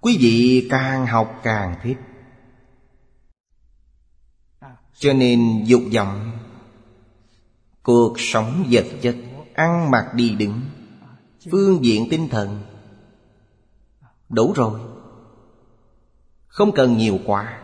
Quý 0.00 0.16
vị 0.20 0.66
càng 0.70 1.06
học 1.06 1.40
càng 1.42 1.74
thích. 1.82 1.96
Cho 4.94 5.12
nên 5.12 5.64
dục 5.64 5.82
vọng, 5.94 6.38
Cuộc 7.82 8.14
sống 8.18 8.66
vật 8.70 8.86
chất, 9.02 9.16
Ăn 9.54 9.90
mặc 9.90 10.14
đi 10.14 10.30
đứng, 10.30 10.60
Phương 11.50 11.84
diện 11.84 12.06
tinh 12.10 12.28
thần, 12.28 12.62
Đủ 14.28 14.52
rồi. 14.56 14.80
Không 16.46 16.72
cần 16.74 16.96
nhiều 16.96 17.18
quá. 17.26 17.60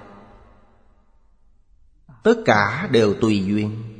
Tất 2.23 2.35
cả 2.45 2.89
đều 2.93 3.15
tùy 3.21 3.45
duyên. 3.45 3.94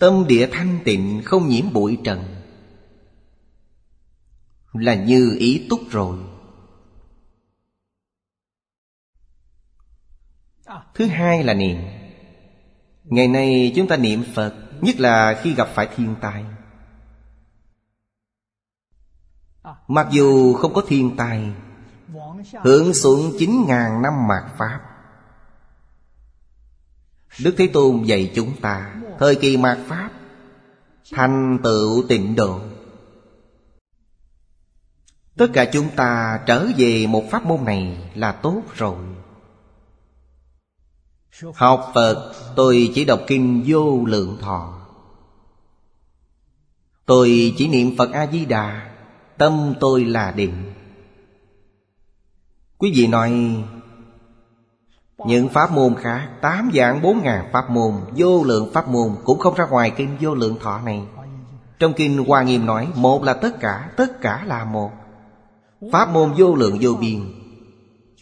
Tâm 0.00 0.26
địa 0.28 0.48
thanh 0.52 0.78
tịnh, 0.84 1.22
không 1.24 1.48
nhiễm 1.48 1.72
bụi 1.72 1.98
trần. 2.04 2.24
Là 4.72 4.94
như 4.94 5.36
ý 5.38 5.66
túc 5.70 5.80
rồi. 5.90 6.18
Thứ 10.94 11.06
hai 11.06 11.44
là 11.44 11.54
niệm. 11.54 11.78
Ngày 13.04 13.28
nay 13.28 13.72
chúng 13.76 13.88
ta 13.88 13.96
niệm 13.96 14.24
Phật, 14.34 14.68
Nhất 14.80 15.00
là 15.00 15.40
khi 15.42 15.54
gặp 15.54 15.68
phải 15.74 15.88
thiên 15.96 16.14
tai. 16.20 16.44
Mặc 19.88 20.08
dù 20.10 20.54
không 20.54 20.74
có 20.74 20.82
thiên 20.86 21.16
tai, 21.16 21.52
Hướng 22.62 22.94
xuống 22.94 23.32
chín 23.38 23.64
ngàn 23.66 24.02
năm 24.02 24.12
mạt 24.28 24.44
Pháp, 24.58 24.80
Đức 27.44 27.54
Thế 27.58 27.70
Tôn 27.72 28.02
dạy 28.02 28.32
chúng 28.34 28.60
ta 28.60 28.94
Thời 29.18 29.36
kỳ 29.36 29.56
mạt 29.56 29.78
Pháp, 29.86 30.10
Thành 31.12 31.58
tựu 31.64 32.04
tịnh 32.08 32.36
độ. 32.36 32.60
Tất 35.36 35.46
cả 35.52 35.70
chúng 35.72 35.88
ta 35.96 36.40
trở 36.46 36.66
về 36.76 37.06
một 37.06 37.24
pháp 37.30 37.46
môn 37.46 37.64
này 37.64 38.10
là 38.14 38.32
tốt 38.32 38.62
rồi. 38.74 38.96
Học 41.54 41.90
Phật, 41.94 42.32
tôi 42.56 42.90
chỉ 42.94 43.04
đọc 43.04 43.20
kinh 43.26 43.64
vô 43.66 44.04
lượng 44.06 44.38
thọ. 44.40 44.86
Tôi 47.06 47.54
chỉ 47.56 47.68
niệm 47.68 47.96
Phật 47.98 48.12
A-di-đà, 48.12 48.94
Tâm 49.38 49.74
tôi 49.80 50.04
là 50.04 50.32
định. 50.32 50.72
Quý 52.78 52.92
vị 52.94 53.06
nói 53.06 53.32
những 55.26 55.48
pháp 55.48 55.72
môn 55.72 55.94
khác, 55.94 56.28
Tám 56.40 56.70
dạng 56.74 57.02
bốn 57.02 57.22
ngàn 57.22 57.48
pháp 57.52 57.70
môn, 57.70 57.92
Vô 58.16 58.44
lượng 58.44 58.70
pháp 58.72 58.88
môn 58.88 59.16
Cũng 59.24 59.38
không 59.38 59.54
ra 59.54 59.66
ngoài 59.66 59.92
kinh 59.96 60.16
vô 60.20 60.34
lượng 60.34 60.56
thọ 60.60 60.80
này. 60.80 61.02
Trong 61.78 61.92
kinh 61.92 62.24
Hoa 62.24 62.42
Nghiêm 62.42 62.66
nói, 62.66 62.88
Một 62.94 63.22
là 63.22 63.34
tất 63.34 63.60
cả 63.60 63.90
Tất 63.96 64.20
cả 64.20 64.44
là 64.46 64.64
một. 64.64 64.90
Pháp 65.92 66.08
môn 66.08 66.32
vô 66.36 66.54
lượng 66.54 66.78
vô 66.80 66.94
biên. 67.00 67.20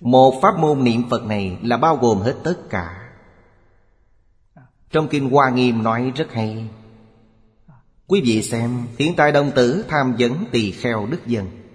Một 0.01 0.35
pháp 0.43 0.59
môn 0.59 0.85
niệm 0.85 1.03
Phật 1.11 1.25
này 1.25 1.59
Là 1.63 1.77
bao 1.77 1.97
gồm 1.97 2.19
hết 2.19 2.35
tất 2.45 2.57
cả. 2.71 3.11
Trong 4.91 5.09
kinh 5.09 5.31
Hoa 5.31 5.51
Nghiêm 5.51 5.83
nói 5.83 6.13
rất 6.17 6.33
hay. 6.33 6.69
Quý 8.07 8.21
vị 8.21 8.43
xem 8.43 8.87
Hiện 8.99 9.17
tại 9.17 9.33
đồng 9.33 9.51
tử 9.51 9.85
tham 9.89 10.15
vấn 10.19 10.33
tỳ 10.53 10.71
kheo 10.71 11.07
đức 11.11 11.27
dân. 11.27 11.66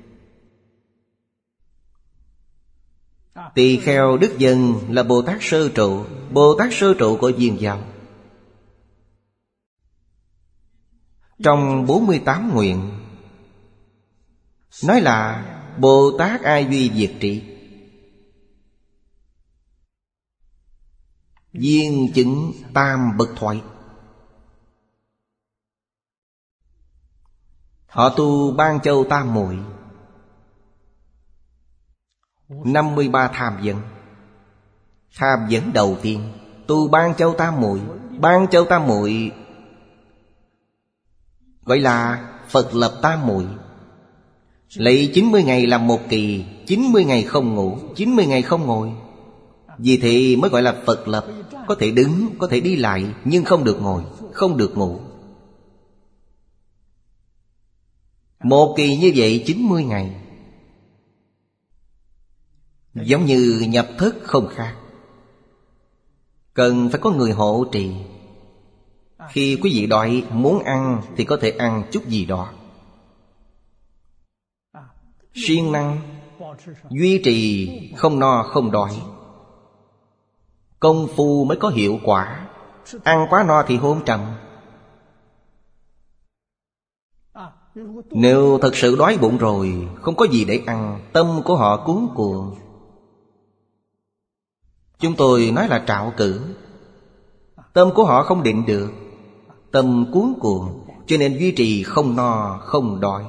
Tỳ 3.56 3.78
kheo 3.78 4.18
đức 4.18 4.36
dân 4.38 4.76
là 4.90 5.04
Bồ 5.04 5.22
Tát 5.22 5.38
Sơ 5.42 5.70
Trụ, 5.70 6.06
Bồ 6.32 6.56
Tát 6.58 6.70
Sơ 6.72 6.94
Trụ 6.94 7.18
của 7.18 7.32
viên 7.38 7.62
giáo. 7.62 7.84
Trong 11.44 11.86
48 11.86 12.54
nguyện, 12.54 12.92
Nói 14.84 15.02
là 15.02 15.46
Bồ 15.80 16.18
Tát 16.18 16.42
Ai 16.42 16.68
Duy 16.70 16.92
Diệt 16.96 17.14
Trị. 17.20 17.44
Viên 21.54 22.14
chứng 22.14 22.52
tam 22.74 23.18
bậc 23.18 23.30
thoại 23.36 23.62
Họ 27.88 28.10
tu 28.10 28.52
ban 28.52 28.82
châu 28.82 29.06
tam 29.10 29.34
muội 29.34 29.60
53 32.66 33.28
tham 33.34 33.54
dẫn 33.62 33.78
Tham 35.18 35.40
dẫn 35.50 35.74
đầu 35.74 35.98
tiên 36.02 36.34
Tu 36.68 36.88
ban 36.88 37.16
châu 37.16 37.34
tam 37.34 37.62
muội 37.62 37.80
Ban 38.22 38.48
châu 38.48 38.66
tam 38.66 38.88
muội. 38.88 39.32
Gọi 41.66 41.80
là 41.80 42.28
Phật 42.50 42.76
lập 42.76 43.00
tam 43.02 43.28
muội. 43.28 43.46
Lấy 44.76 45.12
90 45.14 45.44
ngày 45.44 45.68
làm 45.68 45.88
một 45.88 46.00
kỳ 46.10 46.46
90 46.68 47.06
ngày 47.06 47.24
không 47.24 47.56
ngủ 47.56 47.78
90 47.96 48.26
ngày 48.26 48.42
không 48.42 48.66
ngồi. 48.66 48.92
Vì 49.78 49.98
thế 49.98 50.36
mới 50.36 50.50
gọi 50.50 50.62
là 50.62 50.76
Phật 50.86 51.08
lập. 51.08 51.26
Có 51.68 51.76
thể 51.76 51.92
đứng, 51.92 52.28
có 52.40 52.48
thể 52.48 52.60
đi 52.60 52.76
lại 52.76 53.06
Nhưng 53.26 53.46
không 53.46 53.64
được 53.64 53.82
ngồi, 53.82 54.04
không 54.34 54.58
được 54.58 54.78
ngủ. 54.78 55.00
Một 58.44 58.74
kỳ 58.78 58.98
như 58.98 59.12
vậy 59.16 59.44
90 59.46 59.84
ngày. 59.84 60.21
Giống 62.94 63.26
như 63.26 63.66
nhập 63.70 63.88
thức 63.98 64.16
không 64.24 64.48
khác. 64.48 64.76
Cần 66.54 66.90
phải 66.90 67.00
có 67.02 67.12
người 67.12 67.32
hộ 67.32 67.66
trì. 67.72 67.96
Khi 69.30 69.60
quý 69.64 69.72
vị 69.74 69.88
đói 69.88 70.24
muốn 70.32 70.64
ăn 70.64 71.02
Thì 71.16 71.24
có 71.24 71.38
thể 71.42 71.52
ăn 71.52 71.84
chút 71.92 72.08
gì 72.08 72.26
đó. 72.26 72.50
Siêng 75.34 75.72
năng, 75.72 76.02
Duy 76.90 77.22
trì, 77.24 77.70
không 77.98 78.20
no, 78.20 78.44
không 78.44 78.72
đói. 78.72 79.02
Công 80.80 81.08
phu 81.16 81.46
mới 81.46 81.58
có 81.58 81.70
hiệu 81.70 82.00
quả. 82.04 82.48
Ăn 83.04 83.28
quá 83.30 83.44
no 83.48 83.64
thì 83.68 83.78
hôn 83.78 84.02
trầm. 84.06 84.20
Nếu 88.12 88.60
thật 88.62 88.76
sự 88.76 88.96
đói 88.96 89.18
bụng 89.22 89.38
rồi, 89.38 89.88
Không 90.02 90.16
có 90.16 90.28
gì 90.28 90.46
để 90.46 90.62
ăn, 90.66 91.00
Tâm 91.14 91.42
của 91.46 91.56
họ 91.56 91.86
cuốn 91.86 92.08
cuồng. 92.16 92.56
Chúng 95.02 95.16
tôi 95.16 95.52
nói 95.52 95.68
là 95.68 95.84
trạo 95.88 96.14
cử. 96.18 96.42
Tâm 97.74 97.90
của 97.96 98.06
họ 98.06 98.24
không 98.24 98.44
định 98.44 98.66
được, 98.66 98.92
Tâm 99.72 100.12
cuốn 100.14 100.34
cuồng, 100.40 100.88
Cho 101.08 101.18
nên 101.18 101.38
duy 101.38 101.52
trì 101.52 101.84
không 101.84 102.16
no, 102.16 102.58
không 102.58 103.00
đói. 103.00 103.26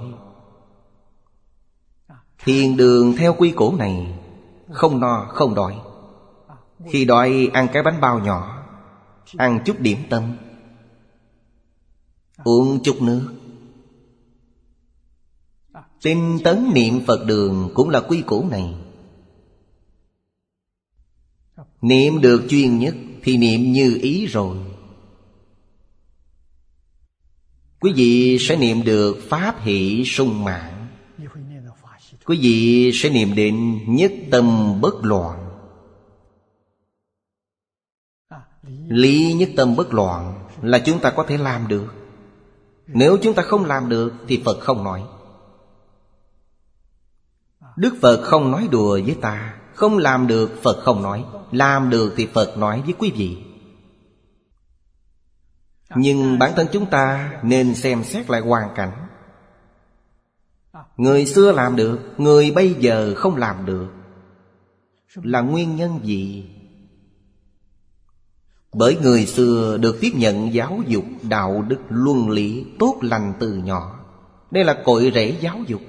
Thiền 2.44 2.76
đường 2.76 3.16
theo 3.16 3.34
quy 3.38 3.50
củ 3.50 3.76
này, 3.76 4.18
Không 4.70 5.00
no, 5.00 5.26
không 5.28 5.54
đói. 5.54 5.80
Khi 6.90 7.04
đói, 7.04 7.50
ăn 7.52 7.68
cái 7.72 7.82
bánh 7.82 8.00
bao 8.00 8.18
nhỏ, 8.18 8.62
Ăn 9.36 9.60
chút 9.64 9.80
điểm 9.80 9.98
tâm, 10.10 10.36
Uống 12.44 12.82
chút 12.82 12.96
nước. 13.02 13.34
Tinh 16.02 16.38
tấn 16.44 16.70
niệm 16.74 17.00
Phật 17.06 17.24
đường 17.26 17.70
cũng 17.74 17.88
là 17.88 18.00
quy 18.00 18.22
củ 18.22 18.44
này. 18.50 18.74
Niệm 21.82 22.20
được 22.20 22.46
chuyên 22.48 22.78
nhất 22.78 22.94
Thì 23.22 23.36
niệm 23.36 23.72
như 23.72 23.98
ý 24.02 24.26
rồi. 24.26 24.56
Quý 27.80 27.92
vị 27.96 28.38
sẽ 28.40 28.56
niệm 28.56 28.84
được 28.84 29.16
Pháp 29.28 29.60
hỷ 29.60 30.04
sung 30.04 30.44
mãn. 30.44 30.88
Quý 32.24 32.38
vị 32.40 32.90
sẽ 32.94 33.10
niệm 33.10 33.34
đến 33.34 33.78
nhất 33.94 34.12
tâm 34.30 34.80
bất 34.80 34.94
loạn. 35.02 35.48
Lý 38.88 39.32
nhất 39.32 39.48
tâm 39.56 39.76
bất 39.76 39.94
loạn 39.94 40.48
Là 40.62 40.78
chúng 40.78 41.00
ta 41.00 41.10
có 41.10 41.24
thể 41.28 41.38
làm 41.38 41.68
được. 41.68 41.94
Nếu 42.86 43.18
chúng 43.22 43.34
ta 43.34 43.42
không 43.42 43.64
làm 43.64 43.88
được 43.88 44.12
Thì 44.28 44.42
Phật 44.44 44.60
không 44.60 44.84
nói. 44.84 45.02
Đức 47.76 47.94
Phật 48.00 48.22
không 48.22 48.50
nói 48.50 48.68
đùa 48.70 49.00
với 49.04 49.16
ta. 49.20 49.61
Không 49.82 49.98
làm 49.98 50.26
được, 50.26 50.62
Phật 50.62 50.82
không 50.82 51.02
nói. 51.02 51.24
Làm 51.52 51.90
được 51.90 52.14
thì 52.16 52.26
Phật 52.26 52.58
nói 52.58 52.82
với 52.84 52.94
quý 52.98 53.10
vị. 53.10 53.36
Nhưng 55.96 56.38
bản 56.38 56.52
thân 56.56 56.66
chúng 56.72 56.86
ta 56.86 57.32
nên 57.42 57.74
xem 57.74 58.04
xét 58.04 58.30
lại 58.30 58.40
hoàn 58.40 58.68
cảnh. 58.74 58.92
Người 60.96 61.26
xưa 61.26 61.52
làm 61.52 61.76
được, 61.76 61.98
Người 62.18 62.50
bây 62.50 62.74
giờ 62.74 63.14
không 63.16 63.36
làm 63.36 63.66
được. 63.66 63.86
Là 65.14 65.40
nguyên 65.40 65.76
nhân 65.76 66.00
gì? 66.02 66.50
Bởi 68.72 68.96
người 69.02 69.26
xưa 69.26 69.78
được 69.78 69.98
tiếp 70.00 70.12
nhận 70.14 70.54
giáo 70.54 70.80
dục 70.86 71.04
đạo 71.22 71.64
đức 71.68 71.80
luân 71.88 72.30
lý 72.30 72.66
tốt 72.78 72.98
lành 73.00 73.34
từ 73.40 73.54
nhỏ. 73.54 73.98
Đây 74.50 74.64
là 74.64 74.82
cội 74.84 75.12
rễ 75.14 75.36
giáo 75.40 75.58
dục. 75.66 75.80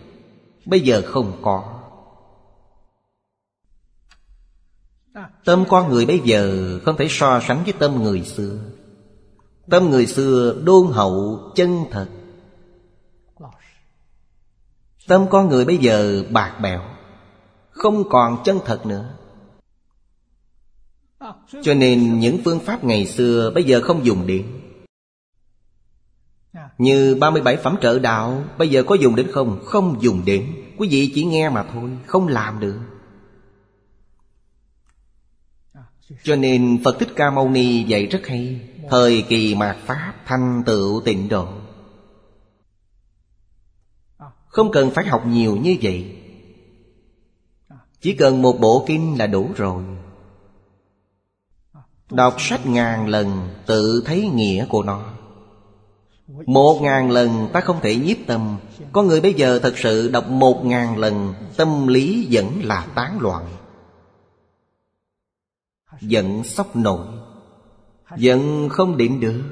Bây 0.66 0.82
giờ 0.82 1.02
không 1.06 1.40
có. 1.42 1.83
Tâm 5.46 5.64
con 5.70 5.90
người 5.90 6.06
bây 6.06 6.20
giờ 6.20 6.80
không 6.86 6.98
thể 6.98 7.08
so 7.10 7.40
sánh 7.48 7.64
với 7.64 7.74
tâm 7.74 8.04
người 8.04 8.22
xưa. 8.22 8.58
Tâm 9.70 9.90
người 9.90 10.08
xưa 10.08 10.62
đôn 10.64 10.88
hậu 10.92 11.40
chân 11.56 11.86
thật. 11.92 12.08
Tâm 15.08 15.26
con 15.30 15.50
người 15.50 15.66
bây 15.66 15.78
giờ 15.78 16.24
bạc 16.30 16.60
bẽo, 16.62 16.82
Không 17.70 18.10
còn 18.10 18.38
chân 18.46 18.60
thật 18.66 18.86
nữa. 18.86 19.10
Cho 21.62 21.74
nên 21.74 22.20
những 22.20 22.38
phương 22.46 22.60
pháp 22.60 22.84
ngày 22.84 23.06
xưa 23.06 23.52
bây 23.56 23.64
giờ 23.64 23.82
không 23.84 24.06
dùng 24.06 24.28
đến. 24.28 24.46
Như 26.78 27.16
37 27.20 27.58
phẩm 27.58 27.76
trợ 27.82 28.00
đạo, 28.00 28.44
Bây 28.58 28.70
giờ 28.70 28.84
có 28.84 28.96
dùng 28.96 29.16
đến 29.16 29.32
không? 29.32 29.60
Không 29.66 30.02
dùng 30.02 30.22
đến. 30.26 30.54
Quý 30.78 30.88
vị 30.92 31.12
chỉ 31.16 31.26
nghe 31.26 31.50
mà 31.50 31.66
thôi, 31.74 31.90
Không 32.06 32.28
làm 32.28 32.60
được. 32.60 32.80
Cho 36.24 36.36
nên 36.36 36.80
Phật 36.84 37.00
Thích 37.00 37.10
Ca 37.16 37.32
Mâu 37.32 37.50
Ni 37.50 37.84
dạy 37.84 38.06
rất 38.06 38.28
hay, 38.28 38.62
Thời 38.90 39.22
kỳ 39.30 39.56
mạt 39.56 39.78
Pháp 39.86 40.14
thanh 40.26 40.64
tựu 40.66 41.02
tịnh 41.06 41.30
độ. 41.30 41.48
Không 44.48 44.72
cần 44.72 44.92
phải 44.92 45.06
học 45.06 45.26
nhiều 45.28 45.56
như 45.56 45.76
vậy. 45.82 46.16
Chỉ 48.02 48.14
cần 48.14 48.42
một 48.42 48.60
bộ 48.60 48.84
kinh 48.88 49.16
là 49.20 49.28
đủ 49.28 49.50
rồi. 49.56 49.84
Đọc 52.12 52.36
sách 52.40 52.66
ngàn 52.66 53.08
lần, 53.08 53.50
tự 53.66 54.04
thấy 54.06 54.30
nghĩa 54.34 54.66
của 54.66 54.84
nó. 54.84 55.14
Một 56.46 56.80
ngàn 56.82 57.12
lần 57.12 57.50
ta 57.54 57.62
không 57.62 57.80
thể 57.82 57.96
nhiếp 57.96 58.18
tâm. 58.28 58.58
Có 58.92 59.04
người 59.04 59.22
bây 59.22 59.34
giờ 59.34 59.60
thật 59.60 59.78
sự 59.78 60.10
đọc 60.10 60.30
một 60.30 60.66
ngàn 60.66 60.98
lần, 60.98 61.34
Tâm 61.58 61.88
lý 61.88 62.28
vẫn 62.32 62.46
là 62.64 62.88
tán 62.96 63.20
loạn. 63.22 63.46
Giận 66.02 66.44
sốc 66.44 66.76
nổi 66.76 67.08
Giận 68.18 68.70
không 68.70 68.98
định 68.98 69.20
được. 69.20 69.44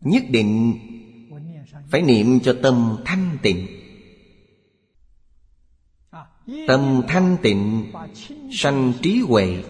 Nhất 0.00 0.22
định 0.30 0.78
Phải 1.90 2.02
niệm 2.02 2.40
cho 2.40 2.56
tâm 2.62 2.96
thanh 3.04 3.38
tịnh. 3.42 3.66
Tâm 6.66 7.02
thanh 7.08 7.36
tịnh 7.42 7.92
Sanh 8.52 8.92
trí 9.02 9.20
huệ. 9.20 9.64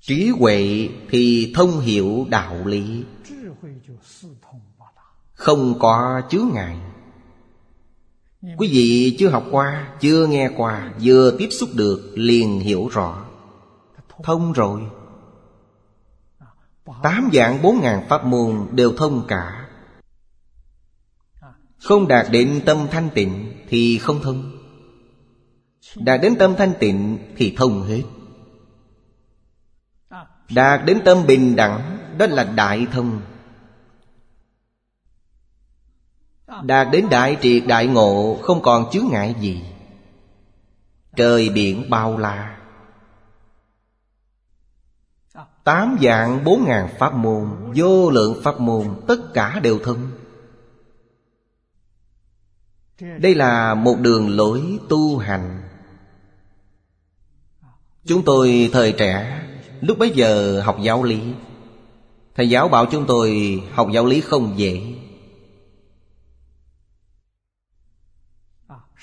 Trí 0.00 0.28
huệ 0.28 0.88
thì 1.10 1.52
thông 1.56 1.80
hiểu 1.80 2.26
đạo 2.30 2.66
lý. 2.66 3.04
Không 5.32 5.78
có 5.78 6.22
chướng 6.30 6.50
ngại. 6.54 6.76
Quý 8.42 8.68
vị 8.72 9.16
chưa 9.18 9.28
học 9.28 9.44
qua, 9.50 9.88
chưa 10.00 10.26
nghe 10.26 10.50
qua 10.56 10.92
Vừa 11.02 11.36
tiếp 11.38 11.48
xúc 11.50 11.68
được 11.74 12.12
liền 12.14 12.60
hiểu 12.60 12.88
rõ. 12.88 13.24
Thông 14.22 14.52
rồi. 14.52 14.82
Tám 17.02 17.30
dạng 17.32 17.62
bốn 17.62 17.80
ngàn 17.80 18.06
pháp 18.08 18.24
môn 18.24 18.66
đều 18.72 18.92
thông 18.96 19.26
cả. 19.28 19.68
Không 21.82 22.08
đạt 22.08 22.26
đến 22.30 22.60
tâm 22.66 22.86
thanh 22.90 23.08
tịnh 23.14 23.52
thì 23.68 23.98
không 23.98 24.20
thông. 24.22 24.52
Đạt 25.96 26.20
đến 26.22 26.36
tâm 26.38 26.54
thanh 26.58 26.72
tịnh 26.80 27.18
thì 27.36 27.54
thông 27.56 27.82
hết. 27.82 28.02
Đạt 30.50 30.80
đến 30.86 31.00
tâm 31.04 31.26
bình 31.26 31.56
đẳng 31.56 31.98
Đó 32.18 32.26
là 32.26 32.44
đại 32.44 32.86
thông 32.92 33.20
Đạt 36.62 36.88
đến 36.92 37.06
đại 37.10 37.36
triệt 37.42 37.62
đại 37.66 37.86
ngộ, 37.86 38.38
Không 38.42 38.62
còn 38.62 38.90
chướng 38.90 39.04
ngại 39.10 39.34
gì. 39.40 39.64
Trời 41.16 41.48
biển 41.48 41.90
bao 41.90 42.18
la. 42.18 42.58
Tám 45.64 45.96
dạng 46.02 46.44
bốn 46.44 46.64
ngàn 46.64 46.88
pháp 46.98 47.14
môn, 47.14 47.72
Vô 47.74 48.10
lượng 48.10 48.40
pháp 48.44 48.60
môn, 48.60 48.86
Tất 49.06 49.34
cả 49.34 49.60
đều 49.62 49.78
thông 49.78 50.10
Đây 53.00 53.34
là 53.34 53.74
một 53.74 53.96
đường 53.98 54.36
lối 54.36 54.78
tu 54.88 55.18
hành. 55.18 55.62
Chúng 58.04 58.22
tôi 58.24 58.70
thời 58.72 58.92
trẻ, 58.92 59.42
Lúc 59.80 59.98
bấy 59.98 60.10
giờ 60.10 60.60
học 60.60 60.76
giáo 60.82 61.02
lý. 61.02 61.20
Thầy 62.34 62.48
giáo 62.48 62.68
bảo 62.68 62.86
chúng 62.86 63.06
tôi 63.06 63.60
học 63.72 63.88
giáo 63.92 64.06
lý 64.06 64.20
không 64.20 64.52
dễ. 64.56 64.94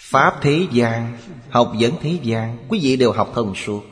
Pháp 0.10 0.40
thế 0.42 0.68
gian, 0.72 1.18
Học 1.50 1.72
dẫn 1.78 1.94
thế 2.02 2.20
gian, 2.24 2.58
Quý 2.70 2.80
vị 2.82 2.96
đều 2.96 3.12
học 3.12 3.30
thông 3.36 3.56
suốt. 3.56 3.84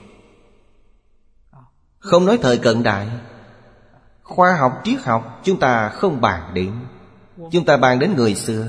Không 2.00 2.26
nói 2.26 2.40
thời 2.42 2.58
cận 2.58 2.84
đại, 2.84 3.08
Khoa 4.24 4.58
học 4.60 4.72
triết 4.84 5.02
học 5.04 5.42
Chúng 5.44 5.60
ta 5.60 5.90
không 5.90 6.22
bàn 6.22 6.52
đến. 6.54 6.72
Chúng 7.52 7.66
ta 7.66 7.78
bàn 7.78 8.00
đến 8.00 8.16
người 8.16 8.36
xưa. 8.36 8.68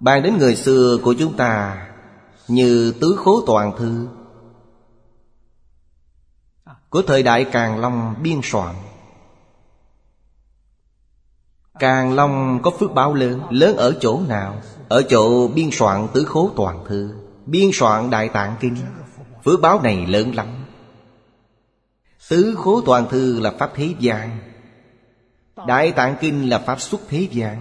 Bàn 0.00 0.22
đến 0.22 0.38
người 0.38 0.56
xưa 0.56 0.98
của 1.04 1.14
chúng 1.18 1.36
ta 1.36 1.86
Như 2.48 2.92
tứ 3.00 3.16
khố 3.18 3.42
toàn 3.46 3.76
thư. 3.78 4.08
Của 6.90 7.02
thời 7.02 7.22
đại 7.22 7.44
Càng 7.52 7.80
Long 7.80 8.14
biên 8.22 8.40
soạn 8.42 8.74
Càng 11.78 12.14
Long 12.14 12.60
có 12.62 12.70
phước 12.70 12.94
báo 12.94 13.14
lớn 13.14 13.40
Lớn 13.50 13.76
ở 13.76 13.94
chỗ 14.00 14.20
nào? 14.28 14.62
Ở 14.88 15.02
chỗ 15.02 15.48
biên 15.48 15.70
soạn 15.72 16.08
tứ 16.14 16.24
khố 16.24 16.50
toàn 16.56 16.84
thư, 16.88 17.10
Biên 17.46 17.70
soạn 17.72 18.10
Đại 18.10 18.28
Tạng 18.28 18.56
Kinh. 18.60 18.76
Phước 19.44 19.60
báo 19.60 19.80
này 19.82 20.06
lớn 20.06 20.34
lắm. 20.34 20.46
Tứ 22.28 22.54
khố 22.58 22.80
toàn 22.80 23.08
thư 23.08 23.40
là 23.40 23.52
Pháp 23.58 23.72
thế 23.74 23.94
gian. 23.98 24.38
Đại 25.66 25.92
Tạng 25.92 26.16
Kinh 26.20 26.48
là 26.48 26.58
Pháp 26.58 26.80
xuất 26.80 27.00
thế 27.08 27.28
gian. 27.30 27.60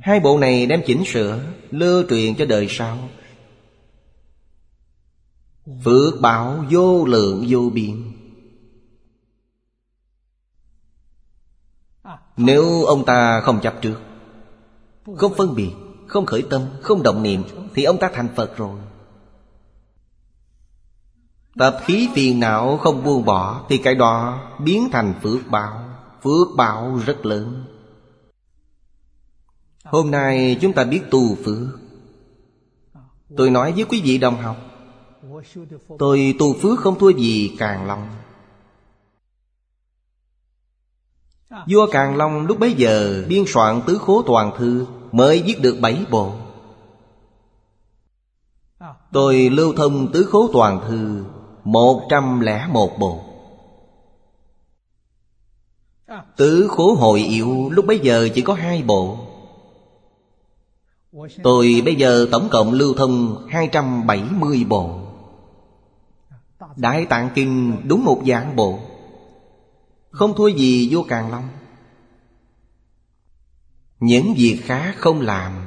Hai 0.00 0.20
bộ 0.20 0.38
này 0.38 0.66
đem 0.66 0.82
chỉnh 0.86 1.02
sửa 1.06 1.40
Lưu 1.70 2.04
truyền 2.08 2.34
cho 2.34 2.46
đời 2.46 2.66
sau. 2.70 2.98
Phước 5.84 6.20
báo 6.20 6.64
vô 6.70 7.04
lượng 7.04 7.46
vô 7.48 7.70
biên. 7.74 8.09
Nếu 12.36 12.84
ông 12.84 13.04
ta 13.04 13.40
không 13.40 13.60
chấp 13.60 13.74
trước, 13.82 14.00
Không 15.16 15.34
phân 15.34 15.54
biệt, 15.54 15.70
Không 16.06 16.26
khởi 16.26 16.42
tâm, 16.50 16.62
Không 16.82 17.02
động 17.02 17.22
niệm, 17.22 17.42
Thì 17.74 17.84
ông 17.84 17.98
ta 17.98 18.10
thành 18.14 18.28
Phật 18.36 18.56
rồi. 18.56 18.78
Tập 21.58 21.80
khí 21.84 22.08
phiền 22.14 22.40
não 22.40 22.76
không 22.76 23.04
buông 23.04 23.24
bỏ, 23.24 23.66
Thì 23.68 23.78
cái 23.78 23.94
đó 23.94 24.42
biến 24.64 24.88
thành 24.92 25.14
phước 25.22 25.40
báo. 25.50 25.80
Phước 26.22 26.48
báo 26.56 27.00
rất 27.06 27.26
lớn. 27.26 27.64
Hôm 29.84 30.10
nay 30.10 30.58
chúng 30.60 30.72
ta 30.72 30.84
biết 30.84 31.00
tu 31.10 31.34
phước. 31.44 31.78
Tôi 33.36 33.50
nói 33.50 33.72
với 33.72 33.84
quý 33.84 34.00
vị 34.04 34.18
đồng 34.18 34.36
học, 34.36 34.56
Tôi 35.98 36.34
tu 36.38 36.54
phước 36.54 36.78
không 36.78 36.98
thua 36.98 37.10
gì 37.10 37.56
Càng 37.58 37.86
Long 37.86 38.08
Vua 41.50 41.86
Càng 41.90 42.16
Long 42.16 42.46
lúc 42.46 42.58
bấy 42.58 42.72
giờ 42.72 43.24
biên 43.28 43.44
soạn 43.46 43.80
tứ 43.86 43.98
khố 43.98 44.22
toàn 44.22 44.52
thư 44.58 44.86
Mới 45.12 45.42
viết 45.42 45.60
được 45.62 45.78
bảy 45.80 46.04
bộ. 46.10 46.32
Tôi 49.12 49.50
lưu 49.50 49.72
thông 49.76 50.12
tứ 50.12 50.24
khố 50.24 50.50
toàn 50.52 50.80
thư 50.88 51.24
Một 51.64 52.02
trăm 52.10 52.40
lẻ 52.40 52.66
một 52.72 52.98
bộ. 52.98 53.20
Tứ 56.36 56.68
khố 56.70 56.94
hội 56.94 57.20
yếu 57.20 57.70
lúc 57.70 57.86
bấy 57.86 57.98
giờ 57.98 58.28
chỉ 58.34 58.42
có 58.42 58.54
hai 58.54 58.82
bộ. 58.82 59.16
Tôi 61.42 61.82
bây 61.84 61.94
giờ 61.94 62.26
tổng 62.32 62.48
cộng 62.50 62.72
lưu 62.72 62.94
thông 62.94 63.46
270 63.48 64.64
bộ. 64.68 65.00
Đại 66.76 67.06
Tạng 67.06 67.30
Kinh 67.34 67.76
đúng 67.88 68.04
một 68.04 68.22
dạng 68.26 68.56
bộ. 68.56 68.78
Không 70.10 70.34
thua 70.36 70.48
gì 70.48 70.88
vô 70.90 71.04
Càng 71.08 71.30
Long. 71.30 71.48
Những 74.00 74.34
việc 74.36 74.60
khác 74.64 74.94
không 74.98 75.20
làm, 75.20 75.66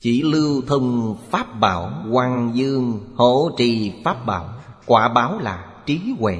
Chỉ 0.00 0.22
lưu 0.22 0.62
thông 0.66 1.16
Pháp 1.30 1.60
Bảo 1.60 1.90
Hoàng 2.10 2.52
Dương 2.54 3.14
hỗ 3.14 3.50
trì 3.56 3.92
Pháp 4.04 4.26
Bảo, 4.26 4.60
Quả 4.86 5.08
báo 5.08 5.38
là 5.38 5.82
trí 5.86 6.00
huệ. 6.18 6.38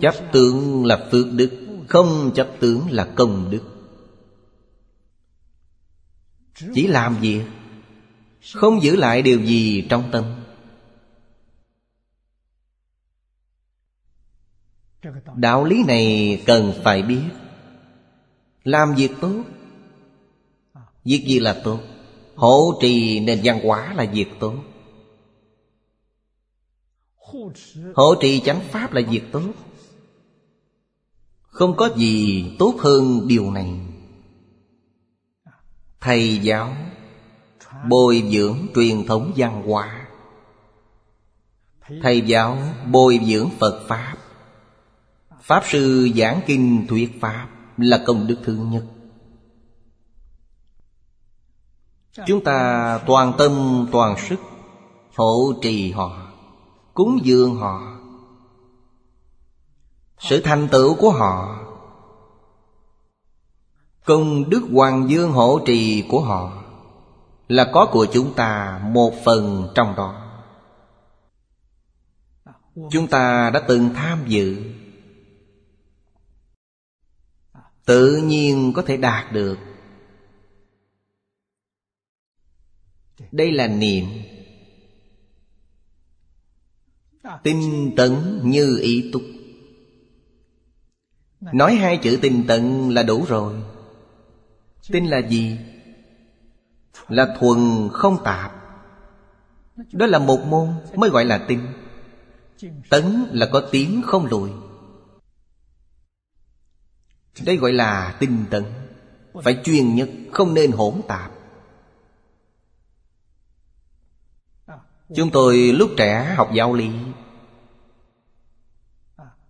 Chấp 0.00 0.14
tướng 0.32 0.84
là 0.84 1.08
phước 1.12 1.26
đức, 1.32 1.66
Không 1.88 2.32
chấp 2.34 2.48
tướng 2.60 2.90
là 2.90 3.12
công 3.16 3.50
đức. 3.50 3.62
Chỉ 6.74 6.86
làm 6.86 7.16
việc, 7.16 7.44
Không 8.54 8.82
giữ 8.82 8.96
lại 8.96 9.22
điều 9.22 9.40
gì 9.44 9.86
trong 9.90 10.08
tâm. 10.12 10.37
Đạo 15.36 15.64
lý 15.64 15.84
này 15.84 16.42
cần 16.46 16.72
phải 16.84 17.02
biết. 17.02 17.22
Làm 18.64 18.94
việc 18.94 19.10
tốt. 19.20 19.42
Việc 21.04 21.24
gì 21.26 21.38
là 21.38 21.60
tốt? 21.64 21.80
Hỗ 22.34 22.78
trì 22.80 23.20
nền 23.20 23.40
văn 23.44 23.60
hóa 23.64 23.94
là 23.94 24.04
việc 24.12 24.28
tốt. 24.40 24.54
Hỗ 27.94 28.14
trì 28.20 28.40
chánh 28.40 28.60
pháp 28.60 28.92
là 28.92 29.00
việc 29.10 29.22
tốt. 29.32 29.52
Không 31.40 31.76
có 31.76 31.90
gì 31.96 32.44
tốt 32.58 32.74
hơn 32.78 33.28
điều 33.28 33.50
này. 33.50 33.70
Thầy 36.00 36.38
giáo 36.38 36.74
Bồi 37.88 38.24
dưỡng 38.32 38.66
truyền 38.74 39.06
thống 39.06 39.32
văn 39.36 39.62
hóa. 39.66 40.06
Thầy 42.02 42.20
giáo 42.20 42.58
bồi 42.90 43.20
dưỡng 43.26 43.50
Phật 43.58 43.84
Pháp. 43.88 44.17
Pháp 45.48 45.62
sư 45.66 46.08
giảng 46.16 46.40
kinh 46.46 46.86
thuyết 46.88 47.20
Pháp 47.20 47.48
Là 47.76 48.02
công 48.06 48.26
đức 48.26 48.36
thứ 48.44 48.54
nhất. 48.54 48.84
Chúng 52.26 52.44
ta 52.44 53.00
toàn 53.06 53.32
tâm, 53.38 53.86
toàn 53.92 54.16
sức 54.18 54.36
Hộ 55.16 55.52
trì 55.62 55.92
họ, 55.92 56.32
Cúng 56.94 57.18
dường 57.22 57.54
họ. 57.54 57.98
Sự 60.18 60.40
thành 60.40 60.68
tựu 60.68 60.94
của 60.94 61.10
họ, 61.10 61.58
Công 64.04 64.50
đức 64.50 64.62
Hoàng 64.72 65.08
Dương 65.08 65.32
hộ 65.32 65.60
trì 65.66 66.04
của 66.08 66.20
họ 66.20 66.52
Là 67.48 67.70
có 67.72 67.88
của 67.92 68.06
chúng 68.12 68.34
ta 68.34 68.80
một 68.84 69.12
phần 69.24 69.68
trong 69.74 69.94
đó. 69.96 70.14
Chúng 72.90 73.06
ta 73.06 73.50
đã 73.50 73.62
từng 73.68 73.94
tham 73.94 74.18
dự 74.26 74.56
Tự 77.88 78.16
nhiên 78.16 78.72
có 78.76 78.82
thể 78.82 78.96
đạt 78.96 79.32
được. 79.32 79.58
Đây 83.32 83.52
là 83.52 83.66
niệm 83.66 84.04
Tinh 87.42 87.92
tấn 87.96 88.40
như 88.42 88.78
ý 88.82 89.10
túc. 89.12 89.22
Nói 91.40 91.74
hai 91.74 91.96
chữ 92.02 92.18
tinh 92.22 92.44
tấn 92.48 92.90
là 92.90 93.02
đủ 93.02 93.24
rồi. 93.28 93.54
Tinh 94.88 95.10
là 95.10 95.18
gì? 95.18 95.58
Là 97.08 97.36
thuần 97.40 97.88
không 97.92 98.16
tạp. 98.24 98.52
Đó 99.92 100.06
là 100.06 100.18
một 100.18 100.40
môn 100.46 100.68
mới 100.94 101.10
gọi 101.10 101.24
là 101.24 101.44
tinh. 101.48 101.60
Tấn 102.88 103.26
là 103.32 103.48
có 103.52 103.68
tiếng 103.70 104.02
không 104.02 104.26
lùi. 104.26 104.50
Đây 107.44 107.56
gọi 107.56 107.72
là 107.72 108.16
tinh 108.20 108.44
tấn. 108.50 108.64
Phải 109.44 109.60
chuyên 109.64 109.94
nhất, 109.94 110.10
Không 110.32 110.54
nên 110.54 110.72
hỗn 110.72 111.00
tạp. 111.08 111.30
Chúng 115.16 115.30
tôi 115.30 115.56
lúc 115.56 115.90
trẻ 115.96 116.34
học 116.36 116.48
giáo 116.54 116.74
lý. 116.74 116.90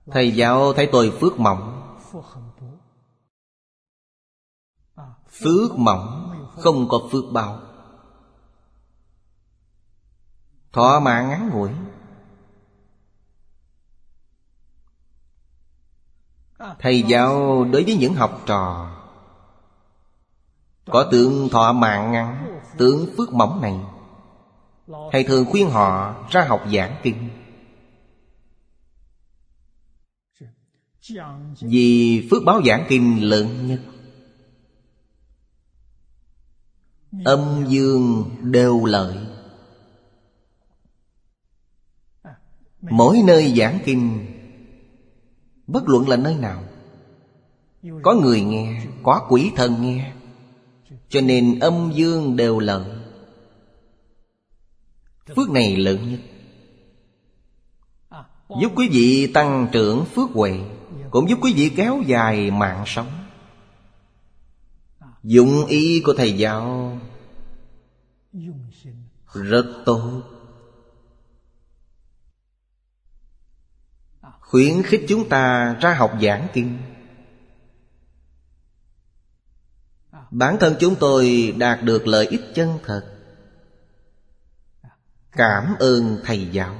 Thầy 0.07 0.35
giáo 0.35 0.73
thấy 0.73 0.89
tôi 0.93 1.13
phước 1.21 1.39
mỏng. 1.39 1.97
Phước 5.41 5.79
mỏng, 5.79 6.35
Không 6.57 6.89
có 6.89 7.09
phước 7.13 7.25
bao 7.33 7.61
Thọ 10.73 11.01
mạng 11.01 11.29
ngắn 11.29 11.51
ngủi. 11.53 11.71
Thầy 16.59 17.03
giáo 17.03 17.65
đối 17.65 17.85
với 17.85 17.95
những 17.95 18.15
học 18.15 18.43
trò, 18.47 18.95
Có 20.87 21.09
tượng 21.11 21.49
thọ 21.49 21.73
mạng 21.73 22.13
ngắn 22.13 22.61
Tướng 22.79 23.07
phước 23.17 23.33
mỏng 23.33 23.61
này, 23.61 23.81
Thầy 25.13 25.25
thường 25.25 25.45
khuyên 25.51 25.71
họ 25.71 26.15
ra 26.31 26.45
học 26.49 26.65
giảng 26.73 26.97
kinh. 27.03 27.29
Vì 31.61 32.29
phước 32.31 32.43
báo 32.45 32.61
giảng 32.67 32.87
kinh 32.89 33.29
lớn 33.29 33.67
nhất, 33.67 33.81
Âm 37.25 37.65
dương 37.69 38.31
đều 38.43 38.85
lợi. 38.85 39.17
Mỗi 42.81 43.21
nơi 43.27 43.55
giảng 43.57 43.79
kinh 43.85 44.38
Bất 45.69 45.89
luận 45.89 46.09
là 46.09 46.17
nơi 46.17 46.35
nào, 46.35 46.63
Có 48.03 48.15
người 48.15 48.41
nghe, 48.41 48.87
Có 49.03 49.27
quỷ 49.29 49.53
thần 49.57 49.83
nghe, 49.83 50.13
Cho 51.09 51.21
nên 51.21 51.59
âm 51.59 51.93
dương 51.95 52.37
đều 52.37 52.59
lợi 52.59 52.85
Phước 55.37 55.51
này 55.51 55.77
lớn 55.77 56.11
nhất. 56.11 56.21
Giúp 58.61 58.73
quý 58.77 58.89
vị 58.89 59.33
tăng 59.35 59.69
trưởng 59.73 60.05
phước 60.05 60.31
huệ, 60.31 60.61
Cũng 61.11 61.29
giúp 61.29 61.39
quý 61.43 61.53
vị 61.53 61.73
kéo 61.77 62.03
dài 62.07 62.51
mạng 62.51 62.85
sống. 62.87 63.09
Dụng 65.23 65.67
ý 65.67 66.03
của 66.05 66.15
thầy 66.17 66.33
giáo 66.33 66.99
Rất 69.33 69.67
tốt. 69.85 70.23
Khuyến 74.51 74.83
khích 74.83 75.05
chúng 75.09 75.29
ta 75.29 75.77
ra 75.81 75.95
học 75.95 76.13
giảng 76.23 76.49
kinh. 76.53 76.79
Bản 80.31 80.57
thân 80.61 80.75
chúng 80.81 80.95
tôi 80.95 81.55
đạt 81.59 81.83
được 81.83 82.07
lợi 82.07 82.27
ích 82.27 82.41
chân 82.55 82.79
thật. 82.85 83.03
Cảm 85.33 85.75
ơn 85.79 86.19
thầy 86.25 86.49
giáo. 86.53 86.75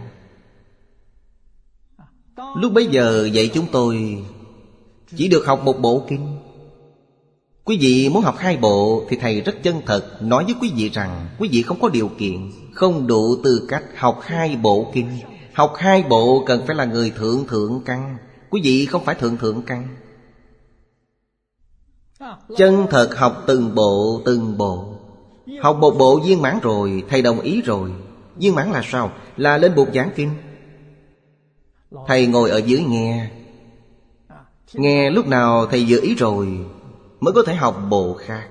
Lúc 2.57 2.73
bấy 2.73 2.87
giờ 2.87 3.29
dạy 3.33 3.51
chúng 3.55 3.67
tôi, 3.73 4.25
Chỉ 5.17 5.29
được 5.29 5.47
học 5.47 5.61
một 5.65 5.79
bộ 5.81 6.07
kinh. 6.09 6.39
Quý 7.65 7.79
vị 7.81 8.09
muốn 8.09 8.23
học 8.23 8.37
hai 8.39 8.57
bộ 8.57 9.07
Thì 9.09 9.17
thầy 9.21 9.41
rất 9.41 9.57
chân 9.63 9.81
thật 9.87 10.23
Nói 10.23 10.45
với 10.45 10.55
quý 10.61 10.73
vị 10.77 10.91
rằng 10.91 11.29
Quý 11.39 11.49
vị 11.53 11.63
không 11.63 11.81
có 11.81 11.89
điều 11.89 12.11
kiện, 12.19 12.51
Không 12.75 13.07
đủ 13.07 13.37
tư 13.45 13.67
cách 13.69 13.85
học 13.97 14.21
hai 14.23 14.57
bộ 14.57 14.91
kinh. 14.95 15.09
Học 15.59 15.73
hai 15.77 16.03
bộ 16.03 16.45
cần 16.47 16.67
phải 16.67 16.77
là 16.77 16.85
người 16.85 17.11
thượng 17.11 17.47
thượng 17.47 17.83
căn. 17.85 18.17
Quý 18.51 18.61
vị 18.65 18.87
không 18.87 19.05
phải 19.05 19.15
thượng 19.15 19.37
thượng 19.37 19.63
căn. 19.63 19.89
Chân 22.57 22.87
thật 22.91 23.17
học 23.17 23.45
từng 23.47 23.75
bộ 23.75 24.23
từng 24.25 24.59
bộ. 24.59 24.95
Học 25.63 25.77
một 25.77 25.91
bộ 25.99 26.21
viên 26.25 26.43
mãn 26.43 26.59
rồi, 26.63 27.05
Thầy 27.09 27.23
đồng 27.23 27.41
ý 27.41 27.63
rồi. 27.63 27.93
Viên 28.37 28.55
mãn 28.55 28.71
là 28.71 28.83
sao? 28.85 29.13
Là 29.37 29.59
lên 29.59 29.75
bục 29.75 29.89
giảng 29.95 30.11
kinh. 30.17 30.31
Thầy 32.07 32.27
ngồi 32.27 32.51
ở 32.51 32.59
dưới 32.59 32.85
nghe. 32.89 33.31
Nghe 34.73 35.11
lúc 35.11 35.27
nào 35.27 35.67
thầy 35.67 35.87
dự 35.87 36.01
ý 36.03 36.15
rồi, 36.15 36.67
Mới 37.21 37.35
có 37.35 37.43
thể 37.47 37.55
học 37.55 37.83
bộ 37.91 38.15
khác. 38.15 38.49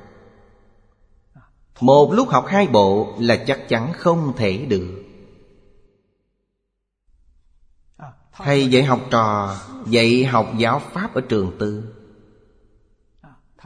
Một 1.82 2.14
lúc 2.14 2.30
học 2.30 2.46
hai 2.48 2.68
bộ 2.68 3.14
là 3.20 3.36
chắc 3.36 3.70
chắn 3.70 3.94
không 3.94 4.34
thể 4.38 4.58
được. 4.58 5.07
Thầy 8.38 8.68
dạy 8.68 8.84
học 8.84 9.00
trò, 9.10 9.56
Dạy 9.86 10.26
học 10.26 10.48
giáo 10.58 10.82
pháp 10.92 11.14
ở 11.14 11.22
trường 11.22 11.52
tư? 11.60 11.84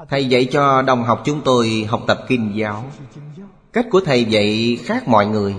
Thầy 0.09 0.25
dạy 0.25 0.47
cho 0.51 0.81
đồng 0.81 1.03
học 1.03 1.21
chúng 1.25 1.41
tôi 1.45 1.87
học 1.89 2.01
tập 2.07 2.25
kinh 2.27 2.51
giáo. 2.55 2.85
Cách 3.73 3.85
của 3.91 4.01
thầy 4.05 4.25
dạy 4.25 4.77
khác 4.83 5.07
mọi 5.07 5.25
người. 5.25 5.55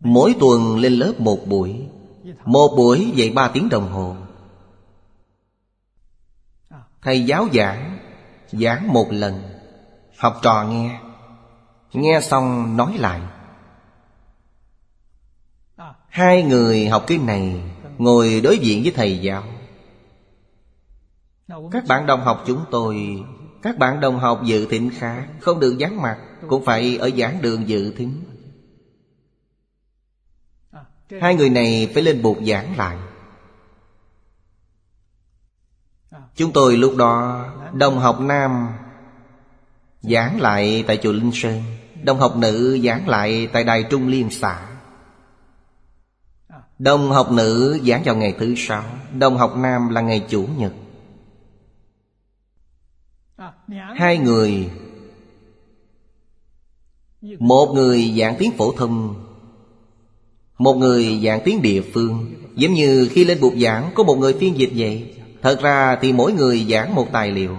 Mỗi 0.00 0.34
tuần 0.40 0.78
lên 0.78 0.92
lớp 0.92 1.12
một 1.18 1.38
buổi. 1.46 1.88
Một 2.44 2.74
buổi 2.76 3.12
dạy 3.14 3.30
ba 3.30 3.48
tiếng 3.48 3.68
đồng 3.68 3.92
hồ. 3.92 4.16
Thầy 7.02 7.24
giáo 7.24 7.48
giảng 7.52 7.98
Giảng 8.52 8.92
một 8.92 9.06
lần. 9.10 9.42
Học 10.18 10.36
trò 10.42 10.64
nghe. 10.70 11.00
Nghe 11.92 12.20
xong 12.22 12.76
nói 12.76 12.98
lại. 12.98 13.20
Hai 16.10 16.42
người 16.42 16.88
học 16.88 17.04
kinh 17.06 17.26
này, 17.26 17.62
Ngồi 17.98 18.40
đối 18.40 18.58
diện 18.58 18.82
với 18.82 18.92
thầy 18.96 19.18
giáo. 19.18 19.44
Các 21.70 21.84
bạn 21.88 22.06
đồng 22.06 22.20
học 22.20 22.44
chúng 22.46 22.64
tôi, 22.70 23.22
Các 23.62 23.78
bạn 23.78 24.00
đồng 24.00 24.18
học 24.18 24.40
dự 24.44 24.66
thính 24.70 24.90
khác 24.98 25.28
Không 25.40 25.60
được 25.60 25.78
dán 25.78 26.02
mặt, 26.02 26.18
Cũng 26.48 26.64
phải 26.64 26.96
ở 26.96 27.10
giảng 27.10 27.42
đường 27.42 27.68
dự 27.68 27.92
thính. 27.96 28.24
Hai 31.20 31.34
người 31.34 31.50
này 31.50 31.90
phải 31.94 32.02
lên 32.02 32.22
bục 32.22 32.38
giảng 32.46 32.76
lại. 32.76 32.96
Chúng 36.34 36.52
tôi 36.52 36.76
lúc 36.76 36.96
đó, 36.96 37.44
Đồng 37.72 37.98
học 37.98 38.20
nam 38.20 38.68
Giảng 40.02 40.40
lại 40.40 40.84
tại 40.86 40.98
chùa 41.02 41.12
Linh 41.12 41.30
Sơn, 41.34 41.62
Đồng 42.02 42.18
học 42.18 42.36
nữ 42.36 42.78
giảng 42.84 43.08
lại 43.08 43.48
tại 43.52 43.64
Đài 43.64 43.82
Trung 43.82 44.08
Liên 44.08 44.30
xã. 44.30 44.69
Đồng 46.80 47.10
học 47.10 47.32
nữ 47.32 47.78
giảng 47.86 48.02
vào 48.04 48.16
ngày 48.16 48.34
thứ 48.38 48.54
sáu. 48.56 48.84
Đồng 49.18 49.36
học 49.36 49.56
nam 49.56 49.88
là 49.88 50.00
ngày 50.00 50.26
Chủ 50.28 50.46
nhật. 50.58 50.72
Hai 53.96 54.18
người, 54.18 54.70
Một 57.38 57.72
người 57.74 58.14
giảng 58.18 58.36
tiếng 58.38 58.50
phổ 58.58 58.72
thông, 58.72 59.14
một 60.58 60.74
người 60.74 61.20
giảng 61.24 61.40
tiếng 61.44 61.62
địa 61.62 61.82
phương. 61.92 62.34
Giống 62.54 62.72
như 62.72 63.08
khi 63.10 63.24
lên 63.24 63.40
bục 63.40 63.52
giảng, 63.56 63.90
Có 63.94 64.02
một 64.02 64.14
người 64.14 64.32
phiên 64.32 64.58
dịch 64.58 64.70
vậy. 64.76 65.14
Thật 65.42 65.60
ra 65.62 65.98
thì 66.00 66.12
mỗi 66.12 66.32
người 66.32 66.66
giảng 66.70 66.94
một 66.94 67.06
tài 67.12 67.30
liệu. 67.30 67.56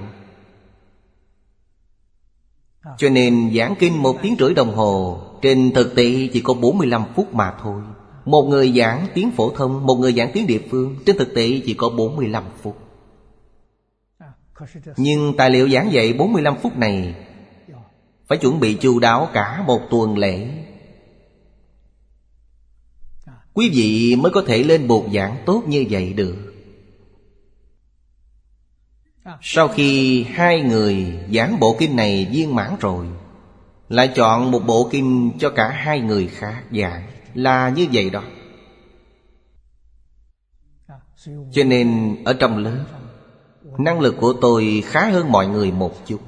Cho 2.97 3.09
nên 3.09 3.51
giảng 3.55 3.76
kinh 3.80 4.01
một 4.01 4.17
tiếng 4.22 4.36
rưỡi 4.39 4.53
đồng 4.53 4.76
hồ, 4.76 5.22
Trên 5.41 5.72
thực 5.76 5.95
tế 5.95 6.30
chỉ 6.34 6.41
có 6.41 6.53
45 6.53 7.03
phút 7.15 7.34
mà 7.34 7.53
thôi. 7.61 7.82
Một 8.26 8.43
người 8.43 8.72
giảng 8.72 9.07
tiếng 9.13 9.32
phổ 9.32 9.51
thông, 9.51 9.86
Một 9.86 9.95
người 9.95 10.13
giảng 10.13 10.32
tiếng 10.34 10.47
địa 10.47 10.61
phương, 10.69 10.95
Trên 11.05 11.17
thực 11.17 11.36
tế 11.36 11.61
chỉ 11.65 11.74
có 11.74 11.89
45 11.89 12.43
phút. 12.61 12.78
Nhưng 14.97 15.34
tài 15.38 15.49
liệu 15.49 15.69
giảng 15.69 15.91
dạy 15.91 16.13
45 16.13 16.55
phút 16.61 16.78
này 16.78 17.15
Phải 18.28 18.38
chuẩn 18.38 18.59
bị 18.59 18.74
chu 18.74 18.99
đáo 18.99 19.30
cả 19.34 19.63
một 19.67 19.82
tuần 19.89 20.17
lễ. 20.17 20.47
Quý 23.53 23.69
vị 23.74 24.15
mới 24.15 24.32
có 24.32 24.43
thể 24.47 24.63
lên 24.63 24.88
bục 24.88 25.05
giảng 25.13 25.38
tốt 25.45 25.63
như 25.67 25.86
vậy 25.89 26.13
được. 26.13 26.36
Sau 29.41 29.67
khi 29.67 30.24
hai 30.24 30.61
người 30.61 31.19
giảng 31.34 31.59
bộ 31.59 31.76
kinh 31.80 31.95
này 31.95 32.28
viên 32.32 32.55
mãn 32.55 32.76
rồi, 32.80 33.07
Lại 33.89 34.09
chọn 34.15 34.51
một 34.51 34.59
bộ 34.59 34.89
kinh 34.91 35.32
cho 35.39 35.49
cả 35.49 35.69
hai 35.69 35.99
người 35.99 36.28
khác 36.28 36.63
giảng. 36.72 37.03
Là 37.34 37.69
như 37.69 37.88
vậy 37.93 38.09
đó. 38.09 38.23
Cho 41.51 41.63
nên 41.63 42.17
ở 42.25 42.34
trong 42.34 42.57
lớp, 42.57 42.86
Năng 43.77 43.99
lực 43.99 44.15
của 44.19 44.34
tôi 44.41 44.84
khá 44.86 45.09
hơn 45.09 45.32
mọi 45.32 45.47
người 45.47 45.71
một 45.71 46.05
chút. 46.05 46.19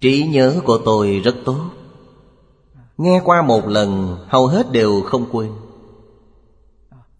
Trí 0.00 0.26
nhớ 0.26 0.60
của 0.64 0.78
tôi 0.84 1.20
rất 1.24 1.36
tốt. 1.44 1.70
Nghe 2.96 3.20
qua 3.24 3.42
một 3.42 3.68
lần, 3.68 4.18
Hầu 4.28 4.46
hết 4.46 4.72
đều 4.72 5.02
không 5.02 5.26
quên. 5.32 5.52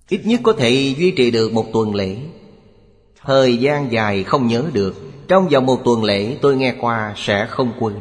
Ít 0.09 0.21
nhất 0.25 0.41
có 0.43 0.53
thể 0.53 0.95
duy 0.99 1.11
trì 1.11 1.31
được 1.31 1.53
một 1.53 1.67
tuần 1.73 1.95
lễ. 1.95 2.17
Thời 3.23 3.57
gian 3.57 3.93
dài 3.93 4.25
không 4.25 4.47
nhớ 4.47 4.65
được, 4.73 4.95
Trong 5.29 5.49
vòng 5.49 5.67
một 5.67 5.81
tuần 5.85 6.05
lễ 6.05 6.39
tôi 6.43 6.57
nghe 6.57 6.75
qua 6.81 7.15
sẽ 7.17 7.47
không 7.47 7.73
quên. 7.81 7.97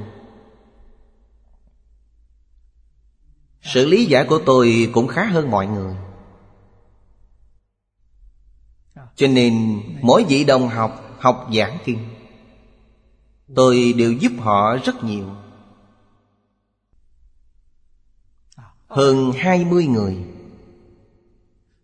Sự 3.61 3.85
lý 3.85 4.05
giải 4.05 4.25
của 4.29 4.39
tôi 4.45 4.89
cũng 4.93 5.07
khá 5.07 5.25
hơn 5.25 5.51
mọi 5.51 5.67
người. 5.67 5.95
Cho 9.15 9.27
nên, 9.27 9.81
mỗi 10.01 10.25
vị 10.29 10.43
đồng 10.43 10.67
học 10.67 11.17
học 11.19 11.47
giảng 11.55 11.77
kinh. 11.85 11.99
Tôi 13.55 13.93
đều 13.97 14.11
giúp 14.11 14.31
họ 14.39 14.77
rất 14.77 15.03
nhiều. 15.03 15.25
Hơn 18.87 19.31
hai 19.37 19.65
mươi 19.65 19.85
người. 19.85 20.17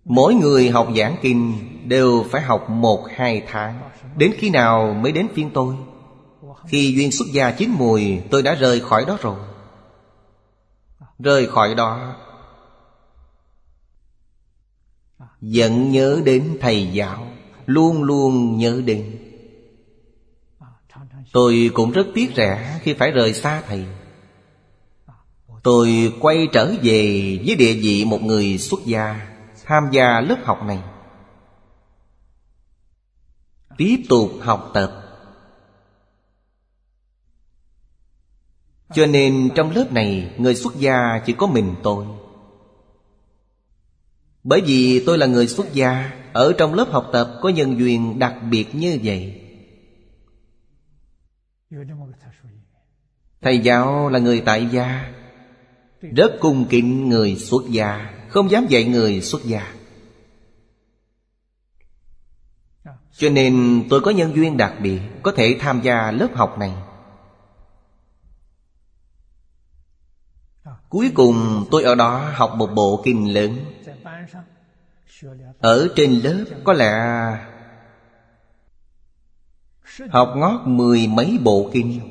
Mỗi 0.05 0.33
người 0.33 0.69
học 0.69 0.87
giảng 0.95 1.15
kinh 1.21 1.53
Đều 1.87 2.25
phải 2.31 2.41
học 2.41 2.69
một, 2.69 3.05
hai 3.15 3.43
tháng. 3.47 3.79
Đến 4.17 4.33
khi 4.37 4.49
nào 4.49 4.93
mới 4.93 5.11
đến 5.11 5.27
phiên 5.33 5.49
tôi? 5.53 5.75
Khi 6.67 6.93
duyên 6.95 7.11
xuất 7.11 7.25
gia 7.31 7.51
chín 7.51 7.69
mùi, 7.77 8.19
Tôi 8.31 8.43
đã 8.43 8.53
rời 8.53 8.79
khỏi 8.79 9.05
đó 9.05 9.17
rồi. 9.21 9.35
Rời 11.19 11.47
khỏi 11.47 11.75
đó. 11.75 12.15
Vẫn 15.41 15.91
nhớ 15.91 16.21
đến 16.25 16.57
thầy 16.61 16.89
giáo, 16.93 17.27
Luôn 17.65 18.03
luôn 18.03 18.57
nhớ 18.57 18.81
đến. 18.85 19.17
Tôi 21.31 21.71
cũng 21.73 21.91
rất 21.91 22.07
tiếc 22.13 22.31
rẻ 22.35 22.79
khi 22.83 22.93
phải 22.93 23.11
rời 23.11 23.33
xa 23.33 23.61
thầy. 23.67 23.85
Tôi 25.63 26.13
quay 26.19 26.47
trở 26.53 26.73
về 26.83 27.39
với 27.45 27.55
địa 27.55 27.73
vị 27.73 28.05
một 28.05 28.21
người 28.23 28.57
xuất 28.57 28.79
gia, 28.85 29.27
Tham 29.65 29.89
gia 29.91 30.21
lớp 30.21 30.37
học 30.43 30.63
này. 30.63 30.79
Tiếp 33.77 34.03
tục 34.09 34.31
học 34.41 34.71
tập. 34.73 35.04
Cho 38.93 39.05
nên 39.05 39.49
trong 39.55 39.71
lớp 39.71 39.91
này, 39.91 40.31
Người 40.37 40.55
xuất 40.55 40.75
gia 40.75 41.21
chỉ 41.25 41.33
có 41.33 41.47
mình 41.47 41.75
tôi. 41.83 42.05
Bởi 44.43 44.61
vì 44.61 45.03
tôi 45.05 45.17
là 45.17 45.25
người 45.25 45.47
xuất 45.47 45.73
gia, 45.73 46.11
Ở 46.33 46.53
trong 46.57 46.73
lớp 46.73 46.87
học 46.91 47.09
tập 47.13 47.39
có 47.41 47.49
nhân 47.49 47.79
duyên 47.79 48.19
đặc 48.19 48.35
biệt 48.49 48.75
như 48.75 48.99
vậy. 49.03 49.41
Thầy 53.41 53.59
giáo 53.59 54.09
là 54.09 54.19
người 54.19 54.41
tại 54.45 54.67
gia, 54.71 55.13
Rất 56.01 56.31
cung 56.39 56.65
kính 56.69 57.09
người 57.09 57.35
xuất 57.35 57.63
gia, 57.69 58.13
Không 58.29 58.51
dám 58.51 58.65
dạy 58.69 58.83
người 58.83 59.21
xuất 59.21 59.43
gia. 59.43 59.73
Cho 63.17 63.29
nên 63.29 63.83
tôi 63.89 64.01
có 64.01 64.11
nhân 64.11 64.35
duyên 64.35 64.57
đặc 64.57 64.73
biệt, 64.81 64.99
Có 65.23 65.31
thể 65.31 65.57
tham 65.59 65.81
gia 65.83 66.11
lớp 66.11 66.29
học 66.35 66.59
này. 66.59 66.71
Cuối 70.89 71.11
cùng 71.13 71.65
tôi 71.71 71.83
ở 71.83 71.95
đó 71.95 72.31
học 72.33 72.53
một 72.55 72.69
bộ 72.75 73.01
kinh 73.05 73.33
lớn. 73.33 73.57
Ở 75.59 75.87
trên 75.95 76.11
lớp 76.11 76.45
có 76.63 76.73
lẽ 76.73 76.91
Học 80.09 80.33
ngót 80.37 80.61
mười 80.65 81.07
mấy 81.07 81.37
bộ 81.43 81.69
kinh. 81.73 82.01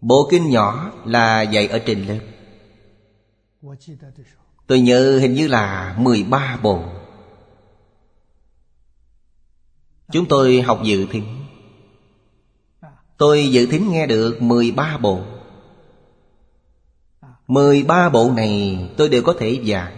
Bộ 0.00 0.28
kinh 0.30 0.50
nhỏ 0.50 0.92
là 1.04 1.42
dạy 1.42 1.66
ở 1.68 1.78
trên 1.78 2.04
lớp. 2.06 2.20
Tôi 4.66 4.80
nhớ 4.80 5.18
hình 5.18 5.34
như 5.34 5.48
là 5.48 5.94
13 5.98 6.58
bộ. 6.62 6.84
Chúng 10.12 10.26
tôi 10.28 10.62
học 10.62 10.80
dự 10.84 11.06
thính. 11.10 11.44
Tôi 13.18 13.48
dự 13.50 13.66
thính 13.66 13.90
nghe 13.90 14.06
được 14.06 14.42
13 14.42 14.98
bộ. 14.98 15.20
13 17.52 18.08
bộ 18.08 18.30
này 18.36 18.78
tôi 18.96 19.08
đều 19.08 19.22
có 19.22 19.34
thể 19.38 19.60
giảng. 19.66 19.92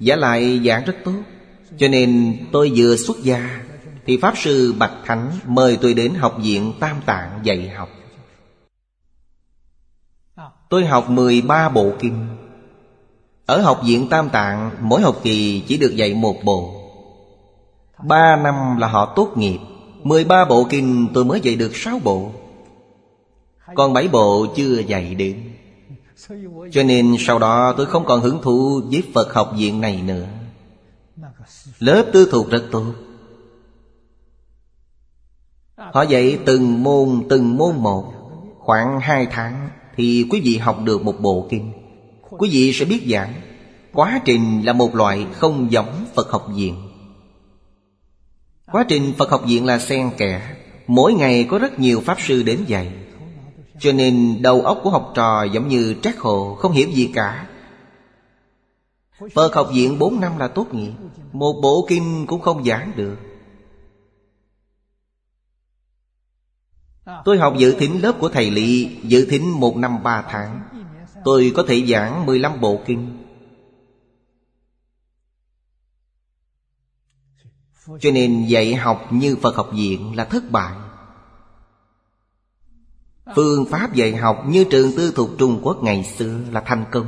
Giả 0.00 0.16
lại 0.16 0.60
giảng 0.64 0.84
rất 0.84 0.96
tốt. 1.04 1.12
Cho 1.78 1.88
nên 1.88 2.38
tôi 2.52 2.72
vừa 2.76 2.96
xuất 2.96 3.16
gia 3.22 3.60
Thì 4.06 4.16
Pháp 4.16 4.34
Sư 4.36 4.74
Bạch 4.78 4.92
Thánh 5.04 5.30
mời 5.46 5.78
tôi 5.82 5.94
đến 5.94 6.14
học 6.14 6.36
viện 6.42 6.72
Tam 6.80 6.96
Tạng 7.06 7.40
dạy 7.42 7.68
học. 7.68 7.88
Tôi 10.70 10.86
học 10.86 11.10
13 11.10 11.68
bộ 11.68 11.92
kinh. 12.00 12.26
Ở 13.46 13.60
học 13.60 13.80
viện 13.84 14.08
Tam 14.08 14.30
Tạng, 14.30 14.70
Mỗi 14.80 15.00
học 15.02 15.20
kỳ 15.22 15.62
chỉ 15.66 15.76
được 15.76 15.96
dạy 15.96 16.14
một 16.14 16.36
bộ. 16.44 16.74
Ba 18.04 18.36
năm 18.36 18.76
là 18.78 18.86
họ 18.86 19.12
tốt 19.16 19.32
nghiệp. 19.36 19.58
13 20.02 20.44
bộ 20.44 20.66
kinh 20.70 21.08
tôi 21.14 21.24
mới 21.24 21.40
dạy 21.40 21.56
được 21.56 21.76
6 21.76 22.00
bộ. 22.04 22.30
Còn 23.74 23.92
7 23.92 24.08
bộ 24.08 24.46
chưa 24.56 24.78
dạy 24.86 25.14
đến. 25.14 25.51
Cho 26.72 26.82
nên 26.82 27.16
sau 27.18 27.38
đó 27.38 27.74
tôi 27.76 27.86
không 27.86 28.04
còn 28.04 28.20
hứng 28.20 28.42
thú 28.42 28.82
với 28.90 29.02
Phật 29.14 29.34
học 29.34 29.52
viện 29.56 29.80
này 29.80 30.02
nữa. 30.02 30.26
Lớp 31.78 32.04
tư 32.12 32.28
thuộc 32.30 32.50
rất 32.50 32.64
tốt. 32.70 32.92
Họ 35.76 36.02
dạy 36.02 36.38
từng 36.44 36.82
môn 36.82 37.22
từng 37.28 37.56
môn 37.56 37.76
một. 37.76 38.12
Khoảng 38.58 39.00
2 39.00 39.26
tháng 39.26 39.68
thì 39.96 40.26
quý 40.30 40.40
vị 40.40 40.56
học 40.56 40.78
được 40.84 41.04
một 41.04 41.20
bộ 41.20 41.46
kinh. 41.50 41.72
Quý 42.30 42.48
vị 42.52 42.72
sẽ 42.72 42.84
biết 42.84 43.02
giảng. 43.10 43.34
Quá 43.92 44.20
trình 44.24 44.62
là 44.64 44.72
một 44.72 44.94
loại 44.94 45.26
không 45.32 45.72
giống 45.72 46.04
Phật 46.14 46.30
học 46.30 46.46
viện. 46.54 46.76
Quá 48.72 48.84
trình 48.88 49.12
Phật 49.18 49.30
học 49.30 49.42
viện 49.46 49.66
là 49.66 49.78
xen 49.78 50.10
kẽ. 50.16 50.56
Mỗi 50.86 51.14
ngày 51.14 51.46
có 51.50 51.58
rất 51.58 51.78
nhiều 51.78 52.00
Pháp 52.00 52.20
Sư 52.20 52.42
đến 52.42 52.64
dạy. 52.66 52.92
Cho 53.82 53.92
nên 53.92 54.42
đầu 54.42 54.60
óc 54.60 54.80
của 54.82 54.90
học 54.90 55.12
trò 55.14 55.44
giống 55.44 55.68
như 55.68 55.94
trác 56.02 56.18
hồ, 56.18 56.54
Không 56.54 56.72
hiểu 56.72 56.88
gì 56.88 57.10
cả. 57.14 57.48
Phật 59.34 59.54
học 59.54 59.68
viện 59.74 59.98
4 59.98 60.20
năm 60.20 60.38
là 60.38 60.48
tốt 60.48 60.66
nghiệp, 60.72 60.92
Một 61.32 61.52
bộ 61.62 61.86
kinh 61.88 62.26
cũng 62.26 62.40
không 62.40 62.64
giảng 62.64 62.92
được. 62.96 63.16
Tôi 67.24 67.38
học 67.38 67.54
dự 67.58 67.74
thính 67.78 68.02
lớp 68.02 68.16
của 68.20 68.28
thầy 68.28 68.50
Lị, 68.50 68.96
Dự 69.02 69.26
thính 69.30 69.60
một 69.60 69.76
năm 69.76 70.02
ba 70.02 70.22
tháng. 70.22 70.62
Tôi 71.24 71.52
có 71.56 71.64
thể 71.68 71.86
giảng 71.86 72.26
15 72.26 72.60
bộ 72.60 72.80
kinh. 72.86 73.18
Cho 78.00 78.10
nên 78.10 78.46
dạy 78.46 78.74
học 78.74 79.08
như 79.10 79.36
Phật 79.42 79.56
học 79.56 79.70
viện 79.72 80.16
là 80.16 80.24
thất 80.24 80.50
bại. 80.50 80.81
Phương 83.36 83.64
pháp 83.64 83.94
dạy 83.94 84.16
học 84.16 84.42
như 84.46 84.64
trường 84.64 84.92
tư 84.96 85.12
thuộc 85.16 85.30
Trung 85.38 85.60
Quốc 85.62 85.82
ngày 85.82 86.04
xưa 86.18 86.38
là 86.50 86.62
thành 86.66 86.84
công. 86.92 87.06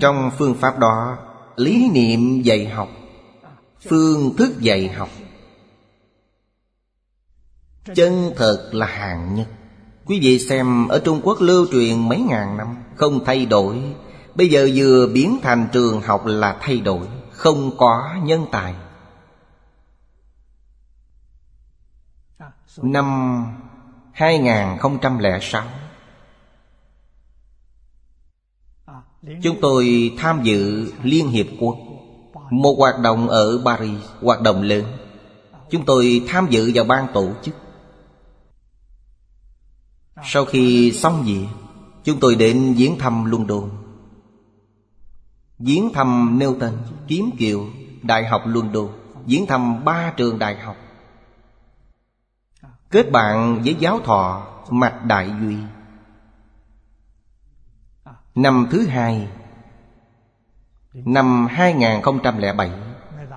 Trong 0.00 0.30
phương 0.38 0.54
pháp 0.54 0.78
đó, 0.78 1.18
Lý 1.56 1.90
niệm 1.90 2.42
dạy 2.42 2.68
học, 2.68 2.88
Phương 3.88 4.36
thức 4.36 4.60
dạy 4.60 4.88
học, 4.88 5.08
Chân 7.94 8.32
thật 8.36 8.70
là 8.72 8.86
hàng 8.86 9.34
nhất. 9.34 9.46
Quý 10.06 10.20
vị 10.22 10.38
xem, 10.38 10.88
ở 10.88 10.98
Trung 10.98 11.20
Quốc 11.24 11.40
lưu 11.40 11.66
truyền 11.72 12.08
mấy 12.08 12.20
ngàn 12.20 12.56
năm, 12.56 12.76
Không 12.96 13.24
thay 13.24 13.46
đổi. 13.46 13.76
Bây 14.34 14.48
giờ 14.48 14.68
vừa 14.74 15.06
biến 15.06 15.38
thành 15.42 15.68
trường 15.72 16.00
học 16.00 16.26
là 16.26 16.58
thay 16.60 16.80
đổi, 16.80 17.06
Không 17.30 17.76
có 17.76 18.14
nhân 18.22 18.46
tài. 18.52 18.74
Năm 22.76 23.46
2006 24.12 25.62
Chúng 29.42 29.56
tôi 29.60 30.14
tham 30.18 30.40
dự 30.42 30.92
Liên 31.02 31.28
Hiệp 31.28 31.46
Quốc 31.60 31.76
Một 32.50 32.74
hoạt 32.78 32.98
động 33.02 33.28
ở 33.28 33.62
Paris 33.64 34.00
Hoạt 34.22 34.40
động 34.42 34.62
lớn. 34.62 34.84
Chúng 35.70 35.84
tôi 35.84 36.24
tham 36.28 36.46
dự 36.50 36.70
vào 36.74 36.84
ban 36.84 37.06
tổ 37.14 37.30
chức. 37.42 37.54
Sau 40.24 40.44
khi 40.44 40.92
xong 40.92 41.22
việc 41.26 41.46
Chúng 42.04 42.20
tôi 42.20 42.34
đến 42.34 42.74
viếng 42.76 42.98
thăm 42.98 43.24
London. 43.24 43.70
Viếng 45.58 45.92
thăm 45.92 46.38
Newton, 46.38 46.72
Kiếm 47.08 47.30
Kiều, 47.38 47.66
Đại 48.02 48.26
học 48.26 48.42
London. 48.46 48.88
Viếng 49.26 49.46
thăm 49.46 49.84
ba 49.84 50.12
trường 50.16 50.38
đại 50.38 50.56
học. 50.56 50.76
Kết 52.90 53.10
bạn 53.12 53.62
với 53.64 53.76
giáo 53.78 54.00
thọ 54.00 54.46
Mạch 54.70 55.04
Đại 55.04 55.30
Duy. 55.40 55.56
Năm 58.34 58.66
thứ 58.70 58.86
hai, 58.86 59.28
Năm 60.92 61.46
2007 61.50 62.70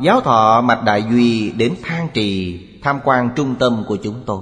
Giáo 0.02 0.22
thọ 0.22 0.62
Mạch 0.62 0.84
Đại 0.84 1.04
Duy 1.10 1.52
đến 1.52 1.76
Thang 1.84 2.08
Trì 2.14 2.60
Tham 2.84 3.00
quan 3.04 3.30
trung 3.36 3.56
tâm 3.60 3.84
của 3.88 3.98
chúng 4.04 4.24
tôi. 4.26 4.42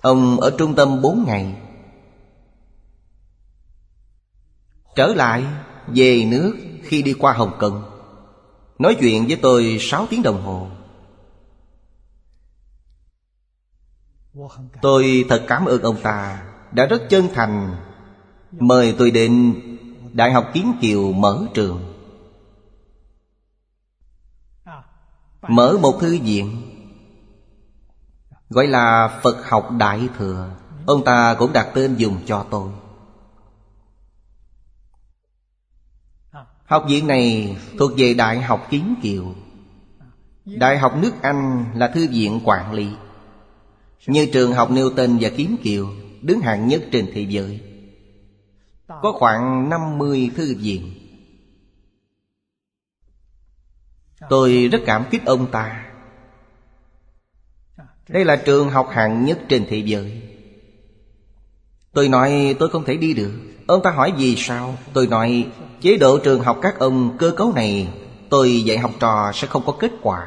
Ông 0.00 0.40
ở 0.40 0.54
trung 0.58 0.74
tâm 0.74 1.02
4 1.02 1.24
ngày. 1.26 1.56
Trở 4.96 5.06
lại 5.06 5.44
về 5.86 6.24
nước 6.24 6.56
khi 6.82 7.02
đi 7.02 7.12
qua 7.12 7.32
Hồng 7.32 7.56
Kông, 7.58 7.82
Nói 8.78 8.96
chuyện 9.00 9.26
với 9.26 9.36
tôi 9.42 9.76
6 9.80 10.06
tiếng 10.10 10.22
đồng 10.22 10.42
hồ. 10.42 10.66
Tôi 14.82 15.24
thật 15.28 15.44
cảm 15.48 15.64
ơn 15.64 15.82
ông 15.82 16.02
ta 16.02 16.42
Đã 16.72 16.86
rất 16.86 17.02
chân 17.08 17.28
thành 17.34 17.76
Mời 18.50 18.94
tôi 18.98 19.10
đến 19.10 19.54
Đại 20.12 20.32
học 20.32 20.50
Kiến 20.54 20.74
Kiều 20.80 21.12
mở 21.12 21.46
trường. 21.54 21.94
Mở 25.48 25.78
một 25.82 25.98
thư 26.00 26.18
viện 26.18 26.62
Gọi 28.48 28.66
là 28.66 29.20
Phật 29.22 29.48
học 29.48 29.70
Đại 29.78 30.08
Thừa. 30.18 30.50
Ông 30.86 31.04
ta 31.04 31.34
cũng 31.38 31.52
đặt 31.52 31.68
tên 31.74 31.96
dùng 31.96 32.16
cho 32.26 32.46
tôi. 32.50 32.70
Học 36.64 36.84
viện 36.88 37.06
này 37.06 37.56
thuộc 37.78 37.90
về 37.96 38.14
Đại 38.14 38.42
học 38.42 38.66
Kiến 38.70 38.94
Kiều. 39.02 39.24
Đại 40.44 40.78
học 40.78 40.92
nước 40.96 41.12
Anh 41.22 41.64
là 41.74 41.88
thư 41.88 42.08
viện 42.10 42.40
quản 42.44 42.72
lý. 42.72 42.88
Như 44.06 44.26
trường 44.32 44.52
học 44.52 44.70
Newton 44.70 45.18
và 45.20 45.30
kiếm 45.36 45.56
Kiều, 45.62 45.88
Đứng 46.22 46.40
hạng 46.40 46.68
nhất 46.68 46.82
trên 46.92 47.10
thế 47.14 47.26
giới. 47.28 47.60
Có 48.86 49.12
khoảng 49.12 49.68
50 49.68 50.30
thư 50.36 50.54
viện. 50.58 50.94
Tôi 54.28 54.68
rất 54.72 54.78
cảm 54.86 55.04
kích 55.10 55.24
ông 55.24 55.50
ta. 55.50 55.86
Đây 58.08 58.24
là 58.24 58.36
trường 58.36 58.70
học 58.70 58.88
hạng 58.92 59.24
nhất 59.24 59.38
trên 59.48 59.66
thế 59.68 59.78
giới. 59.78 60.22
Tôi 61.92 62.08
nói, 62.08 62.56
tôi 62.58 62.68
không 62.68 62.84
thể 62.84 62.96
đi 62.96 63.14
được. 63.14 63.32
Ông 63.66 63.82
ta 63.82 63.90
hỏi, 63.90 64.12
vì 64.18 64.36
sao? 64.36 64.76
Tôi 64.92 65.06
nói, 65.06 65.46
chế 65.80 65.96
độ 65.96 66.18
trường 66.18 66.40
học 66.40 66.58
các 66.62 66.78
ông 66.78 67.16
cơ 67.18 67.30
cấu 67.36 67.52
này, 67.52 67.88
Tôi 68.32 68.62
dạy 68.62 68.78
học 68.78 68.90
trò 69.00 69.30
sẽ 69.34 69.46
không 69.46 69.62
có 69.66 69.72
kết 69.80 69.92
quả. 70.02 70.26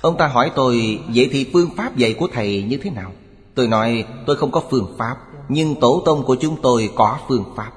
Ông 0.00 0.16
ta 0.18 0.26
hỏi 0.26 0.52
tôi, 0.54 1.00
Vậy 1.14 1.28
thì 1.32 1.50
phương 1.52 1.70
pháp 1.76 1.96
dạy 1.96 2.16
của 2.18 2.28
thầy 2.32 2.62
như 2.62 2.78
thế 2.82 2.90
nào? 2.90 3.12
Tôi 3.54 3.68
nói, 3.68 4.06
tôi 4.26 4.36
không 4.36 4.50
có 4.50 4.62
phương 4.70 4.94
pháp, 4.98 5.16
Nhưng 5.48 5.80
tổ 5.80 6.02
tông 6.04 6.24
của 6.24 6.36
chúng 6.40 6.62
tôi 6.62 6.90
có 6.96 7.18
phương 7.28 7.44
pháp. 7.56 7.72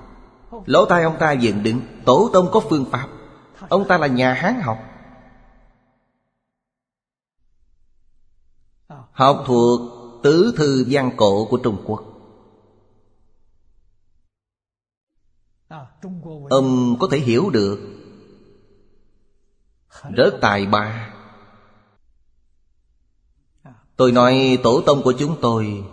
Lỗ 0.65 0.85
tai 0.85 1.03
ông 1.03 1.15
ta 1.19 1.31
dựng 1.31 1.63
đứng, 1.63 1.81
Tổ 2.05 2.29
tông 2.33 2.47
có 2.51 2.59
phương 2.59 2.85
pháp. 2.91 3.07
Ông 3.69 3.87
ta 3.87 3.97
là 3.97 4.07
nhà 4.07 4.33
Hán 4.33 4.61
học. 4.61 4.77
Học 9.11 9.43
thuộc 9.45 9.81
tứ 10.23 10.53
thư 10.57 10.85
văn 10.89 11.11
cổ 11.17 11.45
của 11.45 11.57
Trung 11.57 11.77
Quốc. 11.85 12.03
Ông 16.49 16.95
có 16.99 17.07
thể 17.11 17.17
hiểu 17.17 17.49
được. 17.49 17.79
Rất 20.15 20.33
tài 20.41 20.65
ba 20.65 21.12
Tôi 24.03 24.11
nói, 24.11 24.59
tổ 24.63 24.81
tông 24.85 25.03
của 25.03 25.13
chúng 25.19 25.37
tôi, 25.41 25.83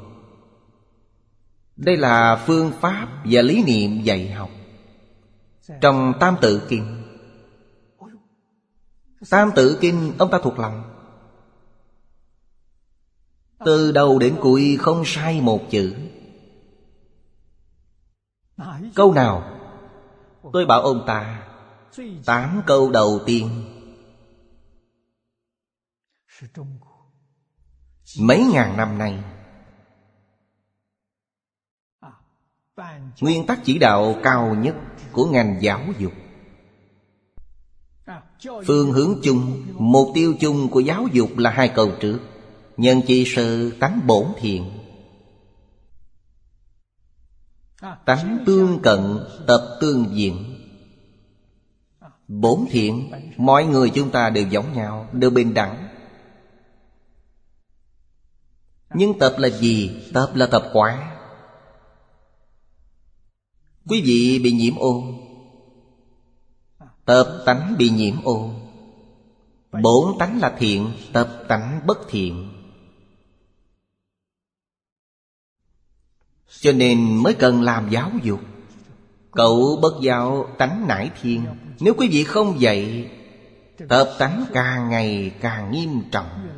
Đây 1.76 1.96
là 1.96 2.44
phương 2.46 2.72
pháp 2.80 3.08
và 3.24 3.42
lý 3.42 3.62
niệm 3.64 4.02
dạy 4.02 4.30
học 4.30 4.50
Trong 5.80 6.12
Tam 6.20 6.36
Tự 6.40 6.62
Kinh. 6.68 7.02
Tam 9.30 9.50
Tự 9.56 9.78
Kinh, 9.80 10.12
ông 10.18 10.30
ta 10.30 10.38
thuộc 10.42 10.58
lòng. 10.58 10.82
Từ 13.64 13.92
đầu 13.92 14.18
đến 14.18 14.36
cuối 14.40 14.76
không 14.80 15.02
sai 15.04 15.40
một 15.40 15.60
chữ. 15.70 15.94
Câu 18.94 19.12
nào? 19.12 19.60
Tôi 20.52 20.66
bảo 20.66 20.82
ông 20.82 21.04
ta, 21.06 21.48
Tám 22.24 22.62
câu 22.66 22.90
đầu 22.90 23.20
tiên. 23.26 23.48
Mấy 28.18 28.44
ngàn 28.52 28.76
năm 28.76 28.98
nay. 28.98 29.18
Nguyên 33.20 33.46
tắc 33.46 33.60
chỉ 33.64 33.78
đạo 33.78 34.14
cao 34.22 34.54
nhất 34.54 34.74
của 35.12 35.26
ngành 35.26 35.58
giáo 35.60 35.80
dục. 35.98 36.12
Phương 38.66 38.92
hướng 38.92 39.20
chung, 39.22 39.66
mục 39.78 40.08
tiêu 40.14 40.34
chung 40.40 40.68
của 40.68 40.80
giáo 40.80 41.06
dục 41.12 41.30
là 41.36 41.50
hai 41.50 41.68
câu 41.68 41.90
trước 42.00 42.20
Nhân 42.76 43.00
chi 43.06 43.24
sự 43.36 43.72
tánh 43.80 44.00
bổn 44.06 44.26
thiện. 44.38 44.70
Tánh 48.04 48.42
tương 48.46 48.78
cận 48.82 49.18
tập 49.46 49.78
tương 49.80 50.16
diện. 50.16 50.56
Bổn 52.28 52.60
thiện 52.70 53.10
Mọi 53.36 53.64
người 53.64 53.90
chúng 53.90 54.10
ta 54.10 54.30
đều 54.30 54.46
giống 54.48 54.72
nhau 54.72 55.08
Đều 55.12 55.30
bình 55.30 55.54
đẳng. 55.54 55.89
Nhưng 58.94 59.18
tập 59.18 59.34
là 59.38 59.48
gì? 59.48 60.02
Tập 60.14 60.30
là 60.34 60.46
tập 60.46 60.70
quả 60.72 61.16
Quý 63.88 64.02
vị 64.04 64.40
bị 64.44 64.52
nhiễm 64.52 64.74
ô. 64.78 65.04
Tập 67.04 67.42
tánh 67.46 67.74
bị 67.78 67.90
nhiễm 67.90 68.22
ô. 68.24 68.50
Bổn 69.82 70.18
tánh 70.18 70.40
là 70.40 70.56
thiện, 70.58 70.92
Tập 71.12 71.44
tánh 71.48 71.80
bất 71.86 71.98
thiện. 72.08 72.52
Cho 76.60 76.72
nên 76.72 77.22
mới 77.22 77.34
cần 77.34 77.62
làm 77.62 77.90
giáo 77.90 78.10
dục. 78.22 78.40
Cậu 79.32 79.78
bất 79.82 79.92
giáo 80.02 80.46
tánh 80.58 80.88
nải 80.88 81.10
thiên 81.22 81.46
Nếu 81.80 81.94
quý 81.94 82.08
vị 82.08 82.24
không 82.24 82.60
dạy, 82.60 83.10
Tập 83.88 84.16
tánh 84.18 84.44
càng 84.52 84.90
ngày 84.90 85.32
càng 85.40 85.72
nghiêm 85.72 86.02
trọng. 86.12 86.48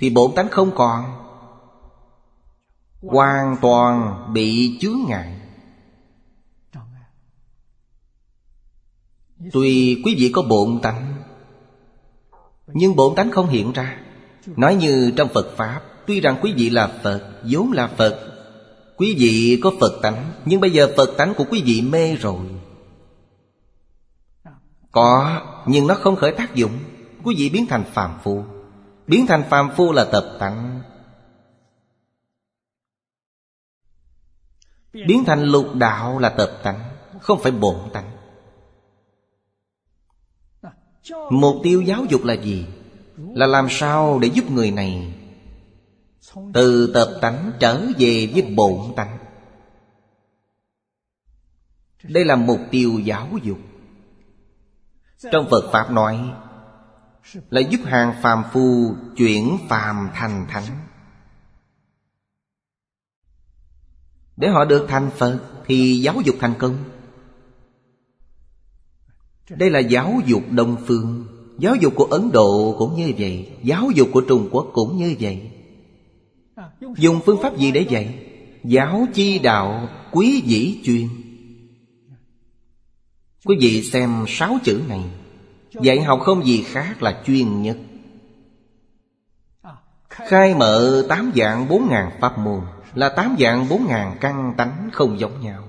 Thì 0.00 0.10
bổn 0.10 0.34
tánh 0.34 0.48
không 0.50 0.70
còn. 0.74 1.04
Hoàn 3.02 3.56
toàn 3.60 4.24
bị 4.32 4.78
chướng 4.80 4.98
ngại. 5.08 5.40
Tuy 9.52 10.02
quý 10.04 10.14
vị 10.18 10.32
có 10.34 10.42
bổn 10.42 10.80
tánh, 10.82 11.22
Nhưng 12.66 12.96
bổn 12.96 13.14
tánh 13.14 13.30
không 13.30 13.48
hiện 13.48 13.72
ra. 13.72 14.00
Nói 14.46 14.74
như 14.74 15.12
trong 15.16 15.28
Phật 15.34 15.56
Pháp, 15.56 15.80
Tuy 16.06 16.20
rằng 16.20 16.38
quý 16.42 16.54
vị 16.56 16.70
là 16.70 17.00
Phật, 17.02 17.40
vốn 17.44 17.72
là 17.72 17.86
Phật, 17.86 18.32
Quý 18.96 19.14
vị 19.18 19.60
có 19.62 19.72
Phật 19.80 19.98
tánh, 20.02 20.32
Nhưng 20.44 20.60
bây 20.60 20.70
giờ 20.70 20.92
Phật 20.96 21.14
tánh 21.16 21.34
của 21.34 21.44
quý 21.50 21.62
vị 21.66 21.82
mê 21.82 22.16
rồi. 22.16 22.40
Có, 24.92 25.40
Nhưng 25.66 25.86
nó 25.86 25.94
không 25.94 26.16
khởi 26.16 26.32
tác 26.32 26.54
dụng, 26.54 26.72
Quý 27.24 27.34
vị 27.38 27.50
biến 27.50 27.66
thành 27.66 27.84
phàm 27.84 28.10
phu. 28.22 28.44
Biến 29.06 29.26
thành 29.26 29.44
phàm 29.50 29.70
phu 29.76 29.92
là 29.92 30.04
tập 30.04 30.36
tánh. 30.40 30.82
Biến 34.92 35.24
thành 35.26 35.42
lục 35.42 35.74
đạo 35.74 36.18
là 36.18 36.28
tập 36.28 36.60
tánh, 36.62 36.90
Không 37.20 37.40
phải 37.42 37.52
bổn 37.52 37.76
tánh. 37.92 38.16
Mục 41.30 41.56
tiêu 41.62 41.82
giáo 41.82 42.04
dục 42.04 42.24
là 42.24 42.34
gì? 42.34 42.66
Là 43.16 43.46
làm 43.46 43.66
sao 43.70 44.18
để 44.18 44.28
giúp 44.28 44.50
người 44.50 44.70
này 44.70 45.14
từ 46.54 46.90
tập 46.94 47.18
tánh 47.20 47.52
trở 47.60 47.80
về 47.98 48.30
với 48.32 48.42
bổn 48.56 48.94
tánh? 48.96 49.18
Đây 52.02 52.24
là 52.24 52.36
mục 52.36 52.60
tiêu 52.70 52.98
giáo 53.04 53.28
dục. 53.42 53.58
Trong 55.32 55.46
Phật 55.50 55.70
Pháp 55.72 55.90
nói 55.90 56.32
là 57.50 57.60
giúp 57.60 57.80
hàng 57.84 58.14
phàm 58.22 58.42
phu 58.52 58.94
chuyển 59.16 59.58
phàm 59.68 60.08
thành 60.14 60.46
thánh. 60.48 60.64
Để 64.36 64.48
họ 64.48 64.64
được 64.64 64.86
thành 64.88 65.10
Phật 65.16 65.40
Thì 65.66 65.96
giáo 65.96 66.20
dục 66.24 66.36
thành 66.40 66.54
công. 66.58 66.76
Đây 69.50 69.70
là 69.70 69.78
giáo 69.78 70.20
dục 70.26 70.42
Đông 70.50 70.76
Phương. 70.86 71.26
Giáo 71.58 71.74
dục 71.74 71.92
của 71.96 72.04
Ấn 72.04 72.32
Độ 72.32 72.76
cũng 72.78 72.96
như 72.96 73.12
vậy. 73.18 73.52
Giáo 73.62 73.90
dục 73.90 74.08
của 74.12 74.20
Trung 74.20 74.48
Quốc 74.52 74.70
cũng 74.72 74.96
như 74.96 75.14
vậy. 75.20 75.50
Dùng 76.96 77.20
phương 77.26 77.42
pháp 77.42 77.56
gì 77.56 77.72
để 77.72 77.80
dạy? 77.80 78.26
Giáo 78.64 79.06
chi 79.14 79.38
đạo 79.38 79.88
quý 80.12 80.40
dĩ 80.40 80.80
chuyên. 80.84 81.08
Quý 83.44 83.56
vị 83.60 83.82
xem 83.82 84.24
sáu 84.28 84.58
chữ 84.64 84.82
này. 84.88 85.04
Dạy 85.82 86.00
học 86.00 86.20
không 86.22 86.46
gì 86.46 86.62
khác 86.62 87.02
là 87.02 87.22
chuyên 87.26 87.62
nhất. 87.62 87.76
Khai 90.08 90.54
mở 90.54 91.06
tám 91.08 91.32
dạng 91.36 91.68
bốn 91.68 91.88
ngàn 91.90 92.10
pháp 92.20 92.38
môn 92.38 92.60
Là 92.94 93.08
tám 93.08 93.36
dạng 93.38 93.68
bốn 93.68 93.86
ngàn 93.86 94.16
căn 94.20 94.54
tánh 94.56 94.90
không 94.92 95.20
giống 95.20 95.40
nhau. 95.40 95.62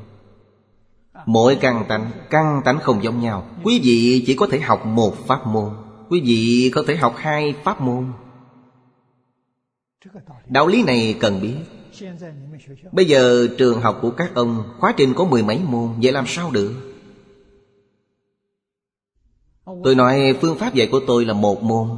Mỗi 1.25 1.57
căn 1.61 1.85
tánh, 1.87 2.11
căn 2.29 2.61
tánh 2.65 2.79
không 2.79 3.03
giống 3.03 3.21
nhau. 3.21 3.45
Quý 3.63 3.79
vị 3.83 4.23
chỉ 4.27 4.35
có 4.35 4.47
thể 4.51 4.59
học 4.59 4.85
một 4.85 5.27
pháp 5.27 5.47
môn. 5.47 5.69
Quý 6.09 6.21
vị 6.25 6.71
có 6.75 6.83
thể 6.87 6.95
học 6.95 7.13
hai 7.17 7.55
pháp 7.63 7.81
môn. 7.81 8.11
Đạo 10.45 10.67
lý 10.67 10.83
này 10.83 11.15
cần 11.19 11.41
biết. 11.41 11.55
Bây 12.91 13.05
giờ 13.05 13.47
trường 13.57 13.81
học 13.81 13.99
của 14.01 14.11
các 14.11 14.31
ông 14.33 14.63
Khóa 14.79 14.93
trình 14.97 15.13
có 15.13 15.25
mười 15.25 15.43
mấy 15.43 15.59
môn 15.67 15.89
Vậy 16.01 16.11
làm 16.11 16.27
sao 16.27 16.51
được? 16.51 16.86
Tôi 19.83 19.95
nói 19.95 20.37
phương 20.41 20.57
pháp 20.57 20.73
dạy 20.73 20.87
của 20.91 20.99
tôi 21.07 21.25
là 21.25 21.33
một 21.33 21.63
môn. 21.63 21.89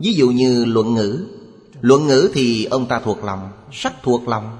Ví 0.00 0.12
dụ 0.12 0.30
như 0.30 0.64
luận 0.64 0.94
ngữ. 0.94 1.26
Luận 1.80 2.06
ngữ 2.06 2.30
thì 2.34 2.64
ông 2.64 2.86
ta 2.86 3.00
thuộc 3.00 3.24
lòng, 3.24 3.50
Sắc 3.72 3.94
thuộc 4.02 4.28
lòng. 4.28 4.58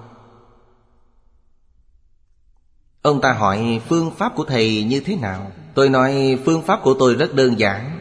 Ông 3.02 3.20
ta 3.20 3.32
hỏi 3.32 3.80
phương 3.88 4.10
pháp 4.10 4.32
của 4.36 4.44
thầy 4.44 4.84
như 4.84 5.00
thế 5.00 5.16
nào. 5.16 5.52
Tôi 5.74 5.88
nói 5.88 6.38
phương 6.44 6.62
pháp 6.62 6.80
của 6.82 6.94
tôi 6.98 7.14
rất 7.14 7.34
đơn 7.34 7.58
giản. 7.58 8.00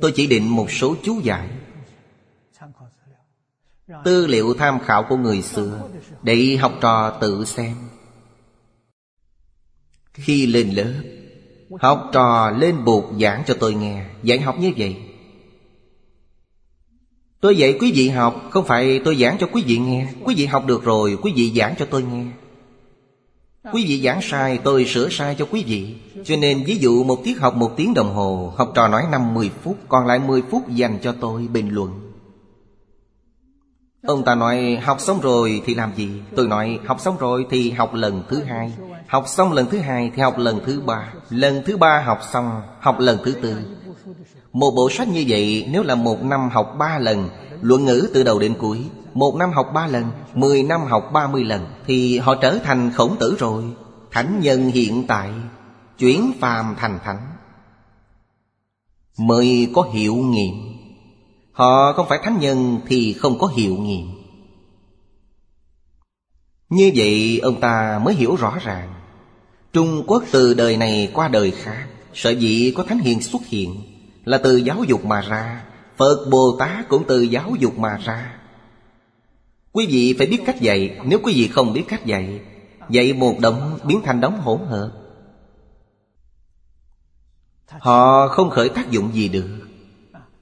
Tôi 0.00 0.12
chỉ 0.14 0.26
định 0.26 0.48
một 0.48 0.70
số 0.70 0.94
chú 1.02 1.20
giải. 1.20 1.48
Tư 4.04 4.26
liệu 4.26 4.54
tham 4.54 4.80
khảo 4.80 5.06
của 5.08 5.16
người 5.16 5.42
xưa, 5.42 5.88
Để 6.22 6.56
học 6.60 6.72
trò 6.80 7.18
tự 7.20 7.44
xem. 7.44 7.76
Khi 10.12 10.46
lên 10.46 10.70
lớp 10.70 11.11
Học 11.80 12.10
trò 12.12 12.50
lên 12.50 12.84
buộc 12.84 13.04
giảng 13.20 13.42
cho 13.46 13.54
tôi 13.60 13.74
nghe. 13.74 14.04
Dạy 14.22 14.40
học 14.40 14.56
như 14.58 14.72
vậy. 14.76 14.96
Tôi 17.40 17.56
dạy 17.56 17.76
quý 17.80 17.92
vị 17.92 18.08
học, 18.08 18.42
Không 18.50 18.64
phải 18.64 19.00
tôi 19.04 19.16
giảng 19.16 19.36
cho 19.38 19.46
quý 19.52 19.62
vị 19.66 19.78
nghe. 19.78 20.08
Quý 20.24 20.34
vị 20.34 20.46
học 20.46 20.66
được 20.66 20.84
rồi, 20.84 21.18
Quý 21.22 21.32
vị 21.36 21.52
giảng 21.56 21.74
cho 21.78 21.86
tôi 21.90 22.02
nghe. 22.02 22.24
Quý 23.72 23.84
vị 23.86 24.00
giảng 24.04 24.22
sai, 24.22 24.58
tôi 24.58 24.84
sửa 24.84 25.08
sai 25.08 25.34
cho 25.38 25.46
quý 25.50 25.64
vị. 25.66 25.94
Cho 26.24 26.36
nên 26.36 26.64
ví 26.64 26.76
dụ 26.76 27.04
một 27.04 27.24
tiết 27.24 27.40
học 27.40 27.54
một 27.54 27.72
tiếng 27.76 27.94
đồng 27.94 28.14
hồ, 28.14 28.52
Học 28.56 28.72
trò 28.74 28.88
nói 28.88 29.02
50 29.10 29.50
phút, 29.62 29.76
Còn 29.88 30.06
lại 30.06 30.18
10 30.18 30.42
phút 30.50 30.68
dành 30.68 30.98
cho 31.02 31.14
tôi 31.20 31.46
bình 31.52 31.68
luận. 31.68 32.11
Ông 34.06 34.24
ta 34.24 34.34
nói, 34.34 34.78
học 34.82 35.00
xong 35.00 35.20
rồi 35.20 35.62
thì 35.66 35.74
làm 35.74 35.92
gì? 35.96 36.10
Tôi 36.36 36.48
nói, 36.48 36.78
học 36.86 37.00
xong 37.00 37.16
rồi 37.18 37.46
thì 37.50 37.70
học 37.70 37.94
lần 37.94 38.22
thứ 38.28 38.42
hai. 38.42 38.72
Học 39.06 39.24
xong 39.26 39.52
lần 39.52 39.66
thứ 39.66 39.78
hai 39.78 40.10
thì 40.16 40.22
học 40.22 40.38
lần 40.38 40.60
thứ 40.66 40.80
ba. 40.86 41.12
Lần 41.30 41.62
thứ 41.66 41.76
ba 41.76 42.02
học 42.06 42.20
xong, 42.32 42.62
Học 42.80 42.96
lần 42.98 43.18
thứ 43.24 43.32
tư. 43.32 43.56
Một 44.52 44.70
bộ 44.70 44.90
sách 44.90 45.08
như 45.08 45.24
vậy, 45.28 45.68
Nếu 45.70 45.82
là 45.82 45.94
một 45.94 46.22
năm 46.22 46.48
học 46.52 46.74
ba 46.78 46.98
lần, 46.98 47.28
Luận 47.60 47.84
ngữ 47.84 48.08
từ 48.14 48.22
đầu 48.22 48.38
đến 48.38 48.54
cuối, 48.58 48.84
Một 49.14 49.34
năm 49.38 49.52
học 49.52 49.70
ba 49.74 49.86
lần, 49.86 50.04
Mười 50.34 50.62
năm 50.62 50.80
học 50.84 51.10
ba 51.12 51.26
mươi 51.26 51.44
lần, 51.44 51.66
Thì 51.86 52.18
họ 52.18 52.34
trở 52.34 52.58
thành 52.64 52.90
khổng 52.94 53.16
tử 53.20 53.36
rồi. 53.38 53.64
Thánh 54.10 54.40
nhân 54.40 54.70
hiện 54.70 55.06
tại, 55.06 55.30
Chuyển 55.98 56.32
phàm 56.40 56.74
thành 56.78 56.98
thánh. 57.04 57.26
Mới 59.18 59.70
có 59.74 59.82
hiệu 59.92 60.14
nghiệm. 60.14 60.71
Họ 61.52 61.92
không 61.92 62.06
phải 62.08 62.18
thánh 62.22 62.38
nhân 62.38 62.80
thì 62.86 63.12
không 63.12 63.38
có 63.38 63.46
hiệu 63.46 63.76
nghiệm. 63.76 64.06
Như 66.68 66.92
vậy, 66.94 67.40
ông 67.42 67.60
ta 67.60 68.00
mới 68.04 68.14
hiểu 68.14 68.36
rõ 68.36 68.58
ràng, 68.62 68.94
Trung 69.72 70.04
Quốc 70.06 70.24
từ 70.32 70.54
đời 70.54 70.76
này 70.76 71.10
qua 71.14 71.28
đời 71.28 71.50
khác, 71.50 71.86
Sở 72.14 72.30
dĩ 72.30 72.72
có 72.76 72.82
thánh 72.82 72.98
hiền 72.98 73.20
xuất 73.20 73.42
hiện 73.46 73.74
Là 74.24 74.38
từ 74.38 74.56
giáo 74.56 74.84
dục 74.84 75.04
mà 75.04 75.20
ra, 75.20 75.64
Phật 75.96 76.26
Bồ 76.30 76.56
Tát 76.58 76.88
cũng 76.88 77.04
từ 77.08 77.22
giáo 77.22 77.54
dục 77.58 77.78
mà 77.78 77.98
ra. 78.04 78.36
Quý 79.72 79.86
vị 79.86 80.14
phải 80.18 80.26
biết 80.26 80.42
cách 80.46 80.60
dạy, 80.60 81.00
Nếu 81.04 81.18
quý 81.22 81.32
vị 81.36 81.48
không 81.48 81.72
biết 81.72 81.84
cách 81.88 82.06
dạy 82.06 82.40
Dạy 82.90 83.12
một 83.12 83.34
đống 83.40 83.78
biến 83.84 84.00
thành 84.04 84.20
đống 84.20 84.40
hỗn 84.40 84.60
hợp. 84.66 84.90
Họ 87.68 88.28
không 88.28 88.50
khởi 88.50 88.68
tác 88.68 88.90
dụng 88.90 89.14
gì 89.14 89.28
được. 89.28 89.61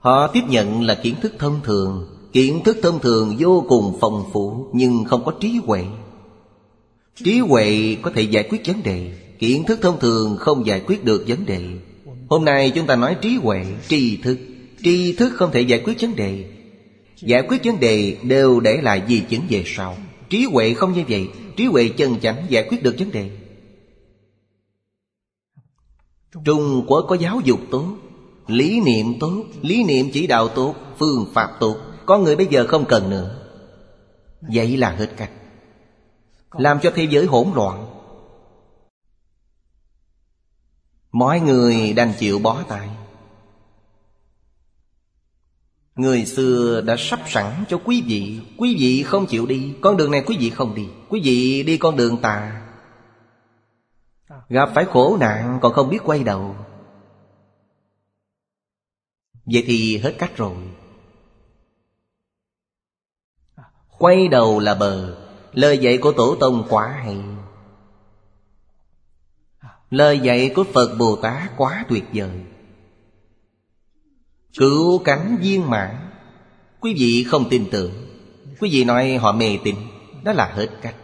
Họ 0.01 0.27
tiếp 0.27 0.43
nhận 0.49 0.83
là 0.83 0.95
kiến 0.95 1.15
thức 1.23 1.33
thông 1.39 1.61
thường. 1.65 2.17
Kiến 2.33 2.61
thức 2.65 2.77
thông 2.83 3.01
thường 3.01 3.37
vô 3.39 3.65
cùng 3.69 3.99
phong 4.01 4.25
phú 4.33 4.67
Nhưng 4.73 5.05
không 5.05 5.25
có 5.25 5.33
trí 5.41 5.61
huệ. 5.65 5.85
Trí 7.25 7.39
huệ 7.39 7.97
có 8.03 8.11
thể 8.15 8.23
giải 8.23 8.49
quyết 8.51 8.67
vấn 8.67 8.83
đề. 8.83 9.13
Kiến 9.39 9.65
thức 9.65 9.79
thông 9.83 10.01
thường 10.01 10.37
không 10.39 10.67
giải 10.67 10.81
quyết 10.87 11.05
được 11.05 11.25
vấn 11.29 11.47
đề. 11.47 11.65
Hôm 12.29 12.45
nay 12.45 12.73
chúng 12.75 12.87
ta 12.87 12.97
nói 12.97 13.17
trí 13.21 13.37
huệ, 13.37 13.65
tri 13.89 14.17
thức. 14.17 14.39
Tri 14.83 15.13
thức 15.13 15.33
không 15.35 15.51
thể 15.53 15.61
giải 15.61 15.83
quyết 15.85 16.01
vấn 16.01 16.17
đề. 16.17 16.45
Giải 17.17 17.43
quyết 17.49 17.65
vấn 17.65 17.81
đề 17.81 18.17
đều 18.23 18.61
để 18.61 18.81
lại 18.83 19.03
di 19.09 19.21
chứng 19.21 19.43
về 19.51 19.63
sau. 19.67 19.97
Trí 20.31 20.45
huệ 20.45 20.75
không 20.75 20.93
như 20.93 21.03
vậy. 21.09 21.29
Trí 21.57 21.65
huệ 21.67 21.89
chân 21.89 22.21
chánh 22.21 22.47
giải 22.49 22.67
quyết 22.69 22.83
được 22.83 22.95
vấn 22.99 23.11
đề. 23.11 23.31
Trung 26.45 26.85
Quốc 26.87 27.07
có 27.09 27.17
giáo 27.17 27.41
dục 27.45 27.61
tốt. 27.71 27.97
Lý 28.51 28.81
niệm 28.81 29.19
tốt, 29.21 29.45
Lý 29.63 29.85
niệm 29.85 30.11
chỉ 30.13 30.27
đạo 30.27 30.49
tốt, 30.49 30.75
Phương 30.99 31.27
pháp 31.35 31.51
tốt. 31.61 31.77
Có 32.07 32.19
người 32.19 32.37
bây 32.37 32.47
giờ 32.47 32.67
không 32.69 32.85
cần 32.85 33.11
nữa. 33.11 33.37
Vậy 34.41 34.77
là 34.77 34.91
hết 34.91 35.11
cách. 35.17 35.31
Làm 36.53 36.81
cho 36.81 36.93
thế 36.95 37.07
giới 37.11 37.27
hỗn 37.27 37.49
loạn. 37.55 37.87
Mọi 41.13 41.41
người 41.41 41.93
đành 41.93 42.13
chịu 42.19 42.39
bó 42.39 42.63
tay. 42.69 42.89
Người 45.97 46.27
xưa 46.27 46.81
đã 46.81 46.97
sắp 46.99 47.21
sẵn 47.27 47.65
cho 47.69 47.81
quý 47.85 48.03
vị. 48.07 48.41
Quý 48.59 48.77
vị 48.79 49.03
không 49.03 49.27
chịu 49.27 49.47
đi. 49.47 49.75
Con 49.81 49.97
đường 49.97 50.11
này 50.11 50.23
quý 50.27 50.37
vị 50.41 50.51
không 50.51 50.75
đi. 50.75 50.89
Quý 51.09 51.21
vị 51.25 51.63
đi 51.63 51.79
con 51.79 51.97
đường 51.97 52.17
tà. 52.17 52.63
Gặp 54.49 54.71
phải 54.75 54.85
khổ 54.85 55.17
nạn 55.21 55.59
còn 55.63 55.73
không 55.73 55.89
biết 55.89 55.99
quay 56.05 56.25
đầu. 56.25 56.57
Vậy 59.53 59.65
thì 59.67 59.99
hết 59.99 60.15
cách 60.19 60.37
rồi. 60.37 60.57
Quay 63.99 64.29
đầu 64.29 64.59
là 64.59 64.75
bờ, 64.75 65.17
Lời 65.53 65.79
dạy 65.79 65.99
của 65.99 66.13
Tổ 66.13 66.37
Tông 66.41 66.67
quá 66.69 66.89
hay. 66.89 67.19
Lời 69.91 70.21
dạy 70.21 70.53
của 70.55 70.65
Phật 70.75 70.97
Bồ 70.99 71.17
Tát 71.17 71.51
quá 71.57 71.85
tuyệt 71.89 72.05
vời. 72.15 72.31
Cứu 74.59 74.99
cánh 74.99 75.39
viên 75.41 75.71
mãn, 75.71 76.11
Quý 76.81 76.95
vị 76.99 77.25
không 77.29 77.49
tin 77.51 77.67
tưởng. 77.71 77.93
Quý 78.61 78.71
vị 78.73 78.85
nói 78.85 79.17
họ 79.17 79.33
mê 79.33 79.59
tín, 79.65 79.77
Đó 80.25 80.33
là 80.33 80.53
hết 80.55 80.69
cách. 80.83 80.97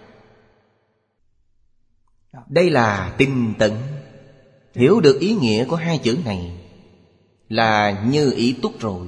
Đây 2.48 2.70
là 2.70 3.14
tinh 3.18 3.54
tấn. 3.58 3.72
Hiểu 4.74 5.00
được 5.00 5.20
ý 5.20 5.34
nghĩa 5.34 5.64
của 5.64 5.76
hai 5.76 5.98
chữ 5.98 6.18
này 6.24 6.65
là 7.48 8.04
như 8.04 8.32
ý 8.36 8.52
túc 8.62 8.80
rồi. 8.80 9.06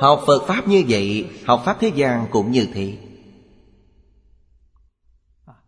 Học 0.00 0.22
Phật 0.26 0.42
Pháp 0.46 0.68
như 0.68 0.84
vậy, 0.88 1.30
Học 1.46 1.62
Pháp 1.64 1.76
thế 1.80 1.92
gian 1.94 2.26
cũng 2.30 2.50
như 2.50 2.66
thế. 2.74 2.96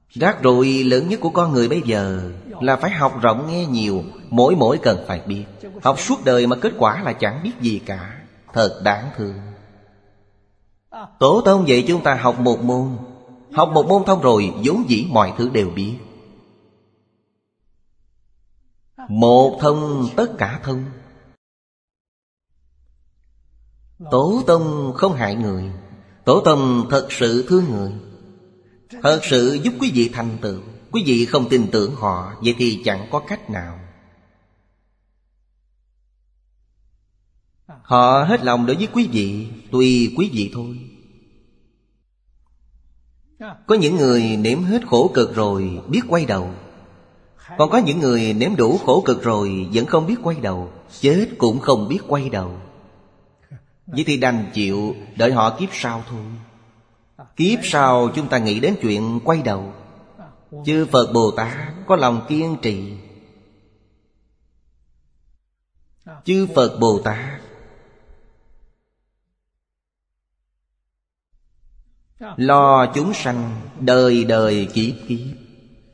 Rác 0.09 0.43
rối 0.43 0.67
lớn 0.67 1.09
nhất 1.09 1.21
của 1.21 1.31
con 1.31 1.53
người 1.53 1.69
bây 1.69 1.83
giờ 1.85 2.31
Là 2.61 2.77
phải 2.77 2.91
học 2.91 3.23
rộng 3.23 3.47
nghe 3.49 3.67
nhiều, 3.67 4.03
Mỗi 4.31 4.57
mỗi 4.57 4.79
cần 4.79 5.05
phải 5.07 5.21
biết. 5.27 5.45
Học 5.83 6.01
suốt 6.01 6.25
đời 6.25 6.47
mà 6.47 6.57
kết 6.57 6.73
quả 6.79 7.03
là 7.03 7.13
chẳng 7.13 7.41
biết 7.45 7.53
gì 7.61 7.81
cả, 7.87 8.21
Thật 8.53 8.81
đáng 8.85 9.11
thương. 9.17 9.35
Tổ 11.19 11.43
tông 11.45 11.69
dạy 11.69 11.85
chúng 11.89 12.03
ta 12.03 12.15
học 12.15 12.41
một 12.41 12.61
môn. 12.63 12.97
Học 13.53 13.71
một 13.75 13.87
môn 13.87 14.05
thông 14.05 14.21
rồi 14.23 14.53
vốn 14.65 14.85
dĩ 14.89 15.07
mọi 15.11 15.33
thứ 15.39 15.49
đều 15.49 15.71
biết. 15.71 15.97
Một 19.11 19.59
thông 19.61 20.09
tất 20.17 20.27
cả 20.39 20.61
thông. 20.65 20.85
Tổ 24.11 24.43
tông 24.47 24.93
không 24.95 25.13
hại 25.13 25.35
người 25.35 25.73
Tổ 26.25 26.43
tông 26.45 26.87
thật 26.91 27.07
sự 27.11 27.47
thương 27.49 27.65
người. 27.71 27.93
Thật 29.03 29.21
sự 29.23 29.59
giúp 29.63 29.75
quý 29.81 29.91
vị 29.95 30.11
thành 30.13 30.39
tựu, 30.41 30.61
Quý 30.91 31.03
vị 31.07 31.27
không 31.27 31.49
tin 31.49 31.71
tưởng 31.71 31.95
họ, 31.95 32.35
Vậy 32.43 32.55
thì 32.59 32.83
chẳng 32.85 33.09
có 33.11 33.23
cách 33.29 33.51
nào. 33.51 33.81
Họ 37.67 38.25
hết 38.29 38.45
lòng 38.45 38.67
đối 38.67 38.77
với 38.77 38.89
quý 38.93 39.09
vị, 39.13 39.49
Tùy 39.71 40.15
quý 40.17 40.31
vị 40.33 40.51
thôi. 40.55 40.79
Có 43.67 43.75
những 43.75 43.97
người 43.97 44.37
nếm 44.37 44.63
hết 44.63 44.87
khổ 44.87 45.11
cực 45.15 45.35
rồi, 45.35 45.81
Biết 45.89 46.01
quay 46.09 46.27
đầu. 46.27 46.55
Còn 47.59 47.71
có 47.71 47.79
những 47.79 47.99
người 47.99 48.33
nếm 48.33 48.57
đủ 48.57 48.79
khổ 48.79 49.03
cực 49.07 49.23
rồi 49.23 49.69
Vẫn 49.73 49.87
không 49.87 50.07
biết 50.07 50.17
quay 50.23 50.37
đầu, 50.41 50.71
Chết 51.01 51.29
cũng 51.39 51.61
không 51.61 51.89
biết 51.89 51.99
quay 52.09 52.29
đầu. 52.29 52.53
Vậy 53.87 54.05
thì 54.07 54.17
đành 54.17 54.51
chịu, 54.55 54.95
Đợi 55.17 55.33
họ 55.33 55.57
kiếp 55.59 55.69
sau 55.73 56.03
thôi. 56.11 56.25
Kiếp 57.37 57.59
sau 57.63 58.11
chúng 58.15 58.29
ta 58.29 58.39
nghĩ 58.39 58.61
đến 58.61 58.77
chuyện 58.83 59.21
quay 59.25 59.43
đầu. 59.43 59.73
Chư 60.65 60.87
Phật 60.93 61.13
Bồ 61.15 61.31
Tát 61.31 61.57
có 61.87 61.97
lòng 61.97 62.27
kiên 62.29 62.57
trì. 62.63 62.93
Chư 66.25 66.47
Phật 66.55 66.79
Bồ 66.81 66.99
Tát. 67.05 67.41
Lo 72.37 72.87
chúng 72.95 73.15
sanh 73.15 73.61
đời 73.81 74.25
đời 74.25 74.69
kiếp 74.75 74.95
kiếp. 75.09 75.50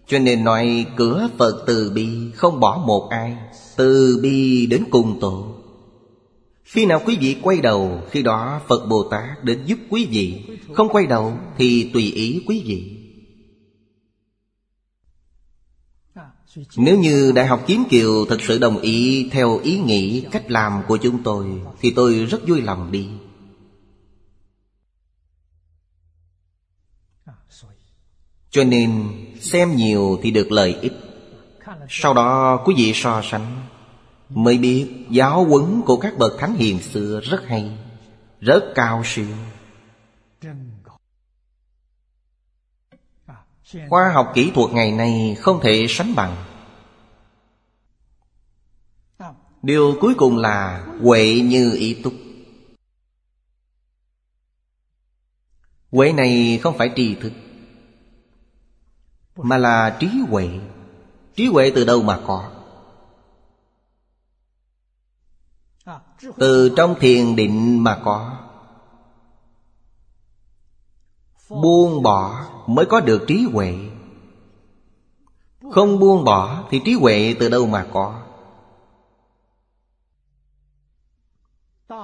Cho 0.06 0.18
nên 0.18 0.44
nói 0.44 0.86
cửa 0.96 1.28
Phật 1.38 1.64
từ 1.66 1.90
bi 1.94 2.30
Không 2.34 2.60
bỏ 2.60 2.82
một 2.86 3.08
ai, 3.10 3.36
Từ 3.76 4.18
bi 4.22 4.66
đến 4.66 4.84
cùng 4.90 5.18
tổ. 5.20 5.54
Khi 6.64 6.86
nào 6.86 7.02
quý 7.06 7.16
vị 7.20 7.36
quay 7.42 7.60
đầu, 7.60 8.00
Khi 8.10 8.22
đó 8.22 8.60
Phật 8.68 8.86
Bồ 8.86 9.08
Tát 9.10 9.44
đến 9.44 9.64
giúp 9.66 9.78
quý 9.90 10.06
vị, 10.06 10.44
Không 10.72 10.88
quay 10.88 11.06
đầu 11.06 11.38
thì 11.58 11.90
tùy 11.94 12.12
ý 12.12 12.42
quý 12.46 12.62
vị. 12.66 12.92
Nếu 16.76 16.98
như 16.98 17.32
Đại 17.34 17.46
học 17.46 17.64
Kiếm 17.66 17.84
Kiều 17.90 18.24
thực 18.24 18.42
sự 18.42 18.58
đồng 18.58 18.78
ý 18.78 19.28
theo 19.32 19.58
ý 19.58 19.78
nghĩ, 19.78 20.24
cách 20.30 20.50
làm 20.50 20.82
của 20.88 20.96
chúng 20.96 21.22
tôi, 21.22 21.46
Thì 21.80 21.92
tôi 21.96 22.14
rất 22.14 22.48
vui 22.48 22.62
lòng 22.62 22.92
đi. 22.92 23.08
Cho 28.50 28.64
nên 28.64 29.12
xem 29.40 29.76
nhiều 29.76 30.18
thì 30.22 30.30
được 30.30 30.52
lợi 30.52 30.76
ích. 30.80 30.92
Sau 31.88 32.14
đó, 32.14 32.62
quý 32.64 32.74
vị 32.76 32.92
so 32.94 33.22
sánh. 33.24 33.62
Mới 34.28 34.58
biết, 34.58 34.88
giáo 35.10 35.44
huấn 35.44 35.82
của 35.86 35.96
các 35.96 36.18
bậc 36.18 36.32
thánh 36.38 36.54
hiền 36.54 36.82
xưa 36.82 37.20
rất 37.20 37.46
hay, 37.46 37.78
Rất 38.40 38.64
cao 38.74 39.02
siêu. 39.04 39.26
Khoa 43.88 44.12
học 44.14 44.32
kỹ 44.34 44.50
thuật 44.54 44.72
ngày 44.72 44.92
nay 44.92 45.36
không 45.40 45.60
thể 45.62 45.86
sánh 45.88 46.14
bằng. 46.14 46.36
Điều 49.62 49.96
cuối 50.00 50.14
cùng 50.14 50.36
là 50.36 50.86
huệ 51.02 51.40
như 51.44 51.72
ý 51.72 51.94
túc. 51.94 52.12
Huệ 55.90 56.12
này 56.12 56.60
không 56.62 56.78
phải 56.78 56.90
tri 56.96 57.14
thức. 57.14 57.32
Mà 59.36 59.58
là 59.58 59.96
trí 60.00 60.08
huệ. 60.28 60.48
Trí 61.34 61.46
huệ 61.46 61.72
từ 61.74 61.84
đâu 61.84 62.02
mà 62.02 62.20
có? 62.26 62.50
Từ 66.36 66.74
trong 66.76 66.94
thiền 67.00 67.36
định 67.36 67.84
mà 67.84 68.00
có. 68.04 68.36
Buông 71.48 72.02
bỏ 72.02 72.46
mới 72.66 72.86
có 72.86 73.00
được 73.00 73.24
trí 73.26 73.46
huệ. 73.52 73.74
Không 75.72 75.98
buông 75.98 76.24
bỏ 76.24 76.64
thì 76.70 76.80
trí 76.84 76.92
huệ 76.92 77.34
từ 77.40 77.48
đâu 77.48 77.66
mà 77.66 77.86
có? 77.92 78.22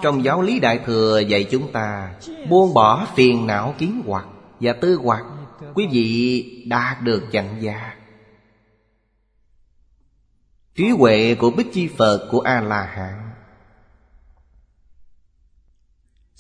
Trong 0.03 0.25
giáo 0.25 0.43
lý 0.43 0.61
Đại 0.61 0.81
Thừa 0.87 1.19
dạy 1.19 1.49
chúng 1.51 1.73
ta, 1.73 2.15
Buông 2.49 2.75
bỏ 2.75 3.07
phiền 3.15 3.47
não 3.47 3.75
kiến 3.79 4.03
hoặc 4.07 4.27
Và 4.61 4.73
tư 4.73 5.01
hoặc. 5.05 5.27
Quý 5.75 5.87
vị 5.93 6.65
đạt 6.67 7.03
được 7.03 7.23
chẳng 7.33 7.57
gia 7.61 7.97
Trí 10.75 10.91
huệ 10.91 11.35
của 11.35 11.51
Bích 11.51 11.73
Chi 11.73 11.89
Phật 11.99 12.29
của 12.31 12.41
A-la-hán. 12.41 13.31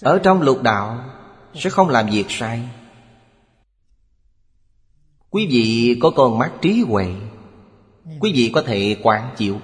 Ở 0.00 0.18
trong 0.18 0.42
lục 0.42 0.62
đạo 0.62 1.04
Sẽ 1.54 1.70
không 1.70 1.88
làm 1.88 2.06
việc 2.06 2.26
sai. 2.28 2.68
Quý 5.30 5.46
vị 5.50 5.98
có 6.02 6.10
con 6.16 6.38
mắt 6.38 6.52
trí 6.60 6.80
huệ. 6.80 7.14
Quý 8.20 8.32
vị 8.34 8.50
có 8.54 8.62
thể 8.62 8.96
quán 9.02 9.34
chịu 9.36 9.60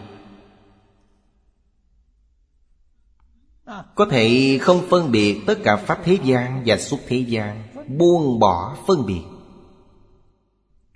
Có 3.95 4.07
thể 4.11 4.59
không 4.61 4.87
phân 4.91 5.11
biệt 5.11 5.41
tất 5.47 5.59
cả 5.65 5.77
Pháp 5.77 5.99
thế 6.05 6.19
gian 6.25 6.63
và 6.67 6.77
xuất 6.77 7.01
thế 7.07 7.17
gian, 7.17 7.63
Buông 7.99 8.39
bỏ 8.39 8.77
phân 8.87 9.07
biệt. 9.07 9.23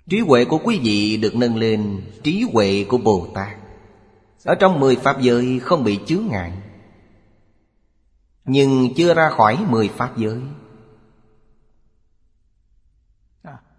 Trí 0.09 0.19
huệ 0.19 0.45
của 0.45 0.57
quý 0.63 0.79
vị 0.83 1.17
được 1.17 1.35
nâng 1.35 1.55
lên, 1.55 2.01
Trí 2.23 2.45
huệ 2.53 2.85
của 2.89 2.97
Bồ 2.97 3.27
Tát 3.33 3.57
Ở 4.43 4.55
trong 4.55 4.79
mười 4.79 4.95
Pháp 4.95 5.21
giới 5.21 5.59
không 5.59 5.83
bị 5.83 5.99
chướng 6.05 6.27
ngại. 6.27 6.51
Nhưng 8.45 8.93
chưa 8.95 9.13
ra 9.13 9.29
khỏi 9.29 9.65
mười 9.69 9.87
Pháp 9.87 10.17
giới. 10.17 10.39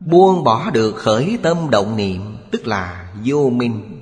Buông 0.00 0.44
bỏ 0.44 0.70
được 0.70 0.96
khởi 0.96 1.38
tâm 1.42 1.70
động 1.70 1.96
niệm, 1.96 2.36
Tức 2.50 2.66
là 2.66 3.14
vô 3.24 3.50
minh. 3.50 4.00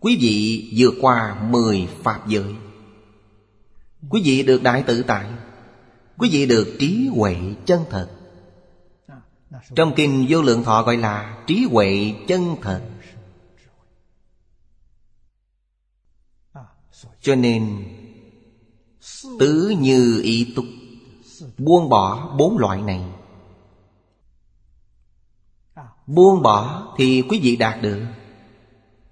Quý 0.00 0.16
vị 0.20 0.68
vượt 0.76 0.94
qua 1.00 1.36
mười 1.50 1.88
Pháp 2.02 2.28
giới. 2.28 2.54
Quý 4.08 4.22
vị 4.24 4.42
được 4.42 4.62
đại 4.62 4.82
tự 4.82 5.02
tại. 5.02 5.26
Quý 6.18 6.28
vị 6.32 6.46
được 6.46 6.76
trí 6.78 7.08
huệ 7.14 7.36
chân 7.66 7.80
thật. 7.90 8.08
Trong 9.74 9.92
kinh 9.96 10.26
vô 10.28 10.42
lượng 10.42 10.64
thọ 10.64 10.82
gọi 10.82 10.96
là 10.96 11.44
trí 11.46 11.66
huệ 11.70 12.14
chân 12.28 12.56
thật. 12.62 12.82
Cho 17.20 17.34
nên, 17.34 17.84
Tứ 19.38 19.74
như 19.78 20.20
ý 20.22 20.52
túc, 20.56 20.64
Buông 21.58 21.88
bỏ 21.88 22.34
bốn 22.38 22.58
loại 22.58 22.82
này. 22.82 23.02
Buông 26.06 26.42
bỏ 26.42 26.86
thì 26.96 27.22
quý 27.28 27.40
vị 27.42 27.56
đạt 27.56 27.82
được, 27.82 28.06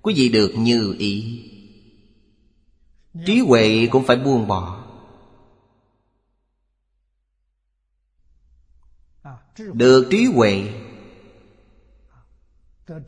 Quý 0.03 0.15
vị 0.17 0.29
được 0.29 0.53
như 0.57 0.95
ý. 0.99 1.43
Trí 3.27 3.39
huệ 3.39 3.89
cũng 3.91 4.05
phải 4.05 4.17
buông 4.17 4.47
bỏ. 4.47 4.74
Được 9.59 10.07
trí 10.11 10.25
huệ. 10.25 10.63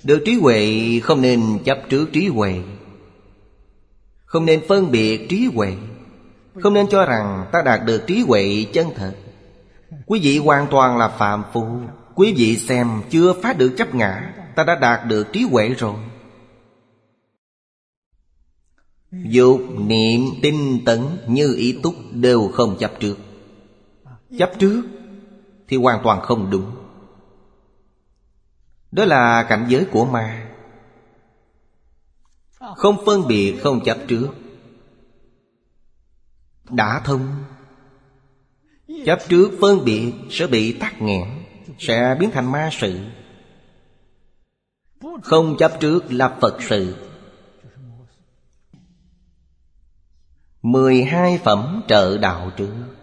Được 0.04 0.22
trí 0.24 0.34
huệ 0.34 0.80
không 1.02 1.22
nên 1.22 1.58
chấp 1.64 1.78
trước 1.88 2.06
trí 2.12 2.26
huệ. 2.26 2.62
Không 4.24 4.46
nên 4.46 4.60
phân 4.68 4.90
biệt 4.90 5.28
trí 5.28 5.48
huệ. 5.54 5.76
Không 6.62 6.74
nên 6.74 6.88
cho 6.88 7.04
rằng 7.04 7.46
ta 7.52 7.62
đạt 7.62 7.80
được 7.86 8.06
trí 8.06 8.20
huệ 8.20 8.66
chân 8.72 8.86
thật. 8.96 9.14
Quý 10.06 10.20
vị 10.22 10.38
hoàn 10.38 10.66
toàn 10.70 10.98
là 10.98 11.08
phạm 11.08 11.44
phu. 11.52 11.66
Quý 12.14 12.34
vị 12.36 12.56
xem 12.56 13.02
chưa 13.10 13.32
phá 13.42 13.52
được 13.52 13.72
chấp 13.76 13.94
ngã 13.94 14.32
Ta 14.56 14.64
đã 14.64 14.74
đạt 14.74 15.06
được 15.08 15.32
trí 15.32 15.42
huệ 15.42 15.68
rồi. 15.68 15.94
Dục, 19.12 19.60
niệm, 19.78 20.20
tinh 20.42 20.80
tấn 20.84 21.00
như 21.28 21.54
ý 21.56 21.78
túc 21.82 21.94
đều 22.12 22.48
không 22.48 22.76
chấp 22.78 22.92
trước. 23.00 23.16
Chấp 24.38 24.52
trước 24.58 24.82
thì 25.68 25.76
hoàn 25.76 26.00
toàn 26.04 26.20
không 26.20 26.50
đúng. 26.50 26.72
Đó 28.92 29.04
là 29.04 29.46
cảnh 29.48 29.66
giới 29.68 29.86
của 29.92 30.04
ma. 30.04 30.46
Không 32.76 32.96
phân 33.06 33.26
biệt, 33.28 33.60
không 33.62 33.84
chấp 33.84 33.98
trước. 34.08 34.28
Đã 36.70 37.00
thông. 37.04 37.44
Chấp 39.06 39.18
trước 39.28 39.50
phân 39.60 39.84
biệt 39.84 40.12
sẽ 40.30 40.46
bị 40.46 40.72
tắc 40.72 41.02
nghẽn 41.02 41.28
Sẽ 41.78 42.16
biến 42.20 42.30
thành 42.30 42.52
ma 42.52 42.70
sự. 42.72 43.00
Không 45.22 45.56
chấp 45.58 45.72
trước 45.80 46.12
là 46.12 46.36
Phật 46.40 46.56
sự. 46.60 46.96
Mười 50.62 51.04
hai 51.04 51.40
phẩm 51.44 51.82
trợ 51.88 52.18
đạo 52.18 52.50
trước. 52.56 52.95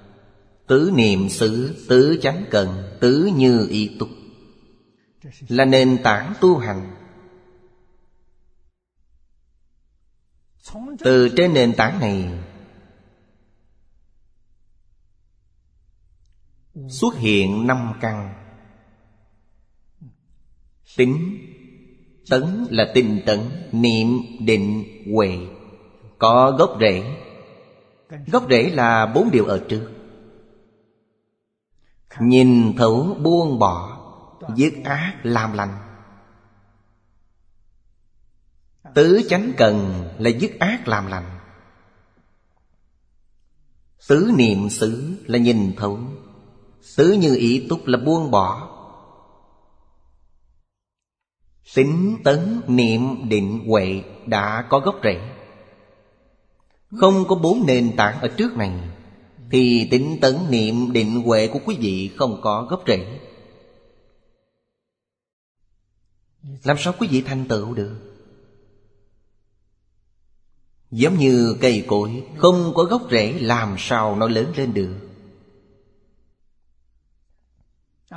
Tứ 0.68 0.92
niệm 0.96 1.30
xứ, 1.30 1.76
tứ 1.90 2.20
chánh 2.22 2.46
cần, 2.52 2.98
tứ 3.00 3.32
như 3.36 3.68
y 3.70 3.98
túc. 4.00 4.10
Là 5.48 5.66
nền 5.66 5.98
tảng 6.04 6.34
tu 6.42 6.58
hành. 6.58 6.96
Từ 11.00 11.30
trên 11.38 11.54
nền 11.54 11.74
tảng 11.74 12.00
này 12.00 12.30
Xuất 16.90 17.16
hiện 17.16 17.68
năm 17.68 17.94
căn. 18.02 18.34
Tính 20.98 21.40
Tấn 22.30 22.68
là 22.70 22.92
tinh 22.94 23.22
tấn 23.26 23.40
Niệm 23.72 24.08
định 24.40 24.84
huệ. 25.14 25.38
Có 26.20 26.52
gốc 26.60 26.78
rễ. 26.80 27.04
Gốc 28.28 28.46
rễ 28.50 28.70
là 28.70 29.06
bốn 29.06 29.32
điều 29.32 29.46
ở 29.46 29.66
trước. 29.70 29.90
Nhìn 32.20 32.76
thấu 32.76 33.18
buông 33.24 33.60
bỏ 33.60 34.00
Dứt 34.56 34.74
ác 34.84 35.20
làm 35.24 35.54
lành. 35.54 35.80
Tứ 38.96 39.22
chánh 39.30 39.52
cần 39.58 40.06
là 40.18 40.30
dứt 40.30 40.52
ác 40.60 40.88
làm 40.88 41.08
lành. 41.08 41.40
Tứ 44.08 44.32
niệm 44.36 44.70
xứ 44.70 45.24
là 45.26 45.38
nhìn 45.38 45.74
thấu 45.78 46.00
Tứ 46.98 47.12
như 47.12 47.36
ý 47.36 47.66
túc 47.70 47.88
là 47.88 47.98
buông 48.06 48.32
bỏ. 48.32 48.70
Tính 51.76 52.18
tấn 52.24 52.62
niệm 52.68 53.30
định 53.30 53.68
huệ 53.68 54.04
đã 54.26 54.68
có 54.70 54.80
gốc 54.80 54.96
rễ. 55.04 55.22
Không 57.00 57.26
có 57.28 57.36
bốn 57.36 57.66
nền 57.66 57.96
tảng 57.98 58.20
ở 58.20 58.28
trước 58.28 58.58
này 58.58 58.93
thì 59.52 59.88
tính 59.92 60.18
tấn 60.22 60.36
niệm 60.50 60.92
định 60.94 61.24
huệ 61.26 61.48
của 61.48 61.60
quý 61.66 61.78
vị 61.80 62.12
không 62.18 62.40
có 62.42 62.68
gốc 62.70 62.84
rễ. 62.88 63.20
Làm 66.64 66.78
sao 66.80 66.94
quý 67.00 67.08
vị 67.08 67.22
thành 67.22 67.46
tựu 67.48 67.74
được? 67.74 68.14
Giống 70.92 71.18
như 71.18 71.58
cây 71.62 71.86
cối, 71.88 72.24
Không 72.38 72.72
có 72.76 72.84
gốc 72.84 73.02
rễ, 73.12 73.40
làm 73.40 73.76
sao 73.78 74.16
nó 74.16 74.28
lớn 74.28 74.54
lên 74.56 74.74
được? 74.74 74.96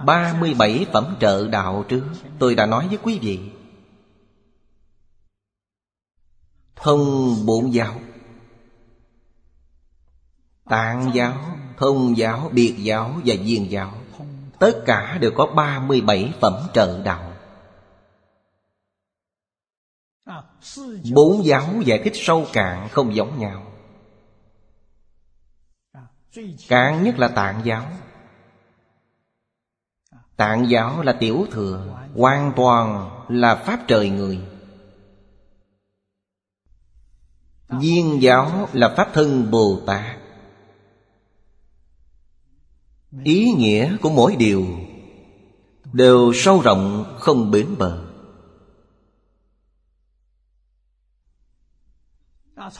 37 0.04 0.86
phẩm 0.92 1.16
trợ 1.20 1.48
đạo 1.48 1.84
trước, 1.88 2.04
Tôi 2.38 2.54
đã 2.54 2.66
nói 2.66 2.88
với 2.88 2.98
quý 3.02 3.18
vị. 3.18 3.40
Thông 6.76 7.34
bổn 7.46 7.70
giáo 7.70 8.00
Tạng 10.68 11.10
giáo, 11.14 11.38
thông 11.76 12.16
giáo, 12.16 12.50
biệt 12.52 12.74
giáo 12.78 13.20
và 13.24 13.34
viên 13.44 13.70
giáo 13.70 13.92
Tất 14.58 14.82
cả 14.86 15.18
đều 15.20 15.30
có 15.36 15.46
37 15.46 16.34
phẩm 16.40 16.54
trợ 16.74 17.02
đạo. 17.04 17.32
Bốn 21.14 21.44
giáo 21.44 21.82
giải 21.84 22.00
thích 22.04 22.12
sâu 22.14 22.46
cạn 22.52 22.88
không 22.88 23.14
giống 23.14 23.38
nhau. 23.38 23.62
Cạn 26.68 27.02
nhất 27.04 27.18
là 27.18 27.28
tạng 27.28 27.60
giáo. 27.64 27.84
Tạng 30.36 30.70
giáo 30.70 31.02
là 31.02 31.12
tiểu 31.20 31.46
thừa 31.50 32.06
Hoàn 32.16 32.52
toàn 32.56 33.10
là 33.28 33.54
Pháp 33.54 33.80
trời 33.88 34.10
người. 34.10 34.40
Viên 37.68 38.22
giáo 38.22 38.68
là 38.72 38.94
Pháp 38.96 39.08
thân 39.12 39.50
Bồ 39.50 39.80
Tát. 39.86 40.25
Ý 43.24 43.52
nghĩa 43.52 43.96
của 44.02 44.10
mỗi 44.10 44.36
điều 44.36 44.66
Đều 45.92 46.32
sâu 46.34 46.60
rộng, 46.60 47.14
không 47.18 47.50
bến 47.50 47.74
bờ. 47.78 48.02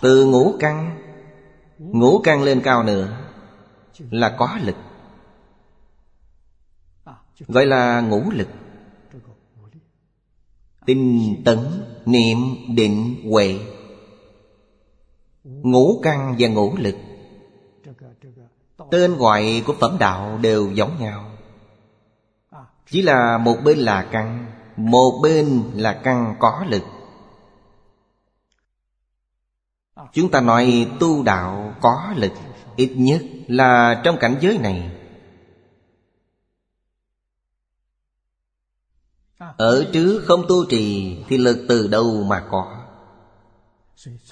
Từ 0.00 0.26
ngũ 0.26 0.56
căn 0.60 0.98
Ngũ 1.78 2.20
căn 2.24 2.42
lên 2.42 2.60
cao 2.64 2.82
nữa 2.82 3.18
Là 4.10 4.36
có 4.38 4.58
lực. 4.64 4.76
Gọi 7.48 7.66
là 7.66 8.00
ngũ 8.00 8.30
lực. 8.30 8.48
Tinh 10.86 11.34
tấn, 11.44 11.58
Niệm, 12.06 12.38
định, 12.76 13.16
huệ. 13.30 13.58
Ngũ 15.44 16.00
căn 16.02 16.36
và 16.38 16.48
ngũ 16.48 16.76
lực 16.76 16.94
Tên 18.90 19.16
gọi 19.16 19.62
của 19.66 19.74
phẩm 19.80 19.96
đạo 20.00 20.38
đều 20.42 20.72
giống 20.72 20.96
nhau. 21.00 21.30
Chỉ 22.90 23.02
là 23.02 23.38
một 23.38 23.56
bên 23.64 23.78
là 23.78 24.08
căn, 24.12 24.52
Một 24.76 25.20
bên 25.22 25.62
là 25.74 26.00
căn 26.04 26.36
có 26.38 26.64
lực. 26.68 26.82
Chúng 30.12 30.30
ta 30.30 30.40
nói 30.40 30.90
tu 31.00 31.22
đạo 31.22 31.74
có 31.80 32.12
lực, 32.16 32.32
Ít 32.76 32.94
nhất 32.96 33.22
là 33.48 34.00
trong 34.04 34.16
cảnh 34.20 34.36
giới 34.40 34.58
này. 34.58 34.90
Ở 39.56 39.90
trước 39.92 40.24
không 40.26 40.44
tu 40.48 40.64
trì 40.64 41.16
Thì 41.28 41.38
lực 41.38 41.66
từ 41.68 41.88
đâu 41.88 42.22
mà 42.22 42.46
có? 42.50 42.76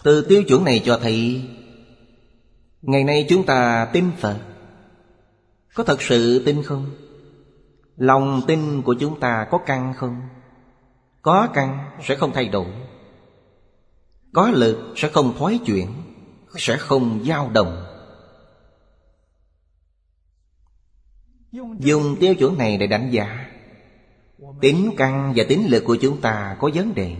Từ 0.02 0.26
tiêu 0.28 0.42
chuẩn 0.42 0.64
này 0.64 0.82
cho 0.84 0.98
thấy 1.02 1.48
Ngày 2.86 3.04
nay 3.04 3.26
chúng 3.28 3.46
ta 3.46 3.90
tin 3.92 4.10
Phật. 4.18 4.40
Có 5.74 5.84
thật 5.84 6.02
sự 6.02 6.42
tin 6.46 6.62
không? 6.62 6.90
Lòng 7.96 8.42
tin 8.46 8.82
của 8.82 8.94
chúng 9.00 9.20
ta 9.20 9.46
có 9.50 9.58
căn 9.66 9.94
không? 9.96 10.22
Có 11.22 11.48
căn 11.54 11.98
sẽ 12.02 12.14
không 12.14 12.32
thay 12.34 12.48
đổi. 12.48 12.66
Có 14.32 14.50
lực 14.50 14.92
sẽ 14.96 15.08
không 15.08 15.34
thoái 15.38 15.58
chuyển, 15.66 15.88
Sẽ 16.56 16.76
không 16.76 17.24
dao 17.24 17.50
động. 17.50 17.84
Dùng 21.78 22.16
tiêu 22.20 22.34
chuẩn 22.34 22.58
này 22.58 22.76
để 22.76 22.86
đánh 22.86 23.10
giá. 23.10 23.50
Tính 24.60 24.90
căn 24.96 25.32
và 25.36 25.44
tính 25.48 25.66
lực 25.68 25.84
của 25.86 25.96
chúng 26.00 26.20
ta 26.20 26.56
có 26.60 26.70
vấn 26.74 26.94
đề. 26.94 27.16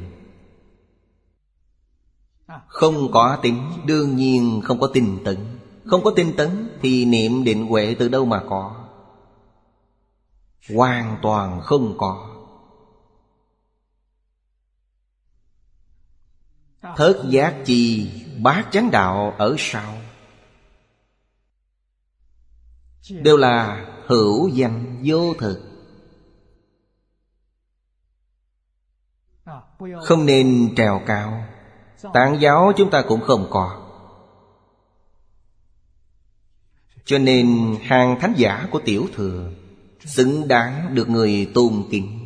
Không 2.67 3.13
có 3.13 3.39
tính, 3.43 3.71
Đương 3.87 4.17
nhiên 4.17 4.61
không 4.65 4.81
có 4.81 4.91
tình 4.95 5.19
tận 5.25 5.54
không 5.85 6.05
có 6.05 6.13
tinh 6.17 6.35
tấn 6.37 6.79
Thì 6.83 7.05
niệm 7.05 7.45
định 7.45 7.67
huệ 7.67 7.97
từ 7.99 8.09
đâu 8.09 8.25
mà 8.25 8.43
có? 8.49 8.85
Hoàn 10.75 11.19
toàn 11.23 11.61
không 11.61 11.95
có. 11.99 12.31
Thất 16.97 17.23
giác 17.29 17.63
chi 17.65 18.11
bát 18.43 18.69
chánh 18.71 18.91
đạo 18.91 19.35
ở 19.39 19.55
sau? 19.59 19.95
Đều 23.11 23.37
là 23.37 23.87
hữu 24.07 24.49
danh 24.49 25.03
vô 25.05 25.35
thực. 25.35 25.61
Không 30.03 30.27
nên 30.27 30.75
trèo 30.77 31.01
cao. 31.07 31.45
Tạng 32.15 32.41
giáo 32.41 32.73
chúng 32.77 32.91
ta 32.91 33.05
cũng 33.09 33.21
không 33.21 33.47
có. 33.51 33.84
Cho 37.05 37.19
nên 37.19 37.77
hàng 37.83 38.21
thánh 38.21 38.35
giả 38.37 38.69
của 38.71 38.81
tiểu 38.85 39.07
thừa 39.15 39.51
Xứng 40.05 40.49
đáng 40.49 40.95
được 40.95 41.09
người 41.09 41.51
tôn 41.55 41.85
kính. 41.91 42.21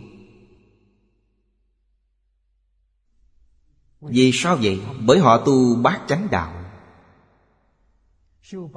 Vì 4.00 4.30
sao 4.34 4.58
vậy? 4.62 4.80
Bởi 5.00 5.18
họ 5.18 5.38
tu 5.38 5.74
bát 5.74 6.00
chánh 6.08 6.28
đạo. 6.30 6.52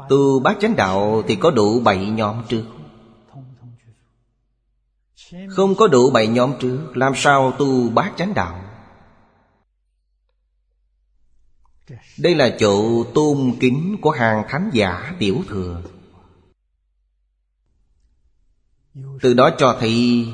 Tu 0.09 0.39
bát 0.39 0.57
chánh 0.59 0.75
đạo 0.75 1.23
thì 1.27 1.35
có 1.35 1.51
đủ 1.51 1.79
bảy 1.79 2.05
nhóm 2.05 2.43
trước. 2.49 2.63
Không 5.49 5.75
có 5.75 5.87
đủ 5.87 6.09
bảy 6.09 6.27
nhóm 6.27 6.53
trước, 6.59 6.91
Làm 6.93 7.13
sao 7.15 7.51
tu 7.51 7.89
bát 7.89 8.13
chánh 8.17 8.33
đạo? 8.33 8.70
Đây 12.17 12.35
là 12.35 12.55
chỗ 12.59 13.03
tôn 13.03 13.55
kính 13.59 13.97
của 14.01 14.11
hàng 14.11 14.43
thánh 14.49 14.69
giả 14.73 15.15
tiểu 15.19 15.43
thừa. 15.49 15.81
Từ 19.21 19.33
đó 19.33 19.49
cho 19.57 19.77
thấy, 19.79 20.27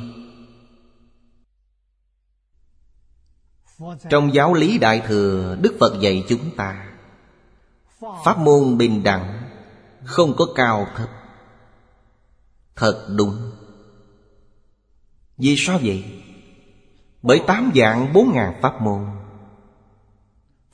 Trong 4.09 4.34
giáo 4.34 4.53
lý 4.53 4.77
Đại 4.77 5.01
Thừa, 5.07 5.57
Đức 5.61 5.77
Phật 5.79 6.01
dạy 6.01 6.23
chúng 6.29 6.55
ta, 6.55 6.89
Pháp 8.25 8.38
môn 8.38 8.77
bình 8.77 9.03
đẳng 9.03 9.49
Không 10.03 10.34
có 10.38 10.45
cao 10.55 10.88
thấp. 10.95 11.09
Thật 12.75 13.07
đúng. 13.15 13.51
Vì 15.38 15.55
sao 15.57 15.79
vậy? 15.84 16.05
Bởi 17.21 17.41
tám 17.47 17.71
dạng 17.75 18.13
bốn 18.13 18.31
ngàn 18.34 18.59
pháp 18.61 18.81
môn. 18.81 19.16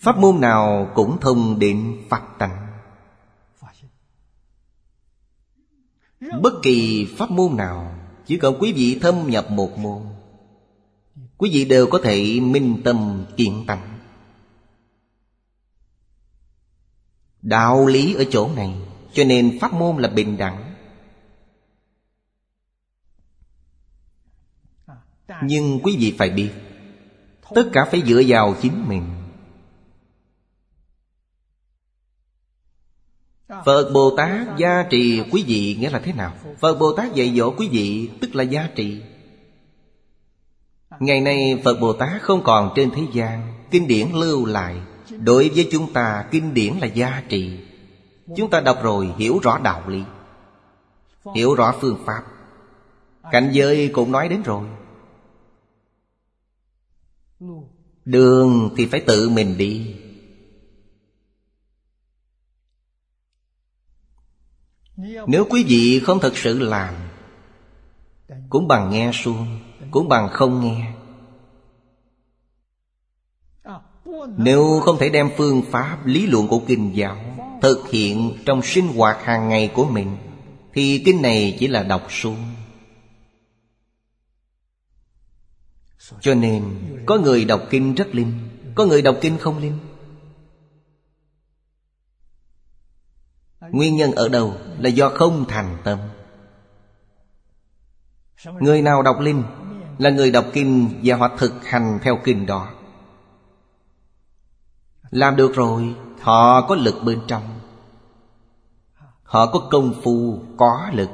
Pháp 0.04 0.18
môn 0.18 0.42
nào 0.42 0.92
cũng 0.96 1.18
thông 1.22 1.60
định 1.60 2.04
Phật 2.10 2.22
tánh. 2.40 2.68
Bất 6.42 6.54
kỳ 6.64 7.08
pháp 7.18 7.32
môn 7.32 7.58
nào, 7.58 7.96
Chỉ 8.26 8.38
cần 8.38 8.56
quý 8.60 8.74
vị 8.74 9.00
thâm 9.02 9.30
nhập 9.30 9.52
một 9.52 9.78
môn, 9.78 10.02
Quý 11.38 11.50
vị 11.54 11.66
đều 11.66 11.88
có 11.88 12.00
thể 12.04 12.40
minh 12.40 12.82
tâm 12.84 13.26
kiện 13.38 13.66
tánh. 13.68 14.00
Đạo 17.42 17.86
lý 17.86 18.14
ở 18.14 18.24
chỗ 18.32 18.50
này, 18.56 18.76
Cho 19.14 19.24
nên 19.24 19.60
pháp 19.62 19.74
môn 19.74 19.98
là 19.98 20.10
bình 20.10 20.38
đẳng. 20.38 20.74
Nhưng 25.44 25.80
quý 25.84 25.98
vị 26.00 26.16
phải 26.18 26.30
biết, 26.30 26.52
Tất 27.56 27.70
cả 27.74 27.86
phải 27.92 28.02
dựa 28.02 28.22
vào 28.28 28.56
chính 28.62 28.88
mình. 28.88 29.23
Phật 33.66 33.92
Bồ 33.94 34.16
Tát 34.18 34.58
gia 34.58 34.84
trì 34.84 35.22
quý 35.32 35.44
vị 35.48 35.78
nghĩa 35.80 35.90
là 35.90 36.00
thế 36.00 36.14
nào? 36.14 36.34
Phật 36.60 36.80
Bồ 36.80 36.92
Tát 36.92 37.14
dạy 37.14 37.34
dỗ 37.38 37.52
quý 37.52 37.68
vị 37.68 38.10
tức 38.22 38.36
là 38.36 38.44
gia 38.44 38.68
trì. 38.76 39.02
Ngày 41.00 41.22
nay 41.22 41.62
Phật 41.64 41.80
Bồ 41.80 41.94
Tát 41.94 42.22
không 42.22 42.44
còn 42.44 42.72
trên 42.76 42.92
thế 42.92 43.02
gian, 43.14 43.54
Kinh 43.72 43.88
điển 43.88 44.08
lưu 44.14 44.46
lại. 44.46 44.76
Đối 45.20 45.50
với 45.50 45.68
chúng 45.72 45.94
ta, 45.94 46.26
kinh 46.32 46.54
điển 46.54 46.74
là 46.74 46.88
gia 46.88 47.24
trì. 47.30 47.60
Chúng 48.36 48.50
ta 48.50 48.60
đọc 48.60 48.84
rồi 48.84 49.10
hiểu 49.18 49.40
rõ 49.44 49.60
đạo 49.64 49.84
lý, 49.88 50.04
Hiểu 51.36 51.54
rõ 51.54 51.76
phương 51.82 51.98
pháp. 52.06 52.24
Cảnh 53.32 53.50
giới 53.52 53.90
cũng 53.94 54.12
nói 54.12 54.30
đến 54.30 54.44
rồi. 54.44 54.66
Đường 58.06 58.70
thì 58.78 58.86
phải 58.86 59.00
tự 59.00 59.30
mình 59.30 59.58
đi 59.58 59.96
Nếu 64.98 65.45
quý 65.49 65.64
vị 65.64 66.02
không 66.03 66.20
thật 66.20 66.38
sự 66.38 66.60
làm, 66.60 66.94
Cũng 68.49 68.68
bằng 68.68 68.90
nghe 68.90 69.11
suông, 69.14 69.60
Cũng 69.91 70.10
bằng 70.10 70.30
không 70.32 70.61
nghe. 70.61 70.94
Nếu 74.38 74.80
không 74.86 74.98
thể 74.99 75.10
đem 75.10 75.30
phương 75.38 75.61
pháp 75.72 76.06
lý 76.06 76.26
luận 76.26 76.48
của 76.48 76.61
kinh 76.68 76.95
giáo 76.95 77.18
Thực 77.61 77.90
hiện 77.90 78.34
trong 78.45 78.61
sinh 78.61 78.88
hoạt 78.88 79.24
hàng 79.24 79.49
ngày 79.49 79.72
của 79.74 79.86
mình, 79.86 80.18
Thì 80.74 81.03
kinh 81.06 81.22
này 81.22 81.57
chỉ 81.60 81.68
là 81.68 81.84
đọc 81.84 82.07
suông. 82.10 82.38
Cho 86.22 86.34
nên, 86.34 86.64
có 87.06 87.18
người 87.18 87.45
đọc 87.45 87.61
kinh 87.70 87.95
rất 87.95 88.15
linh, 88.15 88.34
Có 88.76 88.86
người 88.86 89.02
đọc 89.02 89.18
kinh 89.22 89.38
không 89.38 89.57
linh. 89.57 89.78
Nguyên 93.74 93.95
nhân 93.95 94.12
ở 94.12 94.30
đâu 94.30 94.54
là 94.80 94.90
do 94.90 95.10
không 95.10 95.45
thành 95.48 95.78
tâm? 95.84 96.00
Người 98.60 98.82
nào 98.82 99.02
đọc 99.02 99.20
linh 99.20 99.44
Là 99.98 100.10
người 100.10 100.32
đọc 100.32 100.45
kinh 100.54 100.90
và 101.04 101.16
họ 101.16 101.30
thực 101.38 101.66
hành 101.66 102.00
theo 102.02 102.18
kinh 102.24 102.45
đó. 102.45 102.70
Làm 105.12 105.36
được 105.36 105.56
rồi 105.56 105.95
Họ 106.22 106.68
có 106.68 106.76
lực 106.76 106.95
bên 107.06 107.22
trong. 107.28 107.44
Họ 109.24 109.45
có 109.45 109.68
công 109.72 109.94
phu, 110.04 110.40
có 110.58 110.90
lực. 110.94 111.10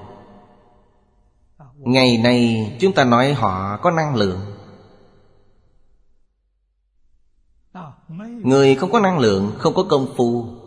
Ngày 1.75 2.17
nay 2.17 2.77
chúng 2.79 2.93
ta 2.93 3.03
nói 3.03 3.33
họ 3.33 3.77
có 3.77 3.91
năng 3.91 4.15
lượng. 4.15 4.39
Người 8.43 8.75
không 8.75 8.91
có 8.91 8.99
năng 8.99 9.19
lượng, 9.19 9.51
không 9.57 9.73
có 9.73 9.83
công 9.89 10.07
phu 10.17 10.58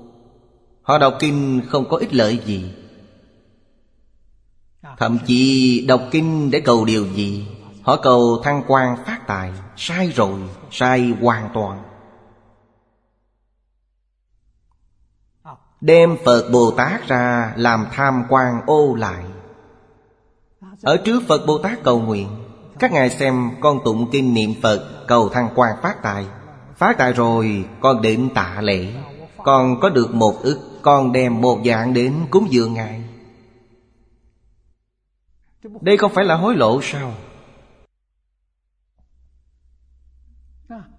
Họ 0.82 0.98
đọc 0.98 1.14
kinh 1.18 1.62
không 1.68 1.88
có 1.88 1.96
ích 1.96 2.14
lợi 2.14 2.40
gì. 2.44 2.74
Thậm 4.98 5.18
chí 5.26 5.84
đọc 5.88 6.02
kinh 6.10 6.50
để 6.50 6.60
cầu 6.60 6.84
điều 6.84 7.06
gì 7.06 7.46
Họ 7.82 7.96
cầu 7.96 8.40
thăng 8.44 8.62
quan 8.66 8.96
phát 9.06 9.26
tài 9.26 9.52
Sai 9.76 10.08
rồi, 10.08 10.40
sai 10.70 11.14
hoàn 11.20 11.50
toàn. 11.54 11.82
Đem 15.80 16.16
Phật 16.24 16.50
Bồ 16.52 16.70
Tát 16.70 17.08
ra 17.08 17.52
làm 17.56 17.86
tham 17.92 18.24
quan 18.28 18.60
ô 18.66 18.94
lại. 18.94 19.24
Ở 20.82 20.96
trước 20.96 21.22
Phật 21.28 21.46
Bồ 21.46 21.58
Tát 21.58 21.82
cầu 21.82 22.00
nguyện 22.00 22.28
Các 22.78 22.92
ngài 22.92 23.10
xem 23.10 23.50
con 23.60 23.78
tụng 23.84 24.10
kinh 24.12 24.34
niệm 24.34 24.54
Phật 24.62 25.04
Cầu 25.08 25.28
thăng 25.28 25.48
quan 25.54 25.76
phát 25.82 26.02
tài. 26.02 26.26
Phát 26.76 26.98
tài 26.98 27.12
rồi 27.12 27.64
con 27.80 28.02
định 28.02 28.28
tạ 28.34 28.60
lễ 28.60 28.92
Con 29.36 29.80
có 29.80 29.88
được 29.88 30.14
một 30.14 30.42
ức 30.42 30.71
còn 30.82 31.12
đem 31.12 31.40
một 31.40 31.62
dạng 31.66 31.94
đến 31.94 32.26
cúng 32.30 32.46
dường 32.50 32.74
Ngài. 32.74 33.04
Đây 35.80 35.96
không 35.96 36.12
phải 36.14 36.24
là 36.24 36.36
hối 36.36 36.56
lộ 36.56 36.80
sao? 36.82 37.14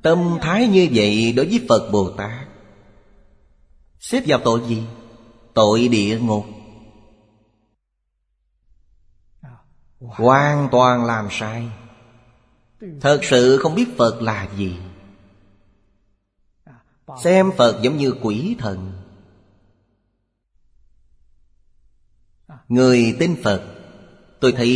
Tâm 0.02 0.38
thái 0.42 0.68
như 0.68 0.88
vậy 0.94 1.34
đối 1.34 1.46
với 1.46 1.66
Phật 1.70 1.90
Bồ 1.92 2.10
Tát, 2.18 2.48
Xếp 4.04 4.24
vào 4.28 4.40
tội 4.44 4.62
gì? 4.68 4.84
Tội 5.54 5.88
địa 5.88 6.20
ngục. 6.20 6.46
Hoàn 10.00 10.70
toàn 10.72 11.06
làm 11.06 11.28
sai. 11.32 11.70
Thật 13.02 13.20
sự 13.24 13.58
không 13.58 13.76
biết 13.76 13.86
Phật 13.98 14.22
là 14.22 14.48
gì. 14.58 14.78
Xem 17.24 17.52
Phật 17.58 17.80
giống 17.82 17.98
như 17.98 18.16
quỷ 18.22 18.56
thần. 18.60 19.03
Người 22.74 23.16
tin 23.20 23.36
Phật 23.44 23.74
Tôi 24.44 24.52
thấy 24.52 24.70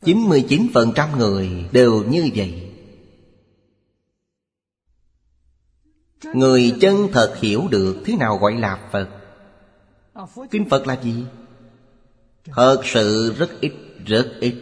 99% 0.00 1.16
người 1.16 1.68
đều 1.72 2.04
như 2.04 2.30
vậy. 2.34 2.72
Người 6.34 6.76
chân 6.80 7.08
thật 7.12 7.36
hiểu 7.40 7.68
được 7.70 8.02
thế 8.04 8.16
nào 8.16 8.38
gọi 8.38 8.54
là 8.54 8.88
Phật? 8.92 9.08
Kinh 10.50 10.68
Phật 10.68 10.86
là 10.86 11.00
gì? 11.02 11.24
Thật 12.44 12.80
sự 12.84 13.34
rất 13.38 13.50
ít, 13.60 13.72
rất 14.06 14.36
ít. 14.40 14.54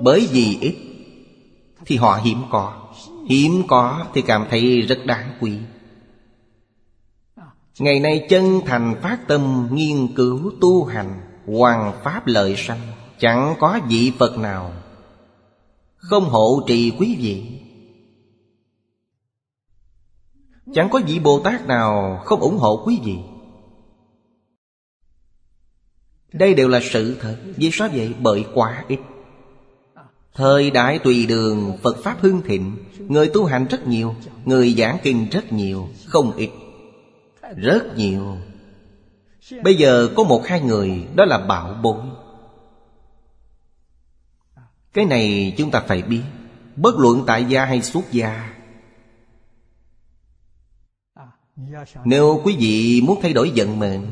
Bởi 0.00 0.28
vì 0.32 0.58
ít 0.60 0.76
Thì 1.86 1.96
họ 1.96 2.20
hiếm 2.24 2.42
có. 2.50 2.81
Hiếm 3.28 3.62
có 3.68 4.06
thì 4.14 4.22
cảm 4.22 4.46
thấy 4.50 4.80
rất 4.80 4.98
đáng 5.06 5.36
quý. 5.40 5.58
Ngày 7.78 8.00
nay 8.00 8.26
chân 8.28 8.60
thành 8.66 8.94
phát 9.02 9.18
tâm 9.28 9.68
nghiên 9.72 10.14
cứu 10.14 10.52
tu 10.60 10.84
hành 10.84 11.20
Hoàng 11.46 11.92
Pháp 12.04 12.26
lợi 12.26 12.54
sanh, 12.56 12.80
Chẳng 13.18 13.54
có 13.58 13.80
vị 13.88 14.12
Phật 14.18 14.38
nào 14.38 14.72
Không 15.96 16.24
hộ 16.24 16.60
trì 16.66 16.92
quý 16.98 17.16
vị. 17.20 17.60
Chẳng 20.74 20.88
có 20.90 21.00
vị 21.06 21.18
Bồ 21.18 21.40
Tát 21.40 21.66
nào 21.66 22.22
không 22.24 22.40
ủng 22.40 22.58
hộ 22.58 22.82
quý 22.86 23.00
vị. 23.04 23.16
Đây 26.32 26.54
đều 26.54 26.68
là 26.68 26.80
sự 26.82 27.16
thật, 27.20 27.36
Vì 27.56 27.70
sao 27.72 27.88
vậy? 27.92 28.14
Bởi 28.20 28.44
quá 28.54 28.84
ít. 28.88 28.98
Thời 30.34 30.70
đại 30.70 30.98
tùy 30.98 31.26
đường, 31.26 31.78
Phật 31.82 31.96
Pháp 32.02 32.18
hưng 32.20 32.42
thịnh, 32.42 32.76
Người 32.98 33.30
tu 33.34 33.44
hành 33.44 33.66
rất 33.66 33.86
nhiều, 33.86 34.14
Người 34.44 34.74
giảng 34.74 34.98
kinh 35.02 35.28
rất 35.30 35.52
nhiều, 35.52 35.88
Không 36.06 36.32
ít, 36.36 36.50
Rất 37.56 37.96
nhiều. 37.96 38.36
Bây 39.64 39.74
giờ 39.74 40.08
có 40.16 40.24
một 40.24 40.42
hai 40.46 40.60
người, 40.60 41.06
Đó 41.14 41.24
là 41.24 41.38
bảo 41.38 41.74
bối. 41.82 42.02
Cái 44.92 45.04
này 45.04 45.54
chúng 45.58 45.70
ta 45.70 45.80
phải 45.80 46.02
biết, 46.02 46.22
Bất 46.76 46.98
luận 46.98 47.24
tại 47.26 47.44
gia 47.44 47.64
hay 47.64 47.82
xuất 47.82 48.12
gia. 48.12 48.54
Nếu 52.04 52.40
quý 52.44 52.56
vị 52.58 53.02
muốn 53.04 53.18
thay 53.22 53.32
đổi 53.32 53.52
vận 53.56 53.78
mệnh, 53.78 54.06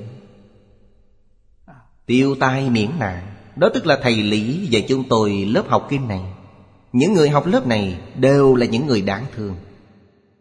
Tiêu 2.06 2.36
tai 2.40 2.70
miễn 2.70 2.90
nạn 2.98 3.29
đó 3.56 3.68
tức 3.74 3.86
là 3.86 4.00
thầy 4.02 4.14
lý 4.14 4.66
dạy 4.66 4.86
chúng 4.88 5.04
tôi 5.08 5.44
lớp 5.44 5.64
học 5.68 5.86
kinh 5.90 6.08
này. 6.08 6.22
Những 6.92 7.12
người 7.12 7.28
học 7.28 7.46
lớp 7.46 7.66
này 7.66 8.00
đều 8.16 8.54
là 8.54 8.66
những 8.66 8.86
người 8.86 9.02
đáng 9.02 9.24
thương. 9.34 9.54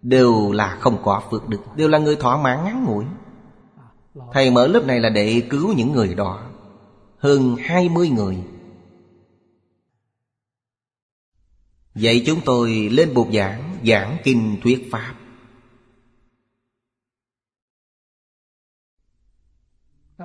Đều 0.01 0.51
là 0.51 0.77
không 0.81 0.97
có 1.03 1.21
phước 1.31 1.49
đức. 1.49 1.57
Đều 1.75 1.87
là 1.87 1.97
người 1.97 2.15
thỏa 2.15 2.41
mãn, 2.41 2.63
ngắn 2.63 2.85
ngủi. 2.85 3.05
Thầy 4.33 4.51
mở 4.51 4.67
lớp 4.67 4.85
này 4.85 4.99
là 4.99 5.09
để 5.09 5.41
cứu 5.49 5.73
những 5.73 5.91
người 5.91 6.15
đó. 6.15 6.41
Hơn 7.17 7.55
20 7.59 8.09
người. 8.09 8.37
Vậy 11.95 12.23
chúng 12.25 12.39
tôi 12.45 12.89
lên 12.91 13.13
bục 13.13 13.27
giảng 13.33 13.69
Giảng 13.85 14.17
kinh 14.23 14.57
thuyết 14.63 14.87
pháp. 14.91 15.13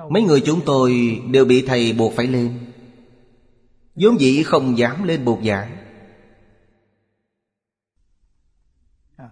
Mấy 0.09 0.23
người 0.23 0.41
chúng 0.45 0.61
tôi 0.65 1.21
đều 1.31 1.45
bị 1.45 1.61
thầy 1.67 1.93
buộc 1.93 2.13
phải 2.13 2.27
lên 2.27 2.57
vốn 3.95 4.19
dĩ 4.19 4.43
không 4.43 4.77
dám 4.77 5.03
lên 5.03 5.25
bục 5.25 5.39
giảng. 5.45 5.77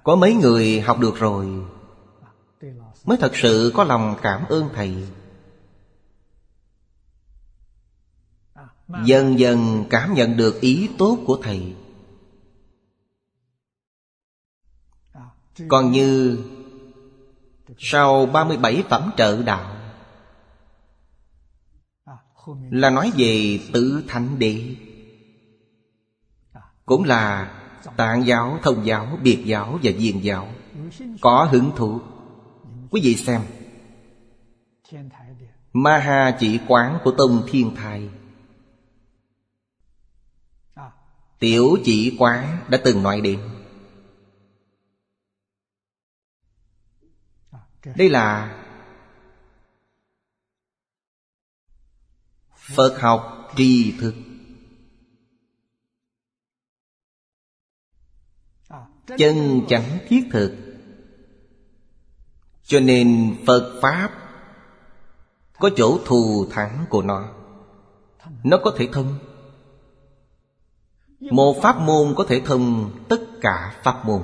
Có 0.03 0.15
mấy 0.15 0.33
người 0.33 0.81
học 0.81 0.99
được 0.99 1.15
rồi, 1.15 1.47
Mới 3.05 3.17
thật 3.17 3.31
sự 3.35 3.71
có 3.75 3.83
lòng 3.83 4.15
cảm 4.21 4.45
ơn 4.49 4.69
thầy. 4.73 5.07
Dần 9.05 9.39
dần 9.39 9.85
cảm 9.89 10.13
nhận 10.13 10.37
được 10.37 10.61
ý 10.61 10.89
tốt 10.97 11.17
của 11.25 11.39
thầy. 11.43 11.75
Còn 15.67 15.91
như 15.91 16.37
Sau 17.77 18.25
37 18.25 18.83
phẩm 18.89 19.11
trợ 19.17 19.43
đạo 19.43 19.72
là 22.71 22.89
nói 22.89 23.11
về 23.17 23.59
tự 23.73 24.03
thánh 24.07 24.39
đệ 24.39 24.75
cũng 26.85 27.03
là 27.03 27.59
Tạng 27.97 28.25
giáo, 28.25 28.59
thông 28.61 28.85
giáo, 28.85 29.17
biệt 29.23 29.43
giáo 29.45 29.79
và 29.83 29.91
diền 29.97 30.19
giáo 30.19 30.47
Có 31.21 31.47
hứng 31.51 31.71
thú. 31.75 32.01
Quý 32.91 33.01
vị 33.03 33.15
xem 33.15 33.41
Ma 35.73 35.97
ha 35.97 36.37
chỉ 36.39 36.59
quán 36.67 36.99
của 37.03 37.11
Tông 37.17 37.43
Thiên 37.47 37.75
Thai. 37.75 38.09
Tiểu 41.39 41.77
chỉ 41.83 42.15
quán 42.19 42.59
đã 42.69 42.79
từng 42.83 43.03
nói 43.03 43.21
đến. 43.21 43.39
Đây 47.95 48.09
là 48.09 48.59
Phật 52.75 52.99
học 52.99 53.51
tri 53.57 53.93
thức. 53.99 54.13
Chân 59.17 59.61
chẳng 59.67 59.99
thiết 60.07 60.23
thực. 60.31 60.57
Cho 62.63 62.79
nên 62.79 63.35
Phật 63.45 63.79
Pháp 63.81 64.11
Có 65.59 65.69
chỗ 65.75 65.99
thù 66.05 66.45
thắng 66.51 66.85
của 66.89 67.01
nó. 67.01 67.29
Nó 68.43 68.57
có 68.63 68.73
thể 68.77 68.87
thông. 68.91 69.15
Một 71.19 71.61
pháp 71.61 71.79
môn 71.79 72.13
có 72.17 72.25
thể 72.27 72.41
thông 72.45 72.91
tất 73.09 73.21
cả 73.41 73.75
pháp 73.83 74.05
môn. 74.05 74.21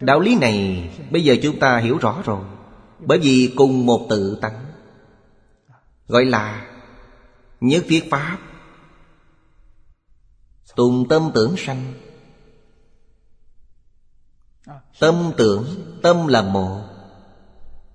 Đạo 0.00 0.20
lý 0.20 0.38
này 0.38 0.88
bây 1.10 1.24
giờ 1.24 1.36
chúng 1.42 1.58
ta 1.58 1.78
hiểu 1.78 1.98
rõ 1.98 2.22
rồi. 2.24 2.44
Bởi 2.98 3.18
vì 3.18 3.54
cùng 3.56 3.86
một 3.86 4.06
tự 4.10 4.38
tánh. 4.40 4.64
Gọi 6.08 6.24
là 6.24 6.73
Nhất 7.60 7.84
thiết 7.88 8.04
Pháp. 8.10 8.38
Tùng 10.76 11.08
tâm 11.08 11.30
tưởng 11.34 11.54
sanh. 11.58 11.92
Tâm 15.00 15.32
tưởng, 15.36 15.66
Tâm 16.02 16.26
là 16.26 16.42
một. 16.42 16.82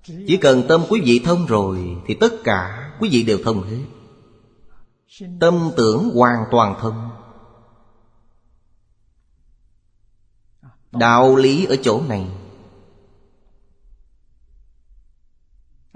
Chỉ 0.03 0.37
cần 0.41 0.63
tâm 0.67 0.83
quý 0.89 1.01
vị 1.03 1.21
thông 1.25 1.45
rồi, 1.45 2.01
Thì 2.07 2.13
tất 2.13 2.33
cả 2.43 2.91
quý 2.99 3.09
vị 3.11 3.23
đều 3.23 3.39
thông 3.43 3.63
hết. 3.63 3.83
Tâm 5.39 5.71
tưởng 5.77 6.09
hoàn 6.15 6.45
toàn 6.51 6.75
thông. 6.81 7.09
Đạo 10.91 11.35
lý 11.35 11.65
ở 11.65 11.75
chỗ 11.83 12.01
này. 12.07 12.27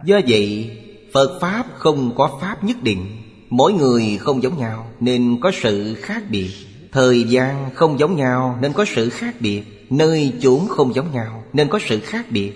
Do 0.03 0.19
vậy, 0.27 0.77
Phật 1.13 1.37
Pháp 1.41 1.67
không 1.77 2.15
có 2.15 2.37
Pháp 2.41 2.63
nhất 2.63 2.77
định. 2.81 3.22
Mỗi 3.53 3.73
người 3.73 4.17
không 4.17 4.43
giống 4.43 4.57
nhau, 4.57 4.87
nên 4.99 5.39
có 5.41 5.51
sự 5.53 5.95
khác 5.95 6.23
biệt. 6.29 6.51
Thời 6.91 7.23
gian 7.23 7.69
không 7.73 7.99
giống 7.99 8.15
nhau, 8.15 8.57
nên 8.61 8.73
có 8.73 8.85
sự 8.85 9.09
khác 9.09 9.35
biệt. 9.39 9.63
Nơi 9.89 10.33
chốn 10.41 10.67
không 10.69 10.93
giống 10.93 11.11
nhau, 11.11 11.43
nên 11.53 11.69
có 11.69 11.79
sự 11.87 11.99
khác 11.99 12.25
biệt. 12.29 12.53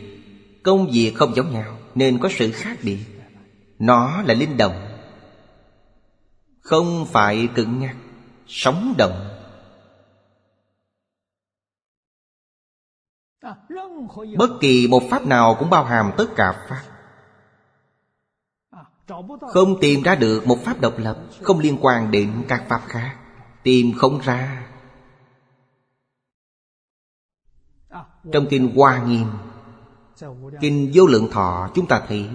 Công 0.64 0.88
việc 0.92 1.14
không 1.16 1.36
giống 1.36 1.54
nhau, 1.54 1.78
nên 1.96 2.20
có 2.20 2.30
sự 2.38 2.52
khác 2.52 2.78
biệt. 2.84 3.00
Nó 3.80 4.22
là 4.22 4.34
linh 4.34 4.58
động, 4.58 4.88
Không 6.60 7.06
phải 7.06 7.48
cứng 7.56 7.80
nhắc, 7.80 7.96
Sống 8.48 8.94
động. 8.98 9.28
Bất 14.38 14.50
kỳ 14.62 14.88
một 14.88 15.04
pháp 15.10 15.26
nào 15.26 15.56
cũng 15.60 15.70
bao 15.70 15.84
hàm 15.84 16.12
tất 16.18 16.28
cả 16.36 16.66
pháp 16.70 16.97
không 19.50 19.80
tìm 19.82 20.04
ra 20.04 20.16
được 20.16 20.48
một 20.48 20.58
pháp 20.64 20.82
độc 20.82 20.94
lập, 20.98 21.18
Không 21.42 21.60
liên 21.60 21.78
quan 21.82 22.12
đến 22.12 22.46
các 22.48 22.64
pháp 22.68 22.82
khác. 22.88 23.18
Tìm 23.64 23.94
không 23.98 24.20
ra. 24.20 24.68
Trong 28.32 28.48
Kinh 28.50 28.76
Hoa 28.76 29.04
Nghiêm, 29.04 29.28
Kinh 30.62 30.92
Vô 30.94 31.08
Lượng 31.08 31.30
Thọ, 31.32 31.70
chúng 31.76 31.88
ta 31.88 32.06
thấy 32.08 32.30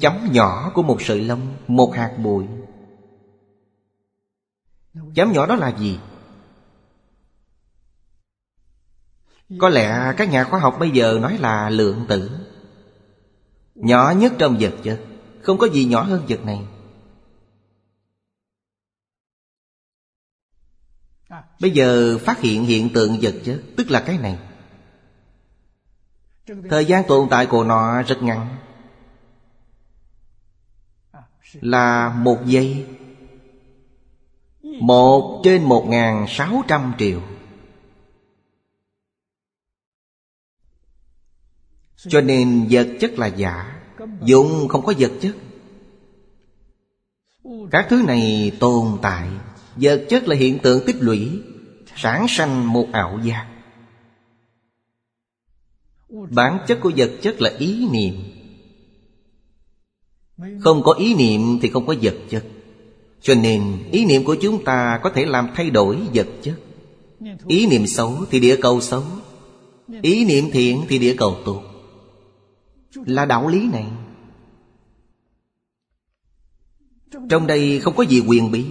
Chấm 0.00 0.28
nhỏ 0.32 0.70
của 0.74 0.82
một 0.82 1.02
sợi 1.02 1.20
lông, 1.24 1.56
Một 1.66 1.92
hạt 1.94 2.16
bụi. 2.22 2.46
Chấm 5.14 5.32
nhỏ 5.32 5.46
đó 5.46 5.56
là 5.56 5.76
gì? 5.78 6.00
Có 9.60 9.68
lẽ 9.68 10.14
các 10.16 10.28
nhà 10.28 10.44
khoa 10.44 10.60
học 10.60 10.76
bây 10.80 10.90
giờ 10.90 11.18
nói 11.22 11.38
là 11.38 11.70
lượng 11.70 12.04
tử. 12.08 12.43
Nhỏ 13.74 14.10
nhất 14.16 14.32
trong 14.38 14.56
vật 14.60 14.74
chất, 14.82 15.00
Không 15.42 15.58
có 15.58 15.68
gì 15.68 15.84
nhỏ 15.84 16.02
hơn 16.02 16.24
vật 16.28 16.44
này. 16.44 16.66
Bây 21.60 21.70
giờ 21.70 22.18
phát 22.18 22.40
hiện 22.40 22.64
hiện 22.64 22.90
tượng 22.94 23.18
vật 23.22 23.34
chất, 23.44 23.62
Tức 23.76 23.90
là 23.90 24.00
cái 24.06 24.18
này. 24.18 24.38
Thời 26.70 26.84
gian 26.84 27.04
tồn 27.08 27.28
tại 27.30 27.46
của 27.46 27.64
nó 27.64 28.02
rất 28.02 28.22
ngắn. 28.22 28.56
Là 31.52 32.08
một 32.08 32.38
giây. 32.46 32.86
Một 34.62 35.40
trên 35.44 35.64
một 35.64 35.86
ngàn 35.88 36.26
sáu 36.28 36.62
trăm 36.68 36.92
triệu. 36.98 37.20
Cho 42.08 42.20
nên 42.20 42.66
vật 42.70 42.88
chất 43.00 43.18
là 43.18 43.26
giả, 43.26 43.80
Dụng 44.24 44.68
không 44.68 44.84
có 44.84 44.92
vật 44.98 45.12
chất. 45.20 45.36
Các 47.70 47.86
thứ 47.90 48.02
này 48.06 48.52
tồn 48.60 48.86
tại, 49.02 49.28
Vật 49.76 50.06
chất 50.08 50.28
là 50.28 50.36
hiện 50.36 50.58
tượng 50.58 50.86
tích 50.86 50.96
lũy, 51.00 51.30
Sản 51.96 52.26
sanh 52.28 52.72
một 52.72 52.86
ảo 52.92 53.20
giác 53.24 53.46
Bản 56.30 56.58
chất 56.66 56.78
của 56.82 56.92
vật 56.96 57.10
chất 57.22 57.42
là 57.42 57.52
ý 57.58 57.88
niệm. 57.92 58.14
Không 60.60 60.82
có 60.82 60.92
ý 60.92 61.14
niệm 61.14 61.58
thì 61.62 61.70
không 61.70 61.86
có 61.86 61.94
vật 62.02 62.14
chất. 62.30 62.44
Cho 63.22 63.34
nên, 63.34 63.62
ý 63.92 64.04
niệm 64.04 64.24
của 64.24 64.36
chúng 64.40 64.64
ta 64.64 65.00
có 65.02 65.10
thể 65.10 65.24
làm 65.24 65.48
thay 65.54 65.70
đổi 65.70 65.98
vật 66.14 66.26
chất. 66.42 66.54
Ý 67.46 67.66
niệm 67.66 67.86
xấu 67.86 68.24
thì 68.30 68.40
địa 68.40 68.56
cầu 68.56 68.80
xấu. 68.80 69.02
Ý 70.02 70.24
niệm 70.24 70.50
thiện 70.50 70.84
thì 70.88 70.98
địa 70.98 71.14
cầu 71.18 71.36
tốt 71.44 71.62
là 72.94 73.24
đạo 73.24 73.48
lý 73.48 73.68
này. 73.68 73.86
Trong 77.28 77.46
đây 77.46 77.80
không 77.80 77.96
có 77.96 78.02
gì 78.02 78.20
quyền 78.20 78.50
bí. 78.50 78.66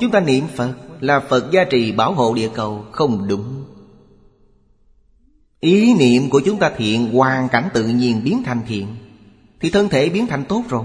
Chúng 0.00 0.10
ta 0.10 0.20
niệm 0.20 0.44
Phật 0.56 0.74
Là 1.00 1.20
Phật 1.20 1.50
gia 1.52 1.64
trì 1.64 1.92
bảo 1.92 2.14
hộ 2.14 2.34
địa 2.34 2.50
cầu 2.54 2.84
Không 2.92 3.28
đúng. 3.28 3.64
Ý 5.60 5.94
niệm 5.94 6.30
của 6.30 6.40
chúng 6.44 6.58
ta 6.58 6.72
thiện, 6.76 7.12
Hoàn 7.12 7.48
cảnh 7.48 7.68
tự 7.74 7.88
nhiên 7.88 8.20
biến 8.24 8.42
thành 8.44 8.62
thiện, 8.68 8.86
Thì 9.60 9.70
thân 9.70 9.88
thể 9.88 10.08
biến 10.08 10.26
thành 10.26 10.44
tốt 10.48 10.64
rồi. 10.68 10.84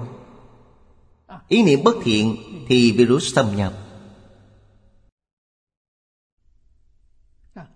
Ý 1.47 1.63
niệm 1.63 1.79
bất 1.83 1.95
thiện 2.03 2.35
Thì 2.67 2.91
virus 2.91 3.33
xâm 3.33 3.55
nhập. 3.55 3.73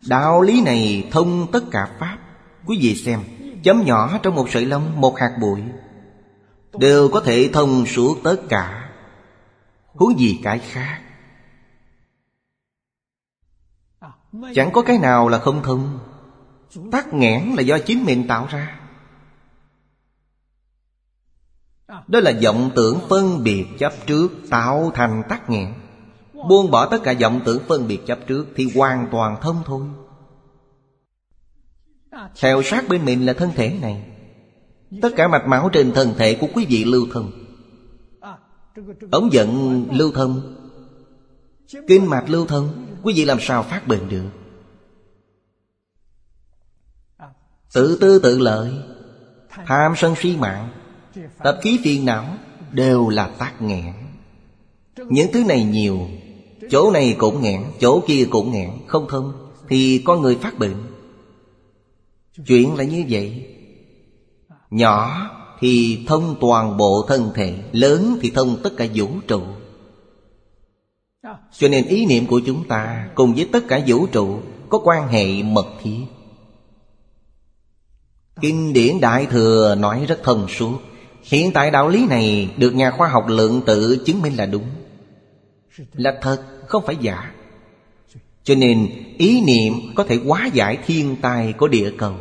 Đạo 0.07 0.41
lý 0.41 0.61
này 0.61 1.07
thông 1.11 1.47
tất 1.51 1.63
cả 1.71 1.95
Pháp. 1.99 2.17
Quý 2.65 2.77
vị 2.81 2.95
xem 2.95 3.19
Chấm 3.65 3.85
nhỏ 3.85 4.19
trong 4.23 4.35
một 4.35 4.49
sợi 4.49 4.65
lông, 4.65 5.01
Một 5.01 5.19
hạt 5.19 5.37
bụi. 5.41 5.61
Đều 6.77 7.09
có 7.09 7.19
thể 7.19 7.49
thông 7.53 7.85
suốt 7.85 8.17
tất 8.23 8.37
cả. 8.49 8.89
Huống 9.85 10.19
gì 10.19 10.39
cái 10.43 10.59
khác? 10.59 11.01
Chẳng 14.55 14.71
có 14.73 14.81
cái 14.81 14.97
nào 14.97 15.27
là 15.27 15.39
không 15.39 15.63
thông. 15.63 15.99
Tắc 16.91 17.13
nghẽn 17.13 17.43
là 17.55 17.61
do 17.61 17.77
chính 17.85 18.05
mình 18.05 18.27
tạo 18.27 18.47
ra. 18.49 18.79
Đó 22.07 22.19
là 22.19 22.31
vọng 22.43 22.71
tưởng 22.75 22.99
phân 23.09 23.43
biệt 23.43 23.65
chấp 23.79 23.93
trước 24.07 24.29
Tạo 24.49 24.91
thành 24.95 25.23
tắc 25.29 25.49
nghẽn. 25.49 25.73
Buông 26.33 26.71
bỏ 26.71 26.85
tất 26.85 27.03
cả 27.03 27.13
vọng 27.21 27.41
tưởng 27.45 27.63
phân 27.67 27.87
biệt 27.87 27.99
chấp 28.05 28.19
trước 28.27 28.45
Thì 28.55 28.71
hoàn 28.75 29.07
toàn 29.11 29.37
thông 29.41 29.63
thôi 29.65 29.87
theo 32.39 32.61
sát 32.63 32.87
bên 32.89 33.05
mình 33.05 33.25
là 33.25 33.33
thân 33.33 33.51
thể 33.55 33.77
này. 33.81 34.03
Tất 35.01 35.09
cả 35.15 35.27
mạch 35.27 35.47
máu 35.47 35.69
trên 35.73 35.91
thân 35.93 36.13
thể 36.17 36.35
của 36.35 36.47
quý 36.53 36.65
vị 36.69 36.83
lưu 36.83 37.07
thông. 37.13 37.31
Ống 39.11 39.33
dẫn 39.33 39.85
lưu 39.91 40.11
thông. 40.11 40.55
Kinh 41.87 42.09
mạch 42.09 42.29
lưu 42.29 42.45
thông. 42.45 42.85
Quý 43.03 43.13
vị 43.17 43.25
làm 43.25 43.37
sao 43.41 43.63
phát 43.63 43.87
bệnh 43.87 44.09
được? 44.09 44.29
Tự 47.73 47.97
tư 48.01 48.19
tự 48.19 48.39
lợi. 48.39 48.71
Tham 49.49 49.93
sân 49.97 50.15
si 50.15 50.37
mạng. 50.37 50.69
Tập 51.43 51.59
khí 51.61 51.79
phiền 51.83 52.05
não 52.05 52.25
Đều 52.71 53.09
là 53.09 53.27
tác 53.27 53.61
nghẹn 53.61 53.93
Những 55.09 55.31
thứ 55.33 55.43
này 55.43 55.63
nhiều. 55.63 55.99
Chỗ 56.69 56.91
này 56.91 57.15
cũng 57.17 57.41
nghẹn 57.41 57.63
Chỗ 57.79 58.03
kia 58.07 58.27
cũng 58.29 58.51
nghẹn 58.51 58.69
Không 58.87 59.07
thông 59.09 59.51
Thì 59.69 60.01
con 60.05 60.21
người 60.21 60.35
phát 60.35 60.59
bệnh. 60.59 60.75
Chuyện 62.47 62.75
là 62.75 62.83
như 62.83 63.05
vậy. 63.09 63.45
Nhỏ 64.69 65.29
thì 65.59 65.99
thông 66.07 66.35
toàn 66.41 66.77
bộ 66.77 67.05
thân 67.07 67.31
thể, 67.35 67.55
Lớn 67.71 68.17
thì 68.21 68.31
thông 68.31 68.57
tất 68.63 68.69
cả 68.77 68.87
vũ 68.93 69.07
trụ. 69.27 69.41
Cho 71.51 71.67
nên 71.67 71.85
ý 71.85 72.05
niệm 72.05 72.27
của 72.27 72.41
chúng 72.45 72.67
ta 72.67 73.09
Cùng 73.15 73.33
với 73.33 73.49
tất 73.51 73.63
cả 73.67 73.83
vũ 73.87 74.07
trụ 74.07 74.39
Có 74.69 74.81
quan 74.83 75.07
hệ 75.07 75.43
mật 75.43 75.67
thiết. 75.83 76.01
Kinh 78.41 78.73
điển 78.73 78.99
Đại 78.99 79.25
Thừa 79.25 79.75
nói 79.75 80.05
rất 80.07 80.19
thông 80.23 80.47
suốt. 80.47 80.79
Hiện 81.23 81.51
tại 81.53 81.71
đạo 81.71 81.89
lý 81.89 82.07
này 82.07 82.53
Được 82.57 82.75
nhà 82.75 82.91
khoa 82.91 83.07
học 83.07 83.25
lượng 83.27 83.61
tử 83.65 84.03
chứng 84.05 84.21
minh 84.21 84.37
là 84.37 84.45
đúng. 84.45 84.67
Là 85.93 86.17
thật, 86.21 86.43
không 86.67 86.83
phải 86.85 86.97
giả. 87.01 87.31
Cho 88.45 88.55
nên 88.55 88.89
ý 89.17 89.41
niệm 89.41 89.73
có 89.95 90.03
thể 90.03 90.19
hóa 90.25 90.45
giải 90.53 90.77
thiên 90.85 91.15
tai 91.21 91.53
của 91.53 91.67
địa 91.67 91.91
cầu. 91.97 92.15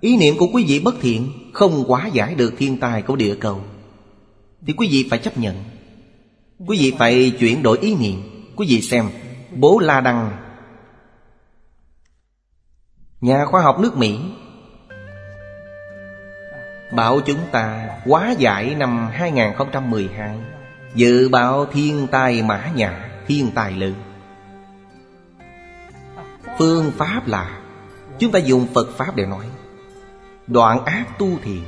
Ý 0.00 0.16
niệm 0.16 0.34
của 0.38 0.46
quý 0.52 0.64
vị 0.68 0.80
bất 0.80 0.94
thiện, 1.00 1.28
Không 1.52 1.84
hóa 1.88 2.06
giải 2.06 2.34
được 2.34 2.54
thiên 2.58 2.76
tai 2.76 3.02
của 3.02 3.16
địa 3.16 3.34
cầu. 3.34 3.60
Thì 4.66 4.72
quý 4.76 4.88
vị 4.90 5.06
phải 5.10 5.18
chấp 5.18 5.38
nhận. 5.38 5.56
Quý 6.66 6.78
vị 6.80 6.92
phải 6.98 7.32
chuyển 7.40 7.62
đổi 7.62 7.78
ý 7.78 7.94
niệm. 7.94 8.22
Quý 8.56 8.66
vị 8.70 8.80
xem, 8.80 9.08
Bố 9.56 9.78
La 9.78 10.00
Đăng, 10.00 10.30
Nhà 13.20 13.44
khoa 13.44 13.62
học 13.62 13.80
nước 13.80 13.96
Mỹ, 13.96 14.18
Bảo 16.92 17.20
chúng 17.20 17.40
ta 17.52 17.88
hóa 18.04 18.34
giải 18.38 18.74
năm 18.74 19.08
2012 19.12 20.38
Dự 20.94 21.28
báo 21.28 21.66
thiên 21.66 22.06
tai 22.10 22.42
mã 22.42 22.70
nhã 22.74 23.10
Thiên 23.26 23.50
tài 23.54 23.72
lớn. 23.72 23.94
Phương 26.58 26.92
pháp 26.96 27.22
là, 27.26 27.60
Chúng 28.18 28.32
ta 28.32 28.38
dùng 28.38 28.66
Phật 28.74 28.96
Pháp 28.96 29.16
để 29.16 29.26
nói, 29.26 29.44
Đoạn 30.46 30.84
ác 30.84 31.04
tu 31.18 31.28
thiền 31.44 31.62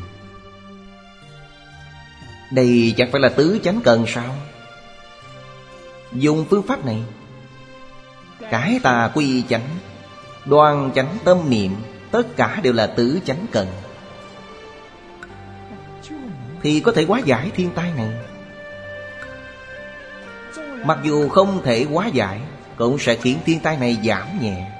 Đây 2.51 2.95
chẳng 2.97 3.09
phải 3.13 3.21
là 3.21 3.29
tứ 3.29 3.61
chánh 3.65 3.81
cần 3.85 4.05
sao? 4.09 4.37
Dùng 6.13 6.45
phương 6.51 6.63
pháp 6.63 6.85
này, 6.85 7.03
cái 8.51 8.81
tà 8.83 9.11
quy 9.15 9.43
chánh, 9.49 9.69
Đoan 10.45 10.91
chánh 10.95 11.19
tâm 11.25 11.51
niệm, 11.51 11.73
Tất 12.11 12.37
cả 12.37 12.61
đều 12.63 12.73
là 12.73 12.87
tứ 12.87 13.21
chánh 13.25 13.47
cần. 13.53 13.67
Thì 16.63 16.81
có 16.81 16.93
thể 16.93 17.05
hóa 17.05 17.21
giải 17.25 17.51
thiên 17.55 17.71
tai 17.71 17.93
này. 17.97 18.11
Mặc 20.85 20.99
dù 21.05 21.29
không 21.29 21.63
thể 21.65 21.87
hóa 21.91 22.07
giải, 22.07 22.41
Cũng 22.77 22.99
sẽ 22.99 23.17
khiến 23.17 23.39
thiên 23.45 23.61
tai 23.61 23.77
này 23.77 23.99
giảm 24.05 24.41
nhẹ. 24.41 24.80